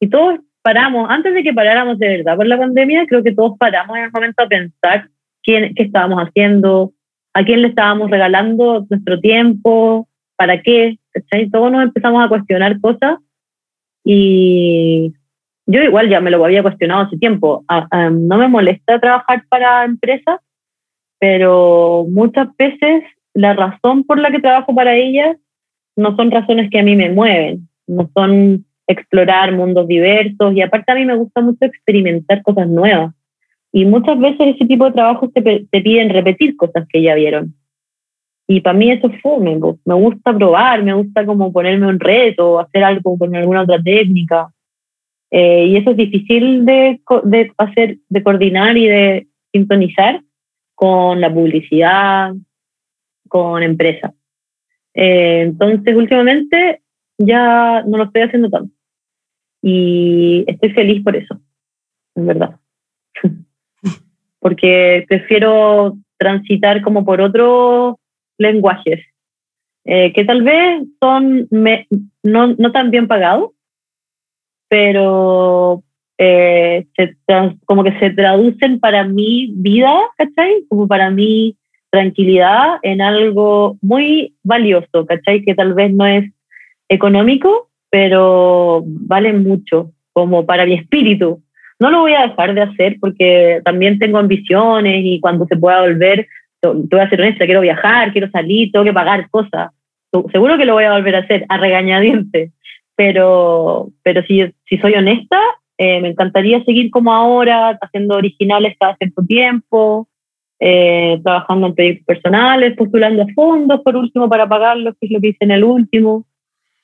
y 0.00 0.08
todos 0.08 0.40
paramos, 0.62 1.08
antes 1.08 1.34
de 1.34 1.42
que 1.42 1.52
paráramos 1.52 1.98
de 1.98 2.08
verdad 2.08 2.36
por 2.36 2.46
la 2.46 2.58
pandemia, 2.58 3.06
creo 3.06 3.22
que 3.22 3.34
todos 3.34 3.56
paramos 3.58 3.96
en 3.96 4.04
el 4.04 4.10
momento 4.12 4.42
a 4.42 4.48
pensar 4.48 5.08
quién, 5.42 5.74
qué 5.74 5.84
estábamos 5.84 6.20
haciendo, 6.20 6.92
a 7.32 7.44
quién 7.44 7.62
le 7.62 7.68
estábamos 7.68 8.10
regalando 8.10 8.86
nuestro 8.90 9.20
tiempo, 9.20 10.08
para 10.36 10.62
qué, 10.62 10.98
Todos 11.52 11.70
nos 11.70 11.82
empezamos 11.82 12.24
a 12.24 12.28
cuestionar 12.28 12.80
cosas 12.80 13.18
y 14.04 15.12
yo 15.70 15.82
igual 15.82 16.08
ya 16.08 16.20
me 16.20 16.30
lo 16.30 16.44
había 16.44 16.62
cuestionado 16.62 17.02
hace 17.02 17.16
tiempo. 17.18 17.64
no 17.92 18.38
me 18.38 18.48
molesta 18.48 19.00
trabajar 19.00 19.44
para 19.48 19.84
empresas, 19.84 20.40
pero 21.18 22.06
muchas 22.10 22.48
veces 22.56 23.04
la 23.34 23.54
razón 23.54 24.04
por 24.04 24.18
la 24.18 24.30
que 24.30 24.40
trabajo 24.40 24.74
para 24.74 24.96
ellas 24.96 25.36
no 25.96 26.16
son 26.16 26.30
razones 26.30 26.70
que 26.70 26.80
a 26.80 26.82
mí 26.82 26.96
me 26.96 27.10
mueven, 27.10 27.68
no 27.86 28.10
son 28.14 28.64
explorar 28.86 29.52
mundos 29.52 29.86
diversos 29.86 30.54
y 30.54 30.62
aparte 30.62 30.90
a 30.90 30.96
mí 30.96 31.04
me 31.04 31.16
gusta 31.16 31.40
mucho 31.40 31.64
experimentar 31.64 32.42
cosas 32.42 32.68
nuevas. 32.68 33.14
Y 33.72 33.84
muchas 33.84 34.18
veces 34.18 34.56
ese 34.56 34.66
tipo 34.66 34.86
de 34.86 34.92
trabajos 34.92 35.32
te, 35.32 35.66
te 35.70 35.80
piden 35.80 36.10
repetir 36.10 36.56
cosas 36.56 36.88
que 36.88 37.02
ya 37.02 37.14
vieron. 37.14 37.54
Y 38.48 38.60
para 38.62 38.76
mí 38.76 38.90
eso 38.90 39.08
fue, 39.22 39.38
me, 39.38 39.56
me 39.84 39.94
gusta 39.94 40.36
probar, 40.36 40.82
me 40.82 40.92
gusta 40.92 41.24
como 41.24 41.52
ponerme 41.52 41.86
un 41.86 42.00
reto, 42.00 42.58
hacer 42.58 42.82
algo 42.82 43.16
con 43.16 43.36
alguna 43.36 43.62
otra 43.62 43.80
técnica. 43.80 44.48
Eh, 45.30 45.66
y 45.66 45.76
eso 45.76 45.90
es 45.90 45.96
difícil 45.96 46.64
de, 46.64 47.00
de, 47.24 47.52
hacer, 47.56 47.98
de 48.08 48.22
coordinar 48.22 48.76
y 48.76 48.88
de 48.88 49.26
sintonizar 49.52 50.22
con 50.74 51.20
la 51.20 51.32
publicidad, 51.32 52.34
con 53.28 53.62
empresas. 53.62 54.12
Eh, 54.94 55.42
entonces, 55.42 55.94
últimamente 55.94 56.82
ya 57.18 57.82
no 57.86 57.98
lo 57.98 58.04
estoy 58.04 58.22
haciendo 58.22 58.50
tanto. 58.50 58.74
Y 59.62 60.44
estoy 60.46 60.70
feliz 60.70 61.02
por 61.04 61.16
eso, 61.16 61.40
en 62.16 62.26
verdad. 62.26 62.56
Porque 64.40 65.04
prefiero 65.08 65.98
transitar 66.18 66.82
como 66.82 67.04
por 67.04 67.20
otros 67.20 67.96
lenguajes, 68.38 69.00
eh, 69.84 70.12
que 70.12 70.24
tal 70.24 70.42
vez 70.42 70.82
son 71.00 71.48
no, 72.22 72.46
no 72.48 72.72
tan 72.72 72.90
bien 72.90 73.06
pagados, 73.06 73.50
pero 74.70 75.82
eh, 76.16 76.86
como 77.66 77.82
que 77.82 77.98
se 77.98 78.10
traducen 78.10 78.78
para 78.78 79.02
mi 79.04 79.50
vida, 79.52 79.92
¿cachai? 80.16 80.64
Como 80.68 80.86
para 80.86 81.10
mi 81.10 81.56
tranquilidad 81.90 82.78
en 82.82 83.02
algo 83.02 83.76
muy 83.82 84.34
valioso, 84.44 85.04
¿cachai? 85.06 85.42
Que 85.42 85.56
tal 85.56 85.74
vez 85.74 85.92
no 85.92 86.06
es 86.06 86.30
económico, 86.88 87.68
pero 87.90 88.84
vale 88.86 89.32
mucho, 89.32 89.90
como 90.12 90.46
para 90.46 90.64
mi 90.66 90.74
espíritu. 90.74 91.42
No 91.80 91.90
lo 91.90 92.02
voy 92.02 92.12
a 92.12 92.28
dejar 92.28 92.54
de 92.54 92.62
hacer 92.62 92.96
porque 93.00 93.60
también 93.64 93.98
tengo 93.98 94.18
ambiciones 94.18 95.02
y 95.04 95.18
cuando 95.18 95.46
se 95.46 95.56
pueda 95.56 95.80
volver, 95.80 96.28
te 96.60 96.68
voy 96.68 97.00
a 97.00 97.10
ser 97.10 97.22
honesta, 97.22 97.44
quiero 97.44 97.62
viajar, 97.62 98.12
quiero 98.12 98.30
salir, 98.30 98.70
tengo 98.70 98.84
que 98.84 98.92
pagar 98.92 99.28
cosas. 99.30 99.72
Seguro 100.30 100.56
que 100.56 100.64
lo 100.64 100.74
voy 100.74 100.84
a 100.84 100.92
volver 100.92 101.16
a 101.16 101.20
hacer, 101.20 101.44
a 101.48 101.56
regañadiente 101.56 102.52
pero, 103.00 103.88
pero 104.02 104.22
si, 104.26 104.42
si 104.68 104.76
soy 104.76 104.92
honesta, 104.92 105.40
eh, 105.78 106.02
me 106.02 106.08
encantaría 106.08 106.62
seguir 106.64 106.90
como 106.90 107.14
ahora, 107.14 107.78
haciendo 107.80 108.14
originales 108.16 108.76
cada 108.78 108.94
cierto 108.96 109.24
tiempo, 109.24 110.06
eh, 110.58 111.18
trabajando 111.24 111.68
en 111.68 111.74
proyectos 111.74 112.04
personales, 112.04 112.76
postulando 112.76 113.26
fondos 113.34 113.80
por 113.80 113.96
último 113.96 114.28
para 114.28 114.46
pagarlos, 114.46 114.96
que 115.00 115.06
es 115.06 115.12
lo 115.12 115.20
que 115.22 115.28
hice 115.28 115.38
en 115.46 115.52
el 115.52 115.64
último. 115.64 116.26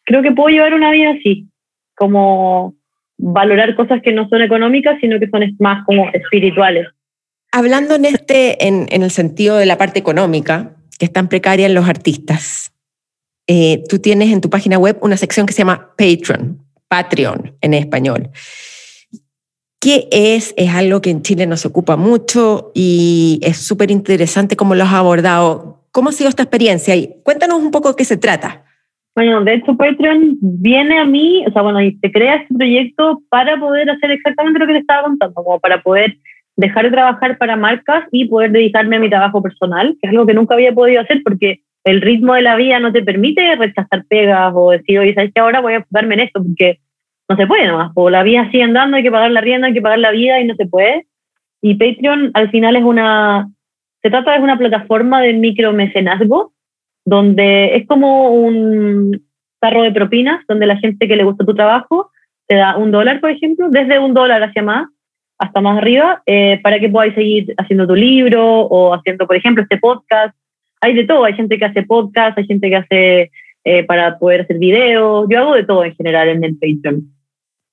Creo 0.06 0.22
que 0.22 0.32
puedo 0.32 0.48
llevar 0.48 0.72
una 0.72 0.90
vida 0.90 1.10
así, 1.10 1.48
como 1.94 2.74
valorar 3.18 3.76
cosas 3.76 4.00
que 4.00 4.12
no 4.12 4.26
son 4.30 4.40
económicas, 4.40 4.96
sino 5.02 5.20
que 5.20 5.28
son 5.28 5.42
más 5.58 5.84
como 5.84 6.08
espirituales. 6.14 6.86
Hablando 7.52 7.96
en 7.96 8.06
este, 8.06 8.66
en, 8.66 8.86
en 8.88 9.02
el 9.02 9.10
sentido 9.10 9.58
de 9.58 9.66
la 9.66 9.76
parte 9.76 9.98
económica, 9.98 10.76
que 10.98 11.04
es 11.04 11.12
tan 11.12 11.28
precaria 11.28 11.66
en 11.66 11.74
los 11.74 11.86
artistas, 11.86 12.72
eh, 13.46 13.82
tú 13.88 13.98
tienes 13.98 14.32
en 14.32 14.40
tu 14.40 14.50
página 14.50 14.78
web 14.78 14.98
una 15.00 15.16
sección 15.16 15.46
que 15.46 15.52
se 15.52 15.58
llama 15.58 15.90
Patreon, 15.96 16.58
Patreon 16.88 17.56
en 17.60 17.74
español. 17.74 18.30
¿Qué 19.80 20.08
es? 20.10 20.54
Es 20.56 20.74
algo 20.74 21.00
que 21.00 21.10
en 21.10 21.22
Chile 21.22 21.46
nos 21.46 21.64
ocupa 21.64 21.96
mucho 21.96 22.72
y 22.74 23.38
es 23.42 23.58
súper 23.58 23.90
interesante 23.90 24.56
cómo 24.56 24.74
lo 24.74 24.84
has 24.84 24.92
abordado. 24.92 25.84
¿Cómo 25.92 26.08
ha 26.08 26.12
sido 26.12 26.28
esta 26.28 26.42
experiencia? 26.42 26.96
Y 26.96 27.20
cuéntanos 27.22 27.62
un 27.62 27.70
poco 27.70 27.90
de 27.90 27.96
qué 27.96 28.04
se 28.04 28.16
trata. 28.16 28.64
Bueno, 29.14 29.42
de 29.44 29.54
hecho 29.54 29.76
Patreon 29.76 30.36
viene 30.40 30.98
a 30.98 31.06
mí, 31.06 31.44
o 31.46 31.52
sea, 31.52 31.62
bueno, 31.62 31.80
y 31.80 31.96
se 32.02 32.12
crea 32.12 32.34
este 32.36 32.54
proyecto 32.54 33.22
para 33.30 33.58
poder 33.58 33.88
hacer 33.88 34.10
exactamente 34.10 34.58
lo 34.58 34.66
que 34.66 34.74
te 34.74 34.78
estaba 34.80 35.04
contando, 35.04 35.34
como 35.34 35.58
para 35.58 35.82
poder 35.82 36.18
dejar 36.56 36.84
de 36.84 36.90
trabajar 36.90 37.38
para 37.38 37.56
marcas 37.56 38.04
y 38.12 38.26
poder 38.26 38.50
dedicarme 38.50 38.96
a 38.96 39.00
mi 39.00 39.08
trabajo 39.08 39.42
personal, 39.42 39.96
que 40.00 40.08
es 40.08 40.10
algo 40.10 40.26
que 40.26 40.34
nunca 40.34 40.54
había 40.54 40.74
podido 40.74 41.00
hacer 41.00 41.22
porque 41.22 41.62
el 41.86 42.00
ritmo 42.00 42.34
de 42.34 42.42
la 42.42 42.56
vida 42.56 42.80
no 42.80 42.92
te 42.92 43.02
permite 43.02 43.54
rechazar 43.54 44.04
pegas 44.08 44.52
o 44.56 44.72
decir, 44.72 44.98
oye, 44.98 45.14
¿sabes 45.14 45.30
qué? 45.32 45.40
Ahora 45.40 45.60
voy 45.60 45.74
a 45.74 45.76
enfocarme 45.76 46.14
en 46.14 46.20
esto 46.20 46.42
porque 46.42 46.80
no 47.28 47.36
se 47.36 47.46
puede 47.46 47.66
nomás, 47.66 47.92
o 47.94 48.10
la 48.10 48.24
vida 48.24 48.50
sigue 48.50 48.64
andando, 48.64 48.96
hay 48.96 49.04
que 49.04 49.10
pagar 49.10 49.30
la 49.30 49.40
rienda, 49.40 49.68
hay 49.68 49.72
que 49.72 49.80
pagar 49.80 50.00
la 50.00 50.10
vida 50.10 50.40
y 50.40 50.46
no 50.46 50.56
se 50.56 50.66
puede. 50.66 51.06
Y 51.62 51.76
Patreon 51.76 52.32
al 52.34 52.50
final 52.50 52.74
es 52.74 52.82
una, 52.82 53.48
se 54.02 54.10
trata 54.10 54.32
de 54.32 54.40
una 54.40 54.58
plataforma 54.58 55.22
de 55.22 55.32
micromecenazgo, 55.34 56.52
donde 57.04 57.76
es 57.76 57.86
como 57.86 58.30
un 58.30 59.24
tarro 59.60 59.82
de 59.82 59.92
propinas, 59.92 60.44
donde 60.48 60.66
la 60.66 60.78
gente 60.78 61.06
que 61.06 61.16
le 61.16 61.24
gusta 61.24 61.44
tu 61.44 61.54
trabajo 61.54 62.10
te 62.48 62.56
da 62.56 62.76
un 62.76 62.90
dólar, 62.90 63.20
por 63.20 63.30
ejemplo, 63.30 63.68
desde 63.70 64.00
un 64.00 64.12
dólar 64.12 64.42
hacia 64.42 64.62
más, 64.62 64.88
hasta 65.38 65.60
más 65.60 65.78
arriba, 65.78 66.20
eh, 66.26 66.58
para 66.64 66.80
que 66.80 66.88
podáis 66.88 67.14
seguir 67.14 67.54
haciendo 67.58 67.86
tu 67.86 67.94
libro 67.94 68.44
o 68.44 68.92
haciendo, 68.92 69.26
por 69.26 69.36
ejemplo, 69.36 69.62
este 69.62 69.78
podcast. 69.78 70.34
Hay 70.86 70.94
de 70.94 71.04
todo, 71.04 71.24
hay 71.24 71.34
gente 71.34 71.58
que 71.58 71.64
hace 71.64 71.82
podcast, 71.82 72.38
hay 72.38 72.46
gente 72.46 72.70
que 72.70 72.76
hace 72.76 73.30
eh, 73.64 73.82
para 73.82 74.20
poder 74.20 74.42
hacer 74.42 74.56
videos. 74.58 75.26
Yo 75.28 75.40
hago 75.40 75.54
de 75.56 75.64
todo 75.64 75.84
en 75.84 75.96
general 75.96 76.28
en 76.28 76.44
el 76.44 76.54
Patreon. 76.54 77.02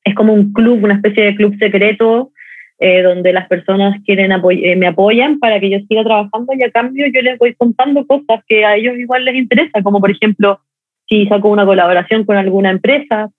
Es 0.04 0.16
como 0.16 0.34
un 0.34 0.52
club, 0.52 0.84
una 0.84 0.96
especie 0.96 1.26
de 1.26 1.36
club 1.36 1.56
secreto 1.60 2.32
eh, 2.80 3.04
donde 3.04 3.32
las 3.32 3.48
personas 3.48 4.02
quieren 4.04 4.34
me 4.80 4.88
apoyan 4.88 5.38
para 5.38 5.60
que 5.60 5.70
yo 5.70 5.78
siga 5.88 6.04
trabajando 6.04 6.54
y 6.58 6.64
a 6.64 6.72
cambio 6.72 7.06
yo 7.14 7.22
les 7.22 7.38
voy 7.38 7.54
contando 7.54 8.04
cosas 8.08 8.44
que 8.48 8.66
a 8.66 8.78
ellos 8.78 8.98
igual 8.98 9.26
les 9.26 9.36
interesa, 9.36 9.84
como 9.84 10.02
por 10.02 10.10
ejemplo 10.10 10.60
si 11.08 11.28
saco 11.28 11.50
una 11.50 11.68
colaboración 11.68 12.26
con 12.26 12.38
alguna 12.38 12.72
empresa, 12.72 13.30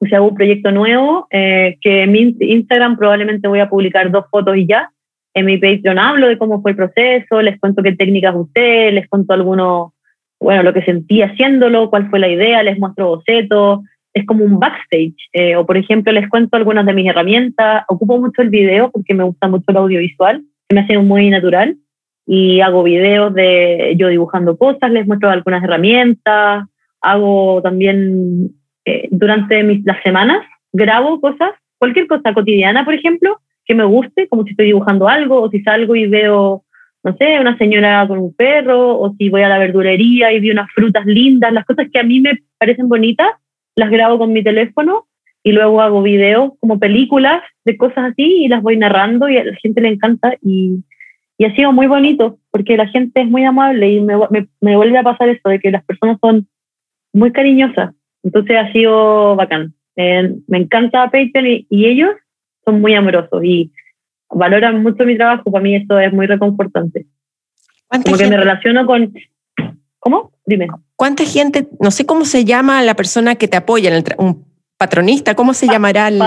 si 0.00 0.12
hago 0.16 0.30
un 0.30 0.34
proyecto 0.34 0.72
nuevo, 0.72 1.28
eh, 1.30 1.78
que 1.80 2.02
en 2.02 2.10
mi 2.10 2.36
Instagram 2.40 2.96
probablemente 2.96 3.46
voy 3.46 3.60
a 3.60 3.68
publicar 3.68 4.10
dos 4.10 4.24
fotos 4.32 4.56
y 4.56 4.66
ya. 4.66 4.90
En 5.36 5.44
mi 5.44 5.58
Patreon 5.58 5.98
hablo 5.98 6.28
de 6.28 6.38
cómo 6.38 6.62
fue 6.62 6.70
el 6.70 6.78
proceso, 6.78 7.42
les 7.42 7.60
cuento 7.60 7.82
qué 7.82 7.92
técnicas 7.92 8.34
usé, 8.34 8.90
les 8.90 9.06
cuento 9.06 9.34
algunos, 9.34 9.92
bueno, 10.40 10.62
lo 10.62 10.72
que 10.72 10.80
sentí 10.80 11.20
haciéndolo, 11.20 11.90
cuál 11.90 12.08
fue 12.08 12.20
la 12.20 12.28
idea, 12.28 12.62
les 12.62 12.78
muestro 12.78 13.08
bocetos, 13.08 13.80
es 14.14 14.24
como 14.24 14.46
un 14.46 14.58
backstage. 14.58 15.14
Eh, 15.34 15.54
o 15.56 15.66
por 15.66 15.76
ejemplo, 15.76 16.10
les 16.10 16.26
cuento 16.30 16.56
algunas 16.56 16.86
de 16.86 16.94
mis 16.94 17.06
herramientas. 17.06 17.84
Ocupo 17.88 18.18
mucho 18.18 18.40
el 18.40 18.48
video 18.48 18.90
porque 18.90 19.12
me 19.12 19.24
gusta 19.24 19.46
mucho 19.46 19.66
el 19.68 19.76
audiovisual, 19.76 20.42
que 20.66 20.74
me 20.74 20.80
hace 20.80 20.96
muy 20.96 21.28
natural. 21.28 21.76
Y 22.26 22.62
hago 22.62 22.82
videos 22.82 23.34
de 23.34 23.94
yo 23.98 24.08
dibujando 24.08 24.56
cosas, 24.56 24.90
les 24.90 25.06
muestro 25.06 25.28
algunas 25.28 25.62
herramientas. 25.62 26.64
Hago 27.02 27.60
también 27.60 28.52
eh, 28.86 29.06
durante 29.10 29.62
mis, 29.62 29.84
las 29.84 30.02
semanas, 30.02 30.46
grabo 30.72 31.20
cosas, 31.20 31.50
cualquier 31.76 32.06
cosa 32.06 32.32
cotidiana, 32.32 32.86
por 32.86 32.94
ejemplo, 32.94 33.38
que 33.66 33.74
me 33.74 33.84
guste, 33.84 34.28
como 34.28 34.44
si 34.44 34.50
estoy 34.50 34.66
dibujando 34.66 35.08
algo, 35.08 35.42
o 35.42 35.50
si 35.50 35.60
salgo 35.62 35.94
y 35.96 36.06
veo, 36.06 36.64
no 37.04 37.16
sé, 37.16 37.38
una 37.40 37.58
señora 37.58 38.06
con 38.08 38.18
un 38.18 38.34
perro, 38.34 38.98
o 38.98 39.14
si 39.18 39.28
voy 39.28 39.42
a 39.42 39.48
la 39.48 39.58
verdulería 39.58 40.32
y 40.32 40.40
vi 40.40 40.50
unas 40.50 40.70
frutas 40.72 41.04
lindas, 41.06 41.52
las 41.52 41.64
cosas 41.64 41.88
que 41.92 41.98
a 41.98 42.02
mí 42.02 42.20
me 42.20 42.38
parecen 42.58 42.88
bonitas, 42.88 43.28
las 43.74 43.90
grabo 43.90 44.18
con 44.18 44.32
mi 44.32 44.42
teléfono 44.42 45.06
y 45.42 45.52
luego 45.52 45.80
hago 45.80 46.02
videos 46.02 46.52
como 46.60 46.78
películas 46.78 47.42
de 47.64 47.76
cosas 47.76 48.12
así 48.12 48.44
y 48.44 48.48
las 48.48 48.62
voy 48.62 48.76
narrando 48.76 49.28
y 49.28 49.36
a 49.36 49.44
la 49.44 49.54
gente 49.56 49.80
le 49.80 49.88
encanta 49.88 50.34
y, 50.42 50.82
y 51.38 51.44
ha 51.44 51.54
sido 51.54 51.72
muy 51.72 51.86
bonito 51.86 52.38
porque 52.50 52.76
la 52.76 52.88
gente 52.88 53.20
es 53.20 53.28
muy 53.28 53.44
amable 53.44 53.90
y 53.92 54.00
me, 54.00 54.14
me, 54.30 54.48
me 54.60 54.76
vuelve 54.76 54.98
a 54.98 55.02
pasar 55.02 55.28
esto 55.28 55.50
de 55.50 55.60
que 55.60 55.70
las 55.70 55.84
personas 55.84 56.18
son 56.20 56.48
muy 57.12 57.32
cariñosas 57.32 57.94
entonces 58.26 58.56
ha 58.56 58.72
sido 58.72 59.36
bacán. 59.36 59.72
Eh, 59.94 60.34
me 60.48 60.58
encanta 60.58 61.04
Patreon 61.04 61.64
y, 61.70 61.86
ellos 61.86 62.10
son 62.66 62.80
muy 62.80 62.94
amorosos 62.94 63.42
y 63.44 63.72
valoran 64.28 64.82
mucho 64.82 65.04
mi 65.04 65.16
trabajo. 65.16 65.50
Para 65.50 65.62
mí 65.62 65.76
esto 65.76 65.98
es 65.98 66.12
muy 66.12 66.26
reconfortante. 66.26 67.06
Como 67.88 68.16
que 68.16 68.28
me 68.28 68.36
relaciono 68.36 68.84
con... 68.84 69.14
¿Cómo? 69.98 70.32
Dime. 70.44 70.68
¿Cuánta 70.96 71.24
gente, 71.24 71.68
no 71.80 71.90
sé 71.90 72.06
cómo 72.06 72.24
se 72.24 72.44
llama 72.44 72.82
la 72.82 72.94
persona 72.94 73.36
que 73.36 73.48
te 73.48 73.56
apoya, 73.56 73.90
un 74.18 74.44
patronista, 74.76 75.34
¿cómo 75.34 75.54
se 75.54 75.66
llamará? 75.66 76.08
El, 76.08 76.18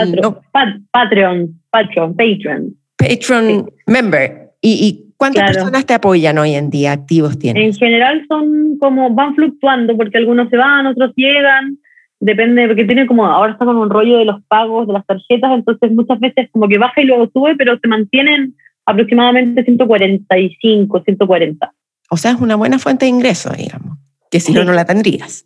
Patreon, 0.91 1.61
Patreon, 1.71 2.15
Patreon. 2.15 2.75
Patreon 2.97 3.71
member. 3.87 4.51
¿Y, 4.61 5.05
cuántas 5.17 5.51
personas 5.51 5.85
te 5.85 5.93
apoyan 5.93 6.37
hoy 6.37 6.55
en 6.55 6.69
día, 6.69 6.91
activos 6.91 7.37
tienes? 7.39 7.63
En 7.63 7.73
general 7.73 8.25
son 8.27 8.77
como, 8.79 9.09
van 9.11 9.35
fluctuando 9.35 9.95
porque 9.95 10.17
algunos 10.17 10.49
se 10.49 10.57
van, 10.57 10.87
otros 10.87 11.13
llegan 11.15 11.77
depende, 12.19 12.67
porque 12.67 12.85
tiene 12.85 13.07
como, 13.07 13.25
ahora 13.25 13.53
está 13.53 13.65
con 13.65 13.77
un 13.77 13.89
rollo 13.89 14.17
de 14.17 14.25
los 14.25 14.43
pagos, 14.47 14.87
de 14.87 14.93
las 14.93 15.05
tarjetas, 15.05 15.51
entonces 15.51 15.91
muchas 15.91 16.19
veces 16.19 16.49
como 16.51 16.67
que 16.67 16.77
baja 16.77 17.01
y 17.01 17.05
luego 17.05 17.29
sube, 17.31 17.55
pero 17.55 17.77
se 17.79 17.87
mantienen 17.87 18.55
aproximadamente 18.85 19.63
145, 19.63 21.03
140. 21.03 21.73
O 22.11 22.17
sea, 22.17 22.31
es 22.31 22.41
una 22.41 22.55
buena 22.55 22.79
fuente 22.79 23.05
de 23.05 23.09
ingreso, 23.09 23.51
digamos, 23.51 23.97
que 24.31 24.39
si 24.39 24.51
no, 24.51 24.63
no 24.63 24.73
la 24.73 24.85
tendrías. 24.85 25.45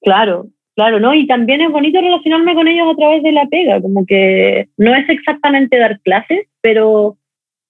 Claro, 0.00 0.46
claro, 0.74 0.98
¿no? 0.98 1.14
Y 1.14 1.26
también 1.26 1.60
es 1.60 1.70
bonito 1.70 2.00
relacionarme 2.00 2.54
con 2.54 2.66
ellos 2.66 2.88
a 2.92 2.96
través 2.96 3.22
de 3.22 3.32
la 3.32 3.46
pega, 3.46 3.80
como 3.80 4.04
que 4.06 4.68
no 4.76 4.94
es 4.94 5.08
exactamente 5.08 5.78
dar 5.78 6.00
clases, 6.00 6.48
pero, 6.60 7.18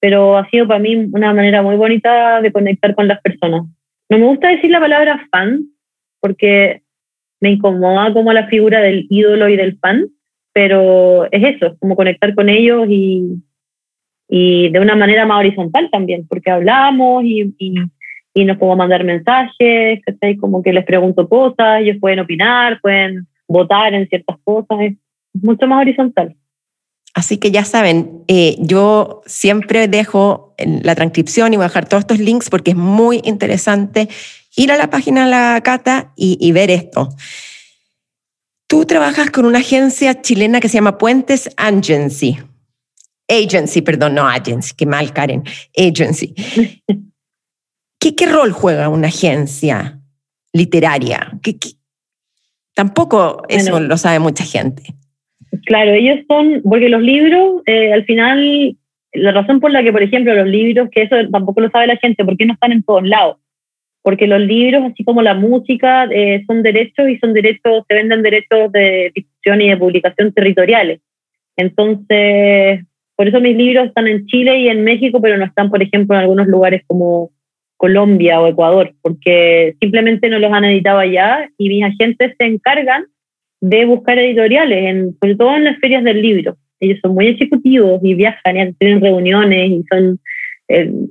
pero 0.01 0.39
ha 0.39 0.49
sido 0.49 0.67
para 0.67 0.81
mí 0.81 0.97
una 1.13 1.35
manera 1.35 1.63
muy 1.63 1.77
bonita 1.77 2.41
de 2.41 2.53
conectar 2.53 2.95
con 2.95 3.09
las 3.09 3.21
personas. 3.21 3.65
No 4.09 4.19
me 4.19 4.27
gusta 4.27 4.49
decir 4.49 4.71
la 4.71 4.81
palabra 4.81 5.27
fan, 5.31 5.65
porque 6.21 6.84
me 7.41 7.51
incomoda 7.51 8.13
como 8.13 8.33
la 8.33 8.47
figura 8.47 8.81
del 8.81 9.07
ídolo 9.11 9.49
y 9.49 9.57
del 9.57 9.79
fan, 9.79 10.07
pero 10.53 11.31
es 11.31 11.57
eso, 11.57 11.67
es 11.67 11.79
como 11.79 11.97
conectar 11.97 12.35
con 12.35 12.49
ellos 12.49 12.87
y, 12.89 13.43
y 14.29 14.71
de 14.71 14.81
una 14.81 14.97
manera 14.97 15.27
más 15.27 15.41
horizontal 15.41 15.89
también, 15.91 16.27
porque 16.29 16.51
hablamos 16.51 17.25
y, 17.25 17.55
y, 17.59 17.75
y 18.35 18.45
nos 18.45 18.57
podemos 18.57 18.79
mandar 18.79 19.05
mensajes, 19.05 20.01
como 20.41 20.63
que 20.63 20.73
les 20.73 20.85
pregunto 20.85 21.29
cosas, 21.29 21.81
ellos 21.81 21.97
pueden 22.01 22.21
opinar, 22.21 22.81
pueden 22.81 23.27
votar 23.47 23.95
en 23.95 24.09
ciertas 24.09 24.37
cosas, 24.45 24.79
es 24.81 24.95
mucho 25.35 25.67
más 25.67 25.81
horizontal. 25.81 26.35
Así 27.15 27.39
que 27.39 27.53
ya 27.53 27.65
saben, 27.65 28.25
eh, 28.27 28.57
yo 28.59 29.23
siempre 29.25 29.87
dejo 29.87 30.53
en 30.59 30.81
la 30.83 30.97
transcripción 30.97 31.53
y 31.53 31.57
voy 31.57 31.65
a 31.65 31.69
dejar 31.69 31.89
todos 31.89 32.01
estos 32.01 32.19
links 32.19 32.51
porque 32.51 32.73
es 32.73 32.77
muy 32.77 33.21
interesante 33.25 34.09
ir 34.57 34.73
a 34.73 34.77
la 34.77 34.91
página 34.91 35.25
de 35.25 35.31
la 35.31 35.61
Cata 35.63 36.13
y, 36.17 36.53
ver 36.53 36.71
esto. 36.71 37.09
Tú 38.67 38.85
trabajas 38.85 39.31
con 39.31 39.45
una 39.45 39.59
agencia 39.59 40.21
chilena 40.21 40.61
que 40.61 40.69
se 40.69 40.75
llama 40.75 40.99
Puentes 40.99 41.51
Agency. 41.57 42.39
Agency, 43.29 43.83
perdón, 43.83 44.15
no 44.15 44.29
agency, 44.29 44.75
qué 44.77 44.87
mal, 44.87 45.13
Karen. 45.13 45.43
Agency. 45.77 46.35
¿Qué, 47.99 48.15
qué 48.15 48.27
rol 48.27 48.53
juega 48.53 48.89
una 48.89 49.09
agencia 49.09 50.01
literaria? 50.53 51.33
Tampoco 52.75 53.43
eso 53.49 53.81
lo 53.81 53.97
sabe 53.97 54.19
mucha 54.19 54.45
gente. 54.45 54.83
Claro, 55.67 55.93
ellos 55.93 56.19
son, 56.29 56.63
porque 56.65 56.89
los 56.89 57.01
libros, 57.01 57.63
eh, 57.67 57.93
al 57.93 58.05
final, 58.05 58.77
la 59.13 59.33
razón 59.33 59.61
por 59.61 59.71
la 59.71 59.83
que, 59.83 59.93
por 59.93 60.03
ejemplo, 60.03 60.35
los 60.35 60.49
libros, 60.49 60.89
que 60.91 61.03
eso 61.03 61.17
tampoco 61.31 61.61
lo 61.61 61.71
sabe 61.71 61.87
la 61.87 61.97
gente, 61.97 62.25
porque 62.25 62.45
no 62.45 62.55
están 62.55 62.73
en 62.73 62.83
todos 62.83 63.05
lados 63.05 63.37
porque 64.05 64.27
los 64.27 64.41
libros, 64.43 64.83
así 64.85 65.03
como 65.03 65.23
la 65.23 65.33
música, 65.33 66.05
eh, 66.13 66.45
son 66.47 66.63
derechos 66.63 67.09
y 67.09 67.17
son 67.17 67.33
derechos, 67.33 67.85
se 67.89 67.95
venden 67.95 68.23
derechos 68.23 68.71
de 68.71 69.11
difusión 69.15 69.63
y 69.63 69.71
de 69.71 69.79
publicación 69.79 70.31
territoriales. 70.35 71.01
Entonces, 71.57 72.85
por 73.17 73.29
eso 73.29 73.41
mis 73.41 73.57
libros 73.57 73.87
están 73.87 74.07
en 74.07 74.27
Chile 74.27 74.59
y 74.59 74.69
en 74.69 74.85
México, 74.85 75.23
pero 75.23 75.39
no 75.39 75.47
están, 75.47 75.71
por 75.71 75.83
ejemplo, 75.83 76.15
en 76.15 76.21
algunos 76.21 76.47
lugares 76.49 76.83
como 76.87 77.31
Colombia 77.79 78.43
o 78.43 78.47
Ecuador, 78.47 78.93
porque 79.01 79.75
simplemente 79.81 80.29
no 80.29 80.39
los 80.39 80.53
han 80.53 80.65
editado 80.65 80.99
allá 80.99 81.49
y 81.57 81.71
mis 81.71 81.85
agentes 81.85 82.35
se 82.39 82.47
encargan 82.47 83.07
de 83.63 83.87
buscar 83.87 84.19
editoriales, 84.19 84.85
en, 84.85 85.17
sobre 85.19 85.37
todo 85.37 85.57
en 85.57 85.65
las 85.65 85.79
ferias 85.79 86.05
del 86.05 86.21
libro. 86.21 86.59
Ellos 86.79 86.99
son 87.01 87.15
muy 87.15 87.29
ejecutivos 87.29 88.01
y 88.03 88.15
viajan 88.15 88.59
y 88.59 88.73
tienen 88.75 89.01
reuniones 89.01 89.71
y 89.71 89.83
son 89.91 90.21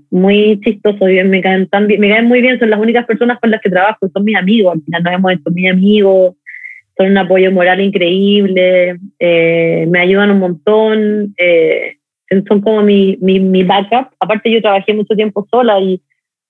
muy 0.10 0.60
chistoso, 0.62 1.06
bien, 1.06 1.30
me, 1.30 1.42
caen 1.42 1.68
tan 1.68 1.88
bien, 1.88 2.02
me 2.02 2.10
caen 2.10 2.26
muy 2.26 2.42
bien, 2.42 2.60
son 2.60 2.70
las 2.70 2.80
únicas 2.80 3.06
personas 3.06 3.40
con 3.40 3.52
las 3.52 3.62
que 3.62 3.70
trabajo, 3.70 4.10
son 4.12 4.24
mis 4.24 4.36
amigos, 4.36 4.74
al 4.74 4.82
final 4.82 5.04
nos 5.04 5.14
hemos 5.14 5.32
hecho 5.34 5.52
mis 5.52 5.72
amigos, 5.72 6.36
son 6.98 7.12
un 7.12 7.18
apoyo 7.18 7.52
moral 7.52 7.82
increíble, 7.82 8.98
eh, 9.20 9.86
me 9.90 10.00
ayudan 10.00 10.32
un 10.32 10.40
montón, 10.40 11.34
eh, 11.38 11.98
son 12.48 12.62
como 12.62 12.82
mi, 12.82 13.18
mi, 13.22 13.40
mi, 13.40 13.64
backup. 13.64 14.10
Aparte 14.20 14.52
yo 14.52 14.62
trabajé 14.62 14.94
mucho 14.94 15.16
tiempo 15.16 15.46
sola 15.52 15.80
y 15.80 16.02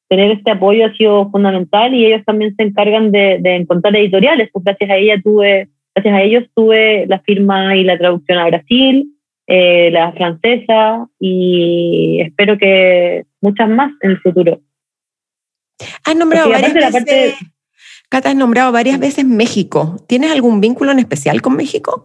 tener 0.07 0.31
este 0.31 0.51
apoyo 0.51 0.85
ha 0.85 0.93
sido 0.93 1.29
fundamental 1.31 1.93
y 1.93 2.05
ellos 2.05 2.23
también 2.25 2.55
se 2.55 2.63
encargan 2.63 3.11
de, 3.11 3.39
de 3.41 3.55
encontrar 3.55 3.95
editoriales, 3.95 4.49
pues 4.53 4.63
gracias 4.63 4.89
a 4.89 4.97
ella 4.97 5.21
tuve, 5.21 5.69
gracias 5.95 6.15
a 6.15 6.21
ellos 6.21 6.43
tuve 6.55 7.05
la 7.07 7.19
firma 7.19 7.75
y 7.75 7.83
la 7.83 7.97
traducción 7.97 8.37
a 8.37 8.47
Brasil, 8.47 9.07
eh, 9.47 9.89
la 9.91 10.11
francesa 10.13 11.07
y 11.19 12.21
espero 12.21 12.57
que 12.57 13.25
muchas 13.41 13.69
más 13.69 13.91
en 14.01 14.11
el 14.11 14.19
futuro. 14.19 14.61
Has 16.05 16.15
nombrado 16.15 16.49
varias 16.49 16.73
veces, 16.73 17.35
Cata, 18.09 18.29
has 18.29 18.35
nombrado 18.35 18.71
varias 18.71 18.99
veces 18.99 19.25
México. 19.25 19.97
¿Tienes 20.07 20.31
algún 20.31 20.61
vínculo 20.61 20.91
en 20.91 20.99
especial 20.99 21.41
con 21.41 21.55
México? 21.55 22.03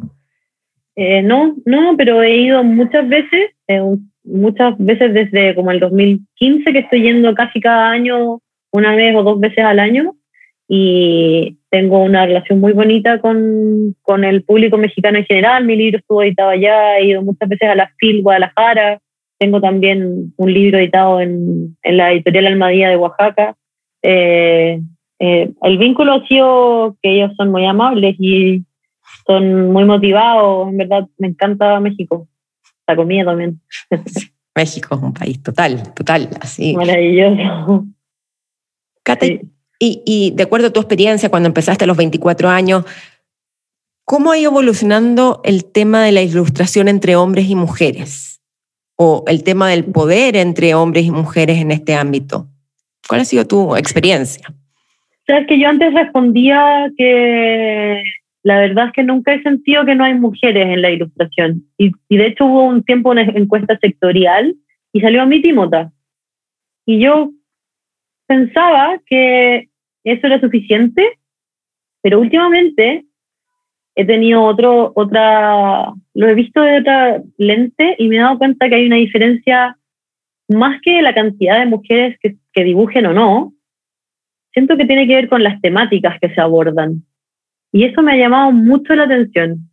Eh, 0.97 1.23
no, 1.23 1.55
no, 1.65 1.97
pero 1.97 2.23
he 2.23 2.39
ido 2.39 2.65
muchas 2.65 3.09
veces, 3.09 3.51
eh, 3.69 3.81
muchas 4.25 4.75
veces 4.79 5.15
desde 5.15 5.55
como 5.55 5.71
el 5.71 5.81
2015 5.81 6.73
que 6.73 6.79
estoy 6.81 7.03
yendo 7.03 7.35
casi 7.35 7.61
cada 7.61 7.91
año, 7.91 8.41
una 8.73 8.97
vez 8.97 9.15
o 9.15 9.23
dos 9.23 9.39
veces 9.39 9.65
al 9.65 9.79
año, 9.79 10.17
y 10.67 11.58
tengo 11.71 12.03
una 12.03 12.27
relación 12.27 12.61
muy 12.61 12.73
bonita 12.73 13.21
con, 13.21 13.95
con 14.03 14.25
el 14.25 14.43
público 14.43 14.79
mexicano 14.79 15.19
en 15.19 15.27
general. 15.27 15.65
Mi 15.65 15.77
libro 15.77 15.99
estuvo 15.99 16.23
editado 16.23 16.51
allá, 16.51 16.99
he 16.99 17.09
ido 17.09 17.23
muchas 17.23 17.49
veces 17.49 17.69
a 17.69 17.75
la 17.75 17.93
FIL 17.99 18.23
Guadalajara, 18.23 19.01
tengo 19.39 19.61
también 19.61 20.33
un 20.37 20.53
libro 20.53 20.79
editado 20.79 21.21
en, 21.21 21.77
en 21.83 21.97
la 21.97 22.13
editorial 22.13 22.47
Almadía 22.47 22.89
de 22.89 22.97
Oaxaca. 22.97 23.55
Eh, 24.03 24.81
el 25.21 25.79
vínculo 25.79 26.13
ha 26.13 26.27
sido 26.27 26.97
que 27.03 27.17
ellos 27.17 27.33
son 27.37 27.51
muy 27.51 27.67
amables 27.67 28.17
y 28.19 28.65
son 29.27 29.73
muy 29.73 29.85
motivados, 29.85 30.69
en 30.69 30.77
verdad 30.79 31.07
me 31.19 31.29
encanta 31.29 31.79
México, 31.81 32.29
la 32.87 32.97
comida 32.97 33.25
también. 33.25 33.61
México 34.55 34.95
es 34.95 35.03
un 35.03 35.13
país 35.13 35.43
total, 35.43 35.95
total, 35.95 36.29
así. 36.41 36.75
Maravilloso. 36.75 37.85
Cata, 39.03 39.27
y, 39.79 40.03
y, 40.05 40.33
de 40.33 40.43
acuerdo 40.43 40.69
a 40.69 40.73
tu 40.73 40.81
experiencia 40.81 41.29
cuando 41.29 41.49
empezaste 41.49 41.85
a 41.85 41.87
los 41.87 41.97
24 41.97 42.49
años, 42.49 42.85
¿cómo 44.05 44.33
ha 44.33 44.39
ido 44.39 44.51
evolucionando 44.51 45.41
el 45.45 45.65
tema 45.65 46.05
de 46.05 46.13
la 46.13 46.23
ilustración 46.23 46.89
entre 46.89 47.17
hombres 47.17 47.49
y 47.49 47.55
mujeres? 47.55 48.41
O 48.97 49.25
el 49.29 49.45
tema 49.45 49.69
del 49.69 49.85
poder 49.85 50.37
entre 50.37 50.75
hombres 50.75 51.05
y 51.05 51.11
mujeres 51.11 51.59
en 51.59 51.71
este 51.71 51.95
ámbito. 51.95 52.49
¿Cuál 53.09 53.21
ha 53.21 53.25
sido 53.25 53.47
tu 53.47 53.77
experiencia? 53.77 54.53
Sabes 55.27 55.47
que 55.47 55.59
yo 55.59 55.69
antes 55.69 55.93
respondía 55.95 56.91
que 56.97 58.03
la 58.43 58.61
verdad 58.61 58.87
es 58.87 58.93
que 58.93 59.03
nunca 59.03 59.35
he 59.35 59.43
sentido 59.43 59.85
que 59.85 59.95
no 59.95 60.05
hay 60.05 60.15
mujeres 60.15 60.67
en 60.69 60.81
la 60.81 60.91
ilustración. 60.91 61.65
Y, 61.77 61.93
de 62.09 62.27
hecho 62.27 62.47
hubo 62.47 62.65
un 62.65 62.83
tiempo 62.83 63.11
una 63.11 63.23
encuesta 63.23 63.79
sectorial 63.79 64.55
y 64.93 65.01
salió 65.01 65.23
a 65.23 65.27
mi 65.27 65.43
Timota. 65.43 65.93
Y 66.87 67.01
yo 67.01 67.31
pensaba 68.27 68.99
que 69.07 69.68
eso 70.11 70.27
era 70.27 70.41
suficiente, 70.41 71.19
pero 72.03 72.21
últimamente 72.21 73.05
he 73.95 74.05
tenido 74.05 74.43
otro, 74.43 74.93
otra, 74.95 75.93
lo 76.15 76.29
he 76.29 76.35
visto 76.35 76.63
de 76.63 76.79
otra 76.79 77.23
lente 77.37 77.97
y 77.99 78.09
me 78.09 78.17
he 78.17 78.21
dado 78.21 78.39
cuenta 78.39 78.69
que 78.69 78.77
hay 78.77 78.87
una 78.87 78.97
diferencia 78.97 79.77
más 80.49 80.81
que 80.83 81.03
la 81.03 81.15
cantidad 81.15 81.59
de 81.59 81.67
mujeres 81.67 82.17
que, 82.21 82.37
que 82.53 82.65
dibujen 82.65 83.07
o 83.07 83.13
no, 83.13 83.53
siento 84.53 84.77
que 84.77 84.87
tiene 84.87 85.07
que 85.07 85.15
ver 85.15 85.29
con 85.29 85.43
las 85.43 85.61
temáticas 85.61 86.19
que 86.21 86.33
se 86.35 86.41
abordan. 86.41 87.03
Y 87.73 87.85
eso 87.85 88.03
me 88.03 88.13
ha 88.13 88.17
llamado 88.17 88.53
mucho 88.53 88.95
la 88.95 89.05
atención. 89.05 89.69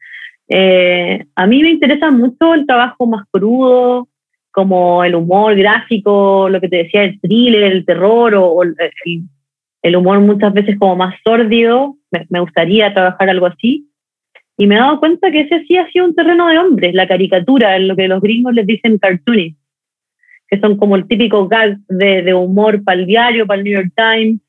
Eh, 0.48 1.26
a 1.36 1.48
mí 1.48 1.62
me 1.62 1.72
interesa 1.72 2.12
mucho 2.12 2.54
el 2.54 2.66
trabajo 2.66 3.08
más 3.08 3.26
crudo, 3.32 4.10
como 4.52 5.04
el 5.04 5.16
humor 5.16 5.56
gráfico, 5.56 6.48
lo 6.50 6.62
que 6.62 6.70
te 6.70 6.78
decía, 6.78 7.04
el 7.04 7.20
thriller, 7.20 7.64
el 7.64 7.86
terror 7.86 8.36
o, 8.36 8.64
el, 8.64 8.76
el, 8.80 9.24
humor 9.94 10.22
muchas 10.22 10.54
veces 10.54 10.80
como 10.80 10.96
más 10.96 11.16
sórdido. 11.24 11.98
Me, 12.30 12.40
gustaría 12.40 12.94
trabajar 12.94 13.30
algo 13.30 13.48
así. 13.48 13.90
Y 14.58 14.68
me 14.68 14.76
he 14.76 14.78
dado 14.78 15.02
cuenta 15.02 15.32
que 15.32 15.42
ese 15.42 15.66
sí 15.66 15.76
ha 15.76 15.92
sido 15.92 16.06
un 16.06 16.16
terreno 16.16 16.48
de 16.48 16.58
hombres, 16.58 16.94
la 16.94 17.10
caricatura, 17.10 17.78
lo 17.78 17.96
que 17.96 18.08
los 18.08 18.22
gringos 18.22 18.54
les 18.54 18.66
dicen 18.66 18.98
cartoony, 18.98 19.58
que 20.48 20.60
son 20.62 20.78
como 20.78 20.96
el 20.96 21.08
típico 21.08 21.50
gag 21.50 21.78
de, 21.90 22.22
de 22.22 22.34
humor 22.34 22.82
para 22.86 23.02
el 23.02 23.06
diario, 23.06 23.46
para 23.46 23.58
el 23.60 23.66
New 23.66 23.74
York 23.74 23.92
Times, 23.98 24.40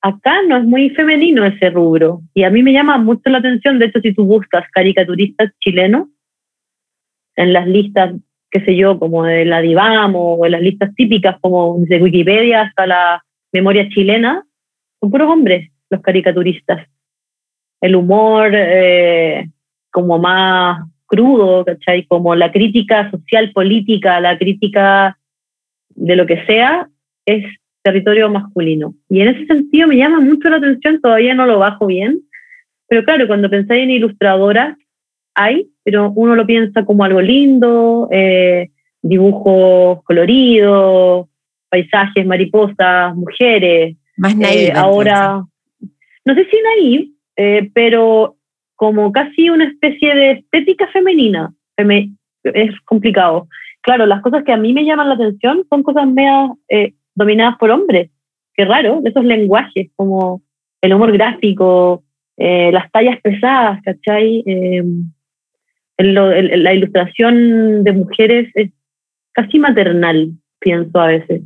acá 0.00 0.42
no 0.42 0.56
es 0.56 0.64
muy 0.64 0.90
femenino 0.90 1.44
ese 1.44 1.70
rubro. 1.70 2.22
Y 2.34 2.44
a 2.44 2.50
mí 2.50 2.62
me 2.62 2.72
llama 2.72 2.98
mucho 2.98 3.28
la 3.30 3.38
atención, 3.38 3.78
de 3.78 3.86
hecho, 3.86 4.00
si 4.00 4.14
tú 4.14 4.24
buscas 4.24 4.64
caricaturistas 4.70 5.52
chilenos 5.60 6.08
en 7.36 7.52
las 7.52 7.66
listas, 7.66 8.14
qué 8.50 8.64
sé 8.64 8.76
yo, 8.76 8.98
como 8.98 9.24
de 9.24 9.44
la 9.44 9.60
Divamo 9.60 10.34
o 10.34 10.46
en 10.46 10.52
las 10.52 10.62
listas 10.62 10.94
típicas 10.94 11.36
como 11.40 11.78
de 11.80 12.02
Wikipedia 12.02 12.62
hasta 12.62 12.86
la 12.86 13.24
memoria 13.52 13.88
chilena, 13.88 14.44
son 15.00 15.10
puros 15.10 15.30
hombres 15.30 15.70
los 15.90 16.00
caricaturistas. 16.00 16.86
El 17.80 17.96
humor 17.96 18.50
eh, 18.54 19.48
como 19.90 20.18
más 20.18 20.86
crudo, 21.06 21.64
¿cachai? 21.64 22.04
Como 22.06 22.34
la 22.34 22.52
crítica 22.52 23.10
social, 23.10 23.52
política, 23.52 24.20
la 24.20 24.36
crítica 24.36 25.18
de 25.90 26.16
lo 26.16 26.26
que 26.26 26.44
sea, 26.46 26.88
es 27.24 27.44
territorio 27.82 28.28
masculino. 28.28 28.94
Y 29.08 29.20
en 29.20 29.28
ese 29.28 29.46
sentido 29.46 29.88
me 29.88 29.96
llama 29.96 30.20
mucho 30.20 30.48
la 30.50 30.56
atención, 30.56 31.00
todavía 31.00 31.34
no 31.34 31.46
lo 31.46 31.58
bajo 31.58 31.86
bien, 31.86 32.20
pero 32.88 33.04
claro, 33.04 33.26
cuando 33.26 33.50
pensáis 33.50 33.84
en 33.84 33.90
ilustradora, 33.90 34.76
hay, 35.34 35.68
pero 35.84 36.10
uno 36.14 36.34
lo 36.34 36.46
piensa 36.46 36.84
como 36.84 37.04
algo 37.04 37.20
lindo, 37.20 38.08
eh, 38.10 38.70
dibujos 39.02 40.02
coloridos, 40.04 41.28
paisajes, 41.68 42.26
mariposas, 42.26 43.14
mujeres. 43.14 43.96
Más 44.16 44.36
naive. 44.36 44.68
Eh, 44.68 44.72
ahora, 44.74 45.44
no 46.24 46.34
sé 46.34 46.46
si 46.50 46.56
naive, 46.62 47.08
eh, 47.36 47.70
pero 47.72 48.36
como 48.76 49.10
casi 49.10 49.50
una 49.50 49.64
especie 49.64 50.14
de 50.14 50.30
estética 50.32 50.86
femenina. 50.88 51.52
es 52.44 52.80
complicado. 52.84 53.48
Claro, 53.82 54.06
las 54.06 54.22
cosas 54.22 54.44
que 54.44 54.52
a 54.52 54.56
mí 54.56 54.72
me 54.72 54.84
llaman 54.84 55.08
la 55.08 55.14
atención 55.14 55.64
son 55.68 55.82
cosas 55.82 56.06
meas 56.06 56.50
eh, 56.68 56.94
dominadas 57.14 57.56
por 57.58 57.70
hombres. 57.70 58.10
Qué 58.54 58.64
raro, 58.64 59.00
esos 59.04 59.24
lenguajes 59.24 59.90
como 59.96 60.42
el 60.80 60.92
humor 60.92 61.12
gráfico, 61.12 62.04
eh, 62.36 62.70
las 62.72 62.90
tallas 62.92 63.20
pesadas, 63.20 63.80
¿cachai? 63.82 64.44
Eh, 64.46 64.84
la 65.98 66.74
ilustración 66.74 67.82
de 67.82 67.92
mujeres 67.92 68.48
es 68.54 68.70
casi 69.32 69.58
maternal, 69.58 70.30
pienso 70.60 71.00
a 71.00 71.08
veces. 71.08 71.42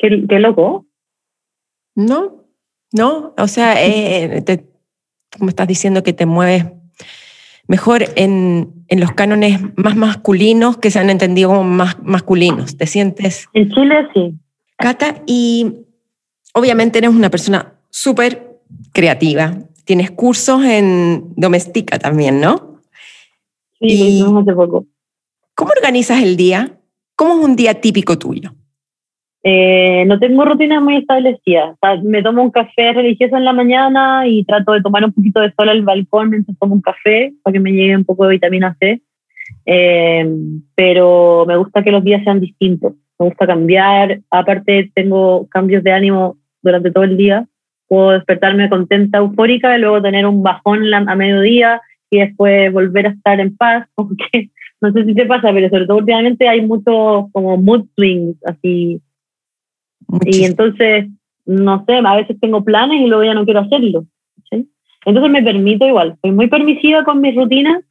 Qué, 0.00 0.24
qué 0.28 0.38
loco. 0.38 0.86
No, 1.94 2.46
no, 2.92 3.34
o 3.36 3.48
sea, 3.48 3.84
eh, 3.84 4.42
como 5.36 5.50
estás 5.50 5.68
diciendo 5.68 6.02
que 6.02 6.12
te 6.12 6.26
mueves 6.26 6.64
mejor 7.68 8.04
en, 8.16 8.84
en, 8.88 9.00
los 9.00 9.12
cánones 9.12 9.60
más 9.76 9.94
masculinos 9.96 10.78
que 10.78 10.90
se 10.90 10.98
han 10.98 11.10
entendido 11.10 11.50
como 11.50 11.64
más 11.64 12.02
masculinos. 12.02 12.76
¿Te 12.76 12.86
sientes? 12.86 13.48
En 13.52 13.70
Chile 13.70 14.08
sí. 14.14 14.34
Cata, 14.76 15.22
y 15.26 15.84
obviamente 16.54 16.98
eres 16.98 17.10
una 17.10 17.30
persona 17.30 17.74
súper 17.90 18.60
creativa. 18.92 19.58
Tienes 19.84 20.10
cursos 20.10 20.64
en 20.64 21.34
doméstica 21.36 21.98
también, 21.98 22.40
¿no? 22.40 22.80
Sí, 23.78 24.18
y 24.18 24.22
hace 24.22 24.52
poco. 24.52 24.86
¿Cómo 25.54 25.72
organizas 25.76 26.22
el 26.22 26.36
día? 26.36 26.80
¿Cómo 27.14 27.38
es 27.38 27.44
un 27.44 27.56
día 27.56 27.80
típico 27.80 28.18
tuyo? 28.18 28.54
Eh, 29.42 30.04
no 30.06 30.18
tengo 30.18 30.44
rutinas 30.44 30.82
muy 30.82 30.96
establecidas. 30.96 31.76
me 32.02 32.22
tomo 32.22 32.42
un 32.42 32.50
café 32.50 32.92
religioso 32.92 33.36
en 33.36 33.44
la 33.44 33.52
mañana 33.52 34.26
y 34.26 34.44
trato 34.44 34.72
de 34.72 34.82
tomar 34.82 35.04
un 35.04 35.12
poquito 35.12 35.40
de 35.40 35.52
sol 35.58 35.68
al 35.68 35.82
balcón 35.82 36.30
mientras 36.30 36.58
tomo 36.58 36.74
un 36.74 36.82
café 36.82 37.32
para 37.42 37.52
que 37.52 37.60
me 37.60 37.72
llegue 37.72 37.96
un 37.96 38.04
poco 38.04 38.26
de 38.26 38.32
vitamina 38.32 38.76
C. 38.78 39.00
Eh, 39.66 40.28
pero 40.74 41.44
me 41.46 41.56
gusta 41.56 41.82
que 41.82 41.90
los 41.90 42.04
días 42.04 42.22
sean 42.24 42.40
distintos 42.40 42.94
me 43.20 43.26
gusta 43.26 43.46
cambiar, 43.46 44.20
aparte 44.30 44.90
tengo 44.94 45.46
cambios 45.50 45.84
de 45.84 45.92
ánimo 45.92 46.38
durante 46.62 46.90
todo 46.90 47.04
el 47.04 47.18
día, 47.18 47.46
puedo 47.86 48.12
despertarme 48.12 48.70
contenta, 48.70 49.18
eufórica, 49.18 49.76
y 49.76 49.80
luego 49.80 50.00
tener 50.00 50.26
un 50.26 50.42
bajón 50.42 50.92
a 50.92 51.14
mediodía 51.14 51.82
y 52.08 52.20
después 52.20 52.72
volver 52.72 53.06
a 53.06 53.10
estar 53.10 53.38
en 53.38 53.54
paz, 53.56 53.86
porque 53.94 54.50
no 54.80 54.90
sé 54.92 55.04
si 55.04 55.14
te 55.14 55.26
pasa, 55.26 55.52
pero 55.52 55.68
sobre 55.68 55.86
todo 55.86 55.98
últimamente 55.98 56.48
hay 56.48 56.62
muchos 56.62 57.26
mood 57.34 57.86
swings, 57.94 58.36
así. 58.46 59.02
Y 60.24 60.44
entonces, 60.44 61.06
no 61.46 61.84
sé, 61.86 62.00
a 62.04 62.16
veces 62.16 62.38
tengo 62.40 62.64
planes 62.64 63.00
y 63.00 63.06
luego 63.06 63.24
ya 63.24 63.34
no 63.34 63.44
quiero 63.44 63.60
hacerlo. 63.60 64.04
Entonces 65.06 65.32
me 65.32 65.42
permito 65.42 65.86
igual, 65.86 66.16
soy 66.20 66.32
muy 66.32 66.48
permisiva 66.48 67.04
con 67.04 67.22
mis 67.22 67.34
rutinas, 67.34 67.82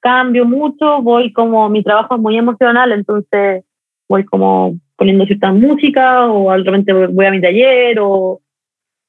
cambio 0.00 0.44
mucho, 0.44 1.02
voy 1.02 1.32
como, 1.32 1.68
mi 1.68 1.84
trabajo 1.84 2.16
es 2.16 2.20
muy 2.20 2.36
emocional, 2.36 2.90
entonces 2.90 3.64
voy 4.08 4.24
como 4.24 4.76
poniendo 4.96 5.24
cierta 5.24 5.52
música 5.52 6.26
o 6.26 6.50
realmente 6.50 6.92
voy 6.92 7.26
a 7.26 7.30
mi 7.30 7.40
taller 7.40 7.98
o 8.00 8.40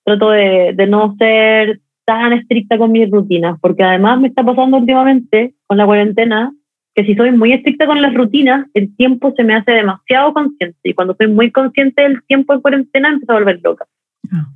trato 0.04 0.30
de, 0.30 0.74
de 0.76 0.88
no 0.88 1.16
ser 1.18 1.80
tan 2.06 2.34
estricta 2.34 2.78
con 2.78 2.92
mis 2.92 3.10
rutinas, 3.10 3.60
porque 3.60 3.84
además 3.84 4.20
me 4.20 4.28
está 4.28 4.44
pasando 4.44 4.78
últimamente 4.78 5.56
con 5.66 5.78
la 5.78 5.88
cuarentena 5.88 6.54
que 7.00 7.06
si 7.06 7.16
soy 7.16 7.32
muy 7.32 7.54
estricta 7.54 7.86
con 7.86 8.02
las 8.02 8.14
rutinas, 8.14 8.68
el 8.74 8.94
tiempo 8.98 9.34
se 9.38 9.46
me 9.46 9.56
hace 9.56 9.72
demasiado 9.72 10.34
consciente. 10.34 10.78
Y 10.84 10.94
cuando 10.94 11.16
soy 11.16 11.28
muy 11.28 11.50
consciente 11.50 12.02
del 12.02 12.22
tiempo 12.24 12.54
en 12.54 12.60
cuarentena, 12.60 13.10
empiezo 13.10 13.32
a 13.32 13.36
volver 13.36 13.62
loca. 13.64 13.86
Ah. 14.30 14.50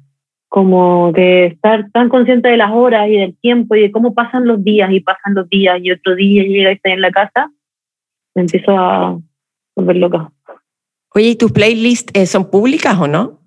Como 0.49 1.13
que 1.13 1.45
estar 1.45 1.89
tan 1.91 2.09
consciente 2.09 2.49
de 2.49 2.57
las 2.57 2.69
horas 2.71 3.07
y 3.07 3.13
del 3.15 3.37
tiempo 3.37 3.75
y 3.75 3.83
de 3.83 3.91
cómo 3.91 4.13
pasan 4.13 4.45
los 4.45 4.61
días 4.61 4.91
y 4.91 4.99
pasan 4.99 5.35
los 5.35 5.47
días 5.47 5.79
y 5.81 5.91
otro 5.91 6.15
día 6.15 6.43
llega 6.43 6.71
y 6.71 6.73
estoy 6.73 6.91
en 6.91 7.01
la 7.01 7.11
casa, 7.11 7.49
me 8.35 8.41
empiezo 8.41 8.77
a 8.77 9.17
volver 9.75 9.95
loca. 9.95 10.29
Oye, 11.15 11.29
¿y 11.29 11.35
tus 11.37 11.51
playlists 11.53 12.11
eh, 12.13 12.25
son 12.25 12.51
públicas 12.51 12.99
o 12.99 13.07
no? 13.07 13.39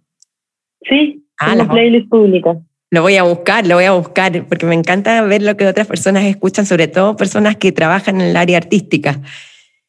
Sí, 0.89 1.23
ah, 1.39 1.55
las 1.55 1.69
playlists 1.69 2.09
públicas. 2.09 2.57
Lo 2.91 3.03
voy 3.03 3.17
a 3.17 3.25
buscar, 3.25 3.67
lo 3.67 3.75
voy 3.75 3.85
a 3.85 3.93
buscar, 3.93 4.47
porque 4.47 4.67
me 4.67 4.75
encanta 4.75 5.21
ver 5.23 5.43
lo 5.43 5.57
que 5.57 5.67
otras 5.67 5.89
personas 5.89 6.25
escuchan, 6.25 6.67
sobre 6.67 6.87
todo 6.87 7.17
personas 7.17 7.57
que 7.57 7.73
trabajan 7.73 8.21
en 8.21 8.29
el 8.29 8.37
área 8.37 8.59
artística. 8.59 9.21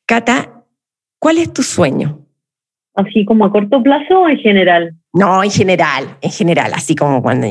Cata, 0.07 0.63
¿cuál 1.19 1.37
es 1.37 1.53
tu 1.53 1.61
sueño? 1.61 2.25
¿Así 2.95 3.25
como 3.25 3.45
a 3.45 3.51
corto 3.51 3.83
plazo 3.83 4.21
o 4.21 4.29
en 4.29 4.37
general? 4.37 4.95
No, 5.13 5.43
en 5.43 5.51
general, 5.51 6.17
en 6.21 6.31
general, 6.31 6.71
así 6.73 6.95
como 6.95 7.21
cuando 7.21 7.45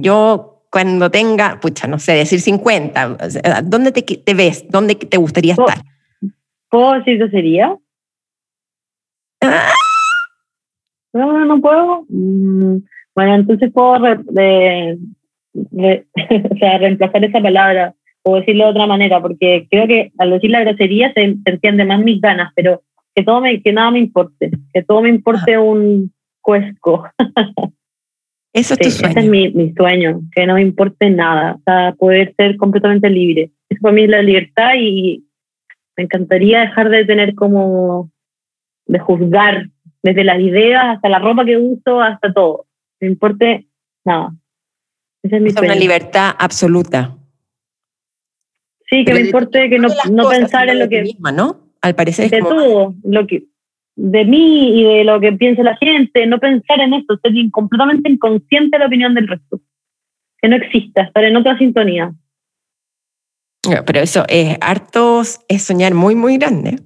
yo, 0.00 0.64
cuando 0.70 1.10
tenga, 1.10 1.60
pucha, 1.60 1.86
no 1.86 2.00
sé, 2.00 2.12
decir 2.12 2.40
50, 2.40 3.16
¿dónde 3.62 3.92
te, 3.92 4.34
ves? 4.34 4.68
¿Dónde 4.68 4.96
te 4.96 5.16
gustaría 5.16 5.52
estar? 5.52 5.84
¿Puedo 6.68 6.94
decir 6.94 7.18
qué 7.18 7.28
sería? 7.30 7.76
¡Ah! 9.40 9.72
No, 11.12 11.44
no 11.44 11.60
puedo. 11.60 12.04
Mm, 12.08 12.78
bueno, 13.20 13.34
entonces 13.34 13.70
puedo 13.72 13.92
o 13.94 13.98
sea, 16.58 16.78
reemplazar 16.78 17.24
esa 17.24 17.40
palabra 17.40 17.94
o 18.22 18.36
decirlo 18.36 18.64
de 18.64 18.70
otra 18.70 18.86
manera, 18.86 19.20
porque 19.20 19.66
creo 19.70 19.86
que 19.86 20.10
al 20.18 20.30
decir 20.30 20.50
la 20.50 20.60
grosería 20.60 21.12
se, 21.12 21.22
entiende 21.22 21.84
más 21.84 22.00
mis 22.00 22.18
ganas, 22.20 22.50
pero 22.54 22.82
que, 23.14 23.22
todo 23.22 23.42
me, 23.42 23.60
que 23.60 23.72
nada 23.74 23.90
me 23.90 23.98
importe, 23.98 24.50
que 24.72 24.82
todo 24.82 25.02
me 25.02 25.10
importe 25.10 25.58
un 25.58 26.12
cuesco. 26.40 27.08
Eso 28.54 28.74
es 28.74 28.80
tu 28.80 28.90
sueño. 28.90 29.10
Ese 29.10 29.20
es 29.20 29.28
mi, 29.28 29.50
mi, 29.50 29.72
sueño, 29.74 30.22
que 30.34 30.46
no 30.46 30.54
me 30.54 30.62
importe 30.62 31.10
nada, 31.10 31.56
o 31.56 31.62
sea, 31.62 31.94
poder 31.98 32.34
ser 32.36 32.56
completamente 32.56 33.10
libre. 33.10 33.50
Eso 33.68 33.82
para 33.82 33.94
mí 33.94 34.04
es 34.04 34.10
la 34.10 34.22
libertad 34.22 34.72
y 34.78 35.24
me 35.96 36.04
encantaría 36.04 36.60
dejar 36.60 36.88
de 36.88 37.04
tener 37.04 37.34
como, 37.34 38.10
de 38.86 38.98
juzgar 38.98 39.66
desde 40.02 40.24
las 40.24 40.40
ideas 40.40 40.96
hasta 40.96 41.10
la 41.10 41.18
ropa 41.18 41.44
que 41.44 41.58
uso, 41.58 42.00
hasta 42.00 42.32
todo 42.32 42.64
me 43.00 43.08
importe 43.08 43.66
nada. 44.04 44.32
Esa 45.22 45.36
es 45.36 45.42
mi 45.42 45.50
Una 45.50 45.74
libertad 45.74 46.34
absoluta. 46.38 47.16
Sí, 48.88 49.04
que 49.04 49.14
me 49.14 49.20
importe 49.20 49.68
que 49.68 49.78
no, 49.78 49.88
no 50.10 50.28
pensar 50.28 50.68
en 50.68 50.80
lo 50.80 50.88
que... 50.88 51.02
Misma, 51.02 51.32
¿no? 51.32 51.58
Al 51.80 51.94
parecer 51.94 52.28
de 52.28 52.40
todo, 52.40 52.94
lo 53.04 53.26
que, 53.26 53.44
de 53.96 54.24
mí 54.24 54.80
y 54.80 54.84
de 54.84 55.04
lo 55.04 55.20
que 55.20 55.32
piensa 55.32 55.62
la 55.62 55.76
gente, 55.76 56.26
no 56.26 56.38
pensar 56.38 56.80
en 56.80 56.94
esto, 56.94 57.18
ser 57.22 57.32
completamente 57.50 58.10
inconsciente 58.10 58.76
de 58.76 58.78
la 58.80 58.86
opinión 58.86 59.14
del 59.14 59.28
resto. 59.28 59.60
Que 60.38 60.48
no 60.48 60.56
exista, 60.56 61.02
estar 61.02 61.24
en 61.24 61.36
otra 61.36 61.56
sintonía. 61.58 62.12
Pero 63.86 64.00
eso 64.00 64.24
es 64.28 64.56
harto, 64.60 65.20
es 65.20 65.62
soñar 65.62 65.94
muy, 65.94 66.14
muy 66.14 66.38
grande. 66.38 66.78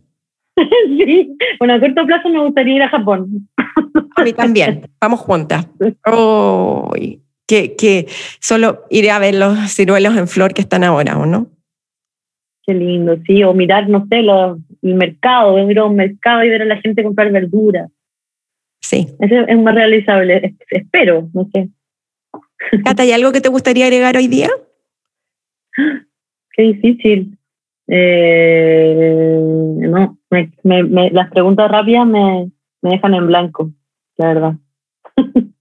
sí, 0.87 1.37
bueno, 1.59 1.75
a 1.75 1.81
corto 1.81 2.07
plazo 2.07 2.29
me 2.29 2.45
gustaría 2.45 2.77
ir 2.77 2.83
a 2.83 2.89
Japón. 2.89 3.49
A 4.17 4.25
mí 4.25 4.33
también, 4.33 4.89
vamos 5.01 5.21
juntas. 5.21 5.67
Oh, 6.07 6.93
que, 7.47 7.77
que 7.77 8.07
solo 8.41 8.85
iré 8.91 9.11
a 9.11 9.19
ver 9.19 9.35
los 9.35 9.59
ciruelos 9.73 10.17
en 10.17 10.29
flor 10.29 10.55
que 10.55 10.63
están 10.63 10.85
ahora, 10.85 11.19
¿o 11.19 11.27
no? 11.27 11.49
Qué 12.67 12.73
lindo, 12.73 13.19
sí, 13.27 13.43
o 13.45 13.53
mirar, 13.53 13.89
no 13.89 14.07
sé, 14.09 14.21
el 14.21 14.95
mercado, 14.95 15.59
ir 15.71 15.79
a 15.79 15.85
un 15.85 15.97
mercado 15.97 16.45
y 16.45 16.49
ver 16.49 16.63
a 16.63 16.67
la 16.67 16.81
gente 16.81 17.03
comprar 17.03 17.31
verduras. 17.31 17.91
Sí. 18.81 19.09
Eso 19.19 19.35
es 19.47 19.59
más 19.59 19.75
realizable, 19.75 20.55
espero, 20.71 21.29
no 21.35 21.49
sé. 21.53 21.69
Cata, 22.85 23.03
¿hay 23.03 23.13
algo 23.13 23.33
que 23.33 23.41
te 23.41 23.49
gustaría 23.49 23.87
agregar 23.87 24.17
hoy 24.17 24.29
día? 24.29 24.49
Qué 26.57 26.63
difícil. 26.63 27.37
Eh, 27.87 29.39
no, 29.43 30.19
las 30.31 31.31
preguntas 31.31 31.71
rápidas 31.71 32.07
me, 32.07 32.51
me 32.85 32.91
dejan 32.91 33.15
en 33.15 33.27
blanco, 33.27 33.73
la 34.19 34.27
verdad. 34.29 34.55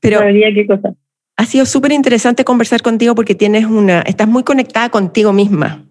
Pero 0.00 0.20
qué 0.20 0.66
cosa. 0.66 0.94
Ha 1.36 1.44
sido 1.44 1.66
súper 1.66 1.90
interesante 1.90 2.44
conversar 2.44 2.82
contigo 2.82 3.16
porque 3.16 3.34
tienes 3.34 3.66
una, 3.66 4.02
estás 4.02 4.28
muy 4.28 4.44
conectada 4.44 4.90
contigo 4.90 5.32
misma. 5.32 5.84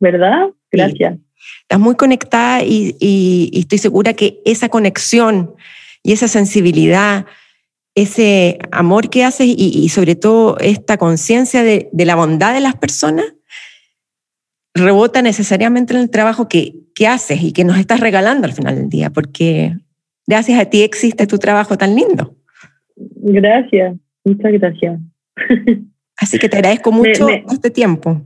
¿Verdad? 0.00 0.48
Gracias. 0.72 1.18
Estás 1.60 1.78
muy 1.78 1.96
conectada 1.96 2.62
y, 2.62 2.96
y, 2.98 3.50
estoy 3.60 3.76
segura 3.76 4.14
que 4.14 4.40
esa 4.46 4.70
conexión 4.70 5.54
y 6.02 6.12
esa 6.12 6.26
sensibilidad, 6.26 7.26
ese 7.94 8.58
amor 8.72 9.10
que 9.10 9.24
haces 9.24 9.46
y, 9.46 9.54
y 9.54 9.88
sobre 9.90 10.14
todo 10.14 10.56
esta 10.60 10.96
conciencia 10.96 11.62
de, 11.62 11.90
de, 11.92 12.04
la 12.06 12.16
bondad 12.16 12.54
de 12.54 12.60
las 12.60 12.76
personas, 12.76 13.26
rebota 14.74 15.22
necesariamente 15.22 15.94
en 15.94 16.00
el 16.00 16.10
trabajo 16.10 16.48
que, 16.48 16.74
que 16.94 17.06
haces 17.06 17.42
y 17.42 17.52
que 17.52 17.64
nos 17.64 17.78
estás 17.78 18.00
regalando 18.00 18.46
al 18.46 18.52
final 18.52 18.76
del 18.76 18.88
día, 18.88 19.10
porque 19.10 19.76
gracias 20.26 20.60
a 20.60 20.66
ti 20.66 20.82
existe 20.82 21.26
tu 21.26 21.38
trabajo 21.38 21.78
tan 21.78 21.94
lindo. 21.94 22.34
Gracias, 22.96 23.96
muchas 24.24 24.52
gracias. 24.52 25.00
Así 26.16 26.38
que 26.38 26.48
te 26.48 26.56
agradezco 26.56 26.92
mucho 26.92 27.28
este 27.28 27.70
tiempo. 27.70 28.22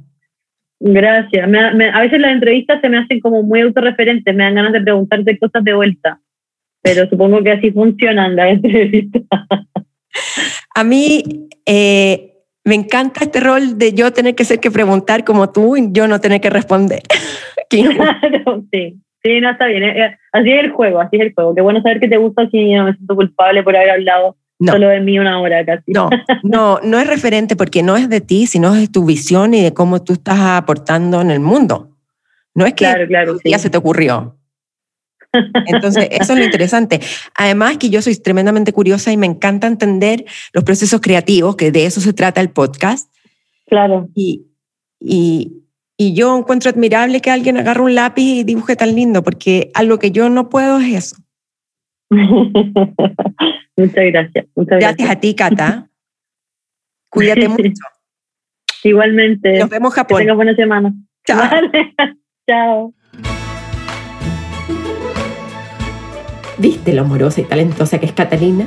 Gracias. 0.81 1.49
a 1.49 2.01
veces 2.01 2.21
las 2.21 2.33
entrevistas 2.33 2.81
se 2.81 2.89
me 2.89 2.99
hacen 2.99 3.21
como 3.21 3.43
muy 3.43 3.61
autorreferentes, 3.63 4.35
me 4.35 4.45
dan 4.45 4.55
ganas 4.55 4.73
de 4.73 4.81
preguntarte 4.81 5.39
cosas 5.39 5.65
de 5.65 5.75
vuelta, 5.75 6.21
pero 6.83 7.09
supongo 7.09 7.43
que 7.43 7.53
así 7.53 7.73
funcionan 7.73 8.37
las 8.37 8.49
entrevistas. 8.53 9.23
A 10.75 10.85
mí, 10.85 11.49
eh, 11.67 12.38
me 12.69 12.75
encanta 12.75 13.25
este 13.25 13.41
rol 13.41 13.79
de 13.79 13.93
yo 13.93 14.13
tener 14.13 14.35
que 14.35 14.45
ser 14.45 14.61
que 14.61 14.71
preguntar 14.71 15.25
como 15.25 15.51
tú 15.51 15.77
y 15.77 15.89
yo 15.91 16.07
no 16.07 16.21
tener 16.21 16.41
que 16.41 16.51
responder. 16.51 17.03
claro, 17.71 18.65
sí. 18.73 19.01
Sí, 19.23 19.41
no 19.41 19.51
está 19.51 19.67
bien. 19.67 19.83
Eh, 19.83 20.05
eh, 20.05 20.17
así 20.33 20.51
es 20.51 20.65
el 20.65 20.71
juego, 20.71 21.01
así 21.01 21.17
es 21.17 21.23
el 21.23 21.35
juego. 21.35 21.55
Qué 21.55 21.61
bueno 21.61 21.83
saber 21.83 21.99
que 21.99 22.09
te 22.09 22.19
gusta 22.19 22.43
así 22.43 22.75
no 22.75 22.85
me 22.85 22.95
siento 22.95 23.17
culpable 23.17 23.63
por 23.63 23.77
haber 23.77 23.91
hablado 23.91 24.37
solo 24.65 24.89
de 24.89 25.01
mí 25.01 25.19
una 25.19 25.41
hora 25.41 25.65
casi. 25.65 25.93
No, 25.93 26.11
no, 26.43 26.81
no 26.83 26.99
es 26.99 27.07
referente 27.07 27.57
porque 27.57 27.83
no 27.83 27.97
es 27.97 28.09
de 28.09 28.21
ti, 28.21 28.47
sino 28.47 28.75
es 28.75 28.81
de 28.81 28.89
tu 28.89 29.05
visión 29.05 29.55
y 29.55 29.63
de 29.63 29.75
cómo 29.75 30.03
tú 30.03 30.13
estás 30.13 30.39
aportando 30.39 31.21
en 31.21 31.31
el 31.31 31.41
mundo. 31.41 31.97
No 32.55 32.67
es 32.67 32.75
que 32.75 32.87
ya 33.45 33.59
se 33.59 33.71
te 33.71 33.79
ocurrió. 33.79 34.38
Entonces, 35.67 36.09
eso 36.11 36.33
es 36.33 36.39
lo 36.39 36.45
interesante. 36.45 37.01
Además 37.35 37.77
que 37.77 37.91
yo 37.91 38.01
soy 38.03 38.17
tremendamente 38.17 38.73
curiosa 38.73 39.13
y 39.13 39.17
me 39.17 39.27
encanta 39.27 39.67
entender 39.67 40.25
los 40.53 40.65
procesos 40.65 41.01
creativos, 41.01 41.57
que 41.57 41.71
de 41.71 41.87
eso 41.87 42.01
se 42.01 42.13
trata 42.13 42.41
el 42.41 42.51
podcast. 42.51 43.13
Claro. 43.67 44.09
Y, 44.15 44.47
y, 45.01 45.65
y 45.97 46.15
yo 46.15 46.37
encuentro 46.37 46.71
admirable 46.71 47.21
que 47.21 47.31
alguien 47.31 47.57
agarre 47.59 47.83
un 47.83 47.95
lápiz 47.95 48.23
y 48.23 48.45
dibuje 48.45 48.77
tan 48.77 48.95
lindo, 48.95 49.23
porque 49.23 49.71
algo 49.75 49.99
que 49.99 50.11
yo 50.11 50.29
no 50.31 50.49
puedo 50.49 50.79
es 50.79 50.95
eso. 50.95 51.17
muchas 52.11 54.05
gracias. 54.05 54.47
Muchas 54.55 54.81
gracias. 54.81 55.11
a 55.11 55.17
ti, 55.17 55.35
Cata. 55.35 55.89
Cuídate 57.11 57.49
mucho. 57.49 57.83
Igualmente. 58.85 59.59
Nos 59.59 59.69
vemos 59.69 59.95
Japón. 59.95 60.19
Que 60.19 60.25
tengas 60.25 60.37
buena 60.37 60.55
semana. 60.55 60.95
Chao. 61.27 61.41
Chao. 62.49 62.95
¿Viste 66.59 66.93
lo 66.93 67.03
amorosa 67.03 67.41
y 67.41 67.45
talentosa 67.45 67.99
que 67.99 68.07
es 68.07 68.13
Catalina? 68.13 68.67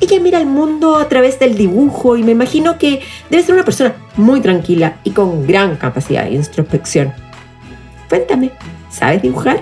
Ella 0.00 0.20
mira 0.20 0.38
el 0.38 0.46
mundo 0.46 0.96
a 0.96 1.08
través 1.08 1.38
del 1.38 1.56
dibujo 1.56 2.16
y 2.16 2.22
me 2.22 2.32
imagino 2.32 2.78
que 2.78 3.00
debe 3.30 3.42
ser 3.42 3.54
una 3.54 3.64
persona 3.64 3.94
muy 4.16 4.40
tranquila 4.40 4.98
y 5.04 5.10
con 5.10 5.46
gran 5.46 5.76
capacidad 5.76 6.24
de 6.24 6.32
introspección. 6.32 7.12
Cuéntame, 8.08 8.50
¿sabes 8.90 9.22
dibujar? 9.22 9.60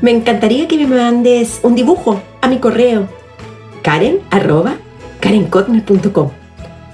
Me 0.00 0.10
encantaría 0.10 0.68
que 0.68 0.76
me 0.76 0.86
mandes 0.86 1.60
un 1.62 1.74
dibujo 1.74 2.20
a 2.42 2.48
mi 2.48 2.58
correo 2.58 3.08
karen 3.82 4.20
arroba. 4.30 4.76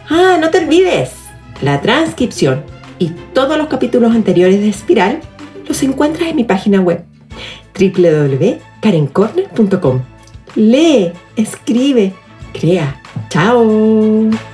Ah, 0.09 0.39
no 0.41 0.51
te 0.51 0.59
olvides, 0.59 1.11
la 1.63 1.81
transcripción 1.81 2.65
y 2.99 3.09
todos 3.33 3.59
los 3.59 3.69
capítulos 3.69 4.15
anteriores 4.15 4.61
de 4.61 4.69
Espiral 4.69 5.21
los 5.69 5.83
encuentras 5.83 6.29
en 6.29 6.37
mi 6.37 6.45
página 6.45 6.81
web 6.81 7.05
www.karencorner.com. 8.81 10.03
Lee, 10.57 11.13
escribe, 11.37 12.13
crea. 12.53 13.01
Chao. 13.29 14.50